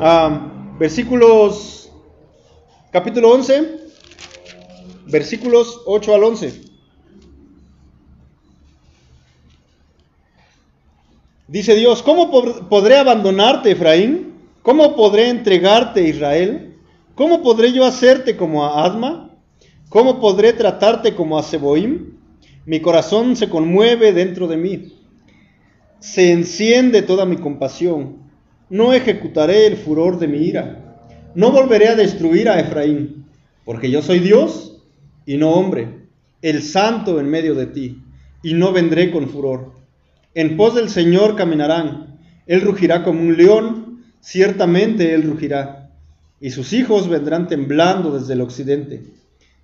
Ah, 0.00 0.47
versículos, 0.78 1.90
capítulo 2.92 3.32
11, 3.32 3.78
versículos 5.06 5.82
8 5.86 6.14
al 6.14 6.24
11. 6.24 6.60
Dice 11.48 11.74
Dios, 11.74 12.02
¿cómo 12.02 12.30
podré 12.68 12.98
abandonarte, 12.98 13.72
Efraín? 13.72 14.34
¿Cómo 14.62 14.94
podré 14.94 15.30
entregarte, 15.30 16.06
Israel? 16.06 16.76
¿Cómo 17.14 17.42
podré 17.42 17.72
yo 17.72 17.84
hacerte 17.84 18.36
como 18.36 18.64
a 18.64 18.84
Adma? 18.84 19.30
¿Cómo 19.88 20.20
podré 20.20 20.52
tratarte 20.52 21.14
como 21.14 21.38
a 21.38 21.42
Seboim? 21.42 22.18
Mi 22.66 22.80
corazón 22.80 23.34
se 23.34 23.48
conmueve 23.48 24.12
dentro 24.12 24.46
de 24.46 24.58
mí. 24.58 24.92
Se 26.00 26.30
enciende 26.30 27.00
toda 27.02 27.24
mi 27.24 27.38
compasión 27.38 28.27
no 28.70 28.92
ejecutaré 28.92 29.66
el 29.66 29.76
furor 29.76 30.18
de 30.18 30.28
mi 30.28 30.38
ira. 30.38 30.98
No 31.34 31.52
volveré 31.52 31.88
a 31.88 31.94
destruir 31.94 32.48
a 32.48 32.60
Efraín, 32.60 33.26
porque 33.64 33.90
yo 33.90 34.02
soy 34.02 34.18
Dios 34.18 34.82
y 35.26 35.36
no 35.36 35.50
hombre, 35.50 36.08
el 36.42 36.62
santo 36.62 37.20
en 37.20 37.28
medio 37.28 37.54
de 37.54 37.66
ti, 37.66 38.02
y 38.42 38.54
no 38.54 38.72
vendré 38.72 39.10
con 39.10 39.28
furor. 39.28 39.72
En 40.34 40.56
pos 40.56 40.74
del 40.74 40.88
Señor 40.88 41.36
caminarán, 41.36 42.18
Él 42.46 42.60
rugirá 42.62 43.02
como 43.02 43.20
un 43.20 43.36
león, 43.36 44.04
ciertamente 44.20 45.14
Él 45.14 45.24
rugirá, 45.24 45.90
y 46.40 46.50
sus 46.50 46.72
hijos 46.72 47.08
vendrán 47.08 47.48
temblando 47.48 48.18
desde 48.18 48.34
el 48.34 48.40
occidente. 48.40 49.02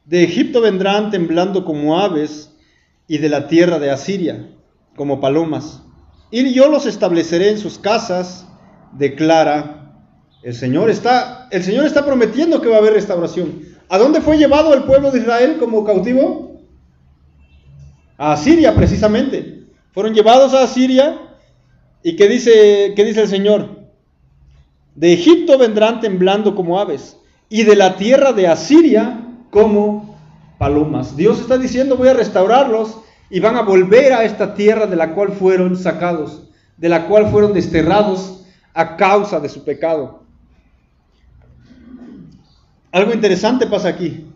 De 0.05 0.23
Egipto 0.23 0.61
vendrán 0.61 1.11
temblando 1.11 1.65
como 1.65 1.99
aves, 1.99 2.51
y 3.07 3.19
de 3.19 3.29
la 3.29 3.49
tierra 3.49 3.79
de 3.79 3.91
Asiria 3.91 4.51
como 4.97 5.21
palomas. 5.21 5.83
Y 6.31 6.53
yo 6.53 6.69
los 6.69 6.87
estableceré 6.87 7.51
en 7.51 7.59
sus 7.59 7.79
casas, 7.79 8.47
declara 8.95 9.93
el 10.43 10.55
Señor. 10.55 10.91
Está, 10.91 11.49
el 11.51 11.63
Señor 11.63 11.87
está 11.87 12.05
prometiendo 12.05 12.61
que 12.61 12.69
va 12.69 12.77
a 12.77 12.79
haber 12.79 12.95
restauración. 12.95 13.63
¿A 13.89 13.99
dónde 13.99 14.21
fue 14.21 14.39
llevado 14.39 14.75
el 14.75 14.85
pueblo 14.85 15.11
de 15.11 15.21
Israel 15.21 15.57
como 15.59 15.85
cautivo? 15.85 16.61
A 18.17 18.33
Asiria, 18.33 18.75
precisamente. 18.75 19.65
Fueron 19.93 20.15
llevados 20.15 20.55
a 20.55 20.63
Asiria. 20.63 21.21
¿Y 22.03 22.17
qué 22.17 22.29
dice, 22.29 22.93
qué 22.97 23.05
dice 23.05 23.23
el 23.23 23.29
Señor? 23.29 23.85
De 24.95 25.13
Egipto 25.13 25.59
vendrán 25.59 26.01
temblando 26.01 26.55
como 26.55 26.79
aves. 26.79 27.17
Y 27.49 27.65
de 27.65 27.77
la 27.77 27.97
tierra 27.97 28.33
de 28.33 28.49
Asiria 28.49 29.21
como 29.51 30.19
palomas. 30.59 31.17
Dios 31.17 31.41
está 31.41 31.59
diciendo, 31.59 31.97
voy 31.97 32.09
a 32.09 32.15
restaurarlos 32.15 32.99
y 33.31 33.41
van 33.41 33.57
a 33.57 33.63
volver 33.63 34.13
a 34.13 34.25
esta 34.25 34.55
tierra 34.55 34.87
de 34.87 34.97
la 34.97 35.15
cual 35.15 35.33
fueron 35.33 35.77
sacados, 35.77 36.51
de 36.77 36.89
la 36.89 37.07
cual 37.07 37.31
fueron 37.31 37.53
desterrados 37.53 38.44
a 38.75 38.97
causa 38.97 39.41
de 39.41 39.49
su 39.49 39.65
pecado. 39.65 40.25
Algo 42.91 43.13
interesante 43.13 43.67
pasa 43.67 43.89
aquí. 43.89 44.27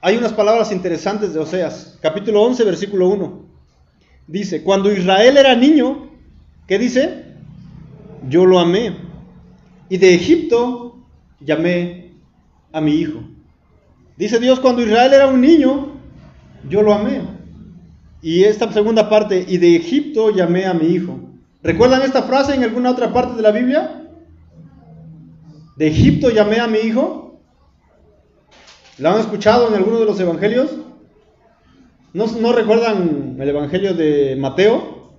Hay 0.00 0.16
unas 0.16 0.32
palabras 0.32 0.72
interesantes 0.72 1.34
de 1.34 1.40
Oseas, 1.40 1.98
capítulo 2.00 2.42
11, 2.42 2.64
versículo 2.64 3.08
1. 3.08 3.44
Dice, 4.26 4.62
cuando 4.62 4.92
Israel 4.92 5.36
era 5.36 5.54
niño, 5.54 6.10
¿qué 6.66 6.78
dice? 6.78 7.24
Yo 8.28 8.44
lo 8.44 8.58
amé. 8.58 8.96
Y 9.88 9.98
de 9.98 10.14
Egipto 10.14 10.98
llamé 11.40 12.12
a 12.72 12.80
mi 12.80 12.92
hijo. 12.92 13.20
Dice 14.16 14.40
Dios, 14.40 14.60
cuando 14.60 14.82
Israel 14.82 15.12
era 15.12 15.26
un 15.26 15.40
niño, 15.40 15.92
yo 16.68 16.82
lo 16.82 16.92
amé. 16.92 17.22
Y 18.22 18.44
esta 18.44 18.72
segunda 18.72 19.08
parte, 19.08 19.44
y 19.46 19.58
de 19.58 19.76
Egipto 19.76 20.30
llamé 20.30 20.66
a 20.66 20.74
mi 20.74 20.88
hijo. 20.88 21.20
¿Recuerdan 21.66 22.02
esta 22.02 22.22
frase 22.22 22.54
en 22.54 22.62
alguna 22.62 22.92
otra 22.92 23.12
parte 23.12 23.34
de 23.34 23.42
la 23.42 23.50
Biblia? 23.50 24.08
De 25.76 25.88
Egipto 25.88 26.30
llamé 26.30 26.60
a 26.60 26.68
mi 26.68 26.78
hijo. 26.78 27.40
¿La 28.98 29.12
han 29.12 29.18
escuchado 29.18 29.66
en 29.66 29.74
alguno 29.74 29.98
de 29.98 30.04
los 30.04 30.20
evangelios? 30.20 30.70
¿No, 32.12 32.52
recuerdan 32.52 33.36
el 33.40 33.48
evangelio 33.48 33.94
de 33.94 34.36
Mateo? 34.36 35.10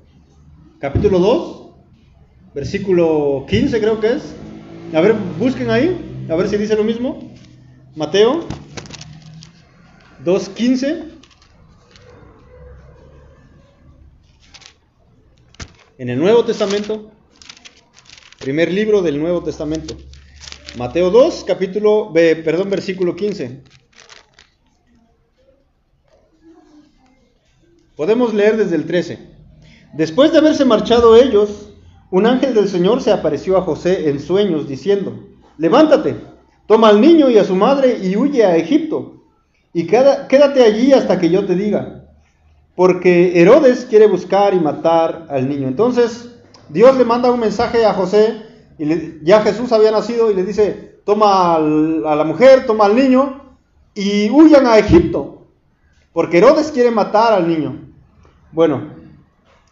Capítulo 0.79 1.19
2, 1.19 1.73
versículo 2.55 3.45
15 3.49 3.81
creo 3.81 3.99
que 3.99 4.13
es. 4.13 4.33
A 4.93 5.01
ver, 5.01 5.15
busquen 5.37 5.69
ahí, 5.69 6.27
a 6.29 6.35
ver 6.35 6.47
si 6.47 6.55
dice 6.55 6.77
lo 6.77 6.85
mismo. 6.85 7.29
Mateo 7.93 8.47
2.15. 10.23 11.16
en 15.97 16.09
el 16.09 16.19
Nuevo 16.19 16.45
Testamento. 16.45 17.11
Primer 18.39 18.71
libro 18.71 19.01
del 19.01 19.19
Nuevo 19.19 19.41
Testamento. 19.41 19.97
Mateo 20.77 21.09
2, 21.09 21.43
capítulo, 21.47 22.11
perdón, 22.13 22.69
versículo 22.69 23.15
15. 23.15 23.63
Podemos 27.95 28.33
leer 28.33 28.57
desde 28.57 28.75
el 28.75 28.85
13. 28.85 29.17
Después 29.93 30.31
de 30.31 30.37
haberse 30.37 30.65
marchado 30.65 31.15
ellos, 31.15 31.69
un 32.11 32.27
ángel 32.27 32.53
del 32.53 32.69
Señor 32.69 33.01
se 33.01 33.11
apareció 33.11 33.57
a 33.57 33.61
José 33.61 34.09
en 34.09 34.19
sueños 34.19 34.67
diciendo, 34.67 35.27
levántate, 35.57 36.15
toma 36.67 36.89
al 36.89 37.01
niño 37.01 37.31
y 37.31 37.39
a 37.39 37.43
su 37.43 37.55
madre 37.55 37.97
y 38.03 38.15
huye 38.15 38.45
a 38.45 38.55
Egipto, 38.55 39.23
y 39.73 39.87
quédate 39.87 40.63
allí 40.63 40.93
hasta 40.93 41.19
que 41.19 41.29
yo 41.29 41.45
te 41.45 41.55
diga, 41.55 41.96
porque 42.77 43.41
Herodes 43.41 43.87
quiere 43.89 44.05
buscar 44.05 44.53
y 44.53 44.59
matar 44.59 45.25
al 45.31 45.49
niño. 45.49 45.67
Entonces 45.67 46.39
Dios 46.69 46.95
le 46.95 47.05
manda 47.05 47.31
un 47.31 47.39
mensaje 47.39 47.83
a 47.83 47.93
José, 47.93 48.43
y 48.77 49.25
ya 49.25 49.41
Jesús 49.41 49.71
había 49.71 49.89
nacido, 49.89 50.29
y 50.29 50.35
le 50.35 50.43
dice, 50.43 51.01
toma 51.03 51.55
a 51.55 51.59
la 51.59 52.23
mujer, 52.23 52.67
toma 52.67 52.85
al 52.85 52.95
niño, 52.95 53.41
y 53.95 54.29
huyan 54.29 54.67
a 54.67 54.77
Egipto, 54.77 55.47
porque 56.13 56.37
Herodes 56.37 56.71
quiere 56.71 56.91
matar 56.91 57.33
al 57.33 57.47
niño. 57.47 57.79
Bueno, 58.51 58.93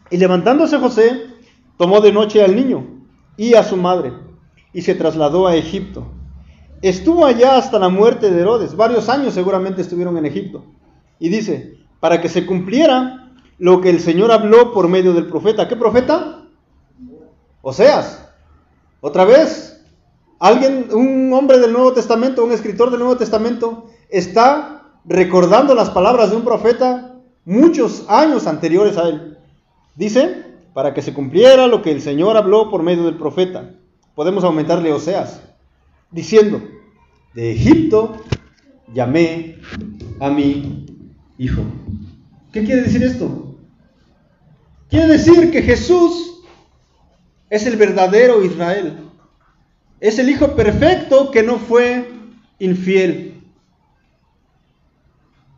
y 0.10 0.18
levantándose 0.18 0.80
José, 0.80 1.28
tomó 1.78 2.02
de 2.02 2.12
noche 2.12 2.44
al 2.44 2.56
niño 2.56 3.04
y 3.38 3.54
a 3.54 3.62
su 3.62 3.78
madre, 3.78 4.14
y 4.74 4.82
se 4.82 4.96
trasladó 4.96 5.46
a 5.46 5.56
Egipto. 5.56 6.08
Estuvo 6.82 7.28
allá 7.28 7.58
hasta 7.58 7.78
la 7.78 7.90
muerte 7.90 8.32
de 8.32 8.42
Herodes, 8.42 8.76
varios 8.76 9.10
años 9.10 9.36
seguramente 9.36 9.84
estuvieron 9.84 10.18
en 10.18 10.26
Egipto. 10.26 10.66
Y 11.20 11.30
dice, 11.30 11.75
para 12.06 12.22
que 12.22 12.30
se 12.30 12.46
cumpliera 12.46 13.32
lo 13.58 13.82
que 13.82 13.90
el 13.90 14.00
Señor 14.00 14.32
habló 14.32 14.72
por 14.74 14.88
medio 14.88 15.16
del 15.16 15.26
profeta. 15.26 15.68
¿Qué 15.68 15.76
profeta? 15.76 16.44
Oseas. 17.64 18.30
Otra 19.02 19.26
vez, 19.26 19.84
alguien, 20.38 20.90
un 20.94 21.34
hombre 21.34 21.58
del 21.58 21.74
Nuevo 21.74 21.94
Testamento, 21.94 22.46
un 22.46 22.52
escritor 22.52 22.92
del 22.92 23.00
Nuevo 23.00 23.18
Testamento, 23.18 23.88
está 24.10 24.84
recordando 25.04 25.74
las 25.74 25.90
palabras 25.90 26.30
de 26.30 26.36
un 26.36 26.44
profeta 26.44 27.16
muchos 27.44 28.06
años 28.08 28.46
anteriores 28.46 28.98
a 28.98 29.10
él. 29.10 29.40
Dice, 29.96 30.44
para 30.76 30.94
que 30.94 31.02
se 31.02 31.12
cumpliera 31.12 31.66
lo 31.66 31.82
que 31.82 31.92
el 31.92 32.02
Señor 32.02 32.38
habló 32.38 32.70
por 32.70 32.84
medio 32.84 33.06
del 33.06 33.18
profeta. 33.18 33.72
Podemos 34.14 34.44
aumentarle 34.44 34.94
Oseas, 34.94 35.42
diciendo, 36.12 36.62
de 37.34 37.54
Egipto 37.54 38.16
llamé 38.94 39.58
a 40.20 40.30
mi 40.30 40.85
hijo. 41.38 41.64
¿Qué 42.52 42.64
quiere 42.64 42.84
decir 42.84 43.04
esto? 43.04 43.58
Quiere 44.90 45.08
decir 45.08 45.52
que 45.52 45.62
Jesús 45.62 46.42
es 47.50 47.66
el 47.66 47.76
verdadero 47.76 48.44
Israel. 48.44 48.98
Es 50.00 50.20
el 50.20 50.30
hijo 50.30 50.56
perfecto 50.56 51.32
que 51.32 51.44
no 51.44 51.58
fue 51.58 52.10
infiel 52.60 53.36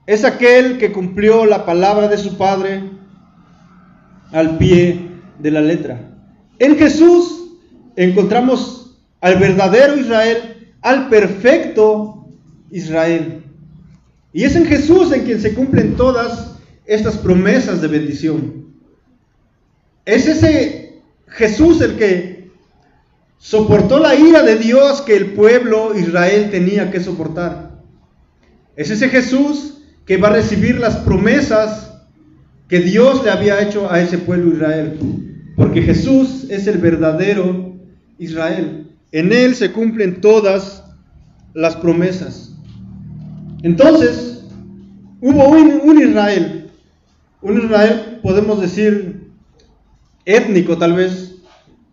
es 0.08 0.24
aquel 0.24 0.78
que 0.78 0.94
cumplió 0.94 1.46
la 1.46 1.66
palabra 1.66 2.08
de 2.08 2.18
su 2.18 2.38
Padre 2.38 2.82
al 4.32 4.58
pie 4.58 5.02
de 5.38 5.52
la 5.52 5.62
letra. 5.62 6.00
En 6.60 6.78
Jesús 6.78 7.52
encontramos 7.98 8.98
al 9.20 9.36
verdadero 9.36 9.98
Israel, 9.98 10.74
al 10.82 11.10
perfecto 11.10 12.26
Israel. 12.72 13.44
Y 14.34 14.44
es 14.44 14.56
en 14.56 14.66
Jesús 14.66 15.12
en 15.12 15.24
quien 15.24 15.42
se 15.42 15.54
cumplen 15.54 15.96
todas 15.96 16.58
estas 16.86 17.18
promesas 17.18 17.82
de 17.82 17.88
bendición. 17.88 18.68
Es 20.06 20.28
ese 20.28 21.02
Jesús 21.28 21.82
el 21.82 21.98
que 21.98 22.52
soportó 23.38 24.00
la 24.00 24.16
ira 24.16 24.42
de 24.44 24.58
Dios 24.58 25.02
que 25.02 25.16
el 25.16 25.34
pueblo 25.34 25.98
Israel 25.98 26.50
tenía 26.50 26.92
que 26.92 27.00
soportar. 27.00 27.82
Es 28.76 28.90
ese 28.90 29.10
Jesús 29.10 29.80
que 30.06 30.18
va 30.18 30.30
a 30.30 30.34
recibir 30.34 30.80
las 30.80 30.98
promesas 30.98 31.92
que 32.68 32.80
Dios 32.80 33.24
le 33.24 33.32
había 33.32 33.62
hecho 33.62 33.92
a 33.92 34.02
ese 34.02 34.18
pueblo 34.18 34.54
Israel. 34.54 34.98
Porque 35.56 35.82
Jesús 35.82 36.46
es 36.50 36.68
el 36.68 36.78
verdadero 36.78 37.76
Israel. 38.20 38.92
En 39.12 39.34
Él 39.34 39.56
se 39.56 39.72
cumplen 39.72 40.22
todas 40.22 40.84
las 41.54 41.76
promesas. 41.76 42.57
Entonces, 43.64 44.44
hubo 45.22 45.50
un, 45.50 46.02
Israel, 46.02 46.70
un 47.42 47.62
Israel, 47.64 48.20
podemos 48.22 48.62
decir, 48.62 49.32
étnico 50.26 50.78
tal 50.78 50.94
vez, 50.94 51.36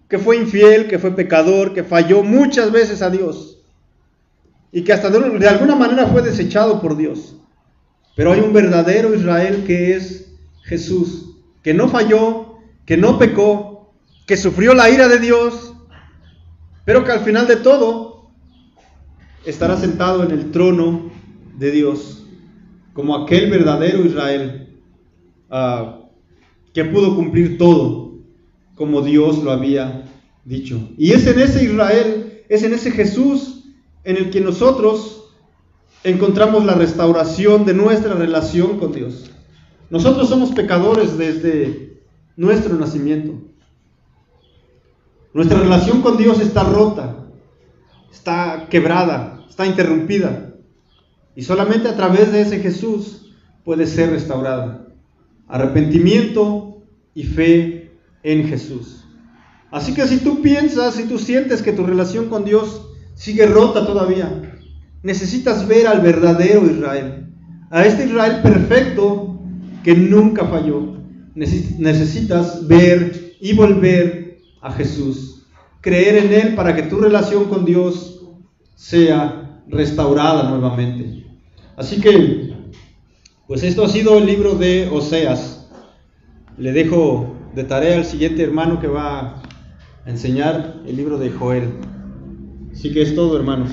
que 0.09 0.19
fue 0.19 0.37
infiel, 0.37 0.87
que 0.89 0.99
fue 0.99 1.17
pecador, 1.17 1.73
que 1.73 1.85
falló 1.85 2.23
muchas 2.23 2.71
veces 2.71 3.01
a 3.03 3.11
Dios 3.11 3.59
y 4.71 4.83
que 4.83 4.93
hasta 4.93 5.09
de 5.09 5.49
alguna 5.49 5.77
manera 5.77 6.07
fue 6.09 6.21
desechado 6.21 6.81
por 6.81 6.97
Dios. 6.97 7.37
Pero 8.17 8.33
hay 8.33 8.41
un 8.41 8.53
verdadero 8.53 9.15
Israel 9.15 9.65
que 9.67 9.95
es 9.95 10.33
Jesús, 10.65 11.37
que 11.63 11.73
no 11.75 11.89
falló, 11.89 12.59
que 12.85 12.97
no 12.97 13.19
pecó, 13.19 13.93
que 14.27 14.37
sufrió 14.37 14.75
la 14.75 14.91
ira 14.91 15.09
de 15.09 15.19
Dios, 15.19 15.75
pero 16.85 17.05
que 17.05 17.13
al 17.13 17.21
final 17.21 17.47
de 17.47 17.57
todo 17.57 18.31
estará 19.47 19.77
sentado 19.77 20.25
en 20.25 20.31
el 20.33 20.51
trono 20.51 21.14
de 21.59 21.71
Dios, 21.71 22.27
como 22.93 23.17
aquel 23.17 23.51
verdadero 23.51 24.05
Israel 24.05 24.69
ah, 25.51 26.01
que 26.73 26.85
pudo 26.85 27.15
cumplir 27.15 27.59
todo 27.59 28.05
como 28.75 29.03
Dios 29.03 29.43
lo 29.43 29.53
había 29.53 30.05
dicho. 30.45 30.81
Y 30.99 31.13
es 31.13 31.27
en 31.27 31.39
ese 31.39 31.65
Israel, 31.65 32.43
es 32.49 32.63
en 32.63 32.75
ese 32.75 32.91
Jesús 32.91 33.65
en 34.05 34.17
el 34.17 34.31
que 34.31 34.41
nosotros 34.41 35.33
encontramos 36.03 36.65
la 36.65 36.75
restauración 36.75 37.65
de 37.65 37.75
nuestra 37.75 38.15
relación 38.15 38.79
con 38.79 38.93
Dios. 38.93 39.31
Nosotros 39.91 40.29
somos 40.29 40.51
pecadores 40.53 41.17
desde 41.17 42.01
nuestro 42.37 42.75
nacimiento. 42.75 43.35
Nuestra 45.33 45.59
relación 45.59 46.03
con 46.03 46.17
Dios 46.17 46.41
está 46.41 46.63
rota, 46.65 47.17
está 48.13 48.69
quebrada, 48.71 49.45
está 49.49 49.67
interrumpida. 49.67 50.54
Y 51.37 51.43
solamente 51.43 51.89
a 51.89 51.97
través 51.97 52.33
de 52.33 52.43
ese 52.43 52.61
Jesús 52.61 53.35
puede 53.65 53.87
ser 53.87 54.11
restaurada. 54.11 54.87
Arrepentimiento 55.49 56.83
y 57.15 57.25
fe 57.25 57.93
en 58.23 58.49
Jesús. 58.49 59.05
Así 59.71 59.95
que 59.95 60.07
si 60.07 60.19
tú 60.19 60.41
piensas, 60.41 60.95
si 60.95 61.05
tú 61.05 61.19
sientes 61.19 61.63
que 61.63 61.73
tu 61.73 61.85
relación 61.85 62.29
con 62.29 62.45
Dios 62.45 62.89
sigue 63.15 63.47
rota 63.47 63.85
todavía, 63.87 64.61
necesitas 65.03 65.67
ver 65.67 65.87
al 65.87 66.01
verdadero 66.01 66.65
Israel, 66.67 67.27
a 67.71 67.85
este 67.85 68.07
Israel 68.07 68.41
perfecto 68.43 69.41
que 69.83 69.95
nunca 69.95 70.47
falló. 70.47 70.95
Necesitas 71.35 72.67
ver 72.69 73.35
y 73.41 73.53
volver 73.55 74.39
a 74.61 74.73
Jesús, 74.73 75.47
creer 75.81 76.25
en 76.25 76.33
Él 76.33 76.55
para 76.55 76.77
que 76.77 76.85
tu 76.85 77.01
relación 77.01 77.47
con 77.47 77.65
Dios 77.65 78.25
sea 78.77 79.44
restaurada 79.69 80.51
nuevamente. 80.51 81.25
Así 81.77 82.01
que, 82.01 82.55
pues 83.47 83.63
esto 83.63 83.85
ha 83.85 83.89
sido 83.89 84.19
el 84.19 84.27
libro 84.27 84.55
de 84.55 84.89
Oseas. 84.93 85.71
Le 86.57 86.73
dejo 86.73 87.35
de 87.55 87.65
tarea 87.65 87.97
al 87.97 88.05
siguiente 88.05 88.43
hermano 88.43 88.81
que 88.81 88.87
va 88.87 89.43
a 90.05 90.11
enseñar 90.11 90.81
el 90.87 90.97
libro 90.97 91.19
de 91.19 91.31
Joel. 91.31 91.71
Así 92.73 92.93
que 92.93 93.03
es 93.03 93.15
todo, 93.15 93.37
hermanos. 93.37 93.71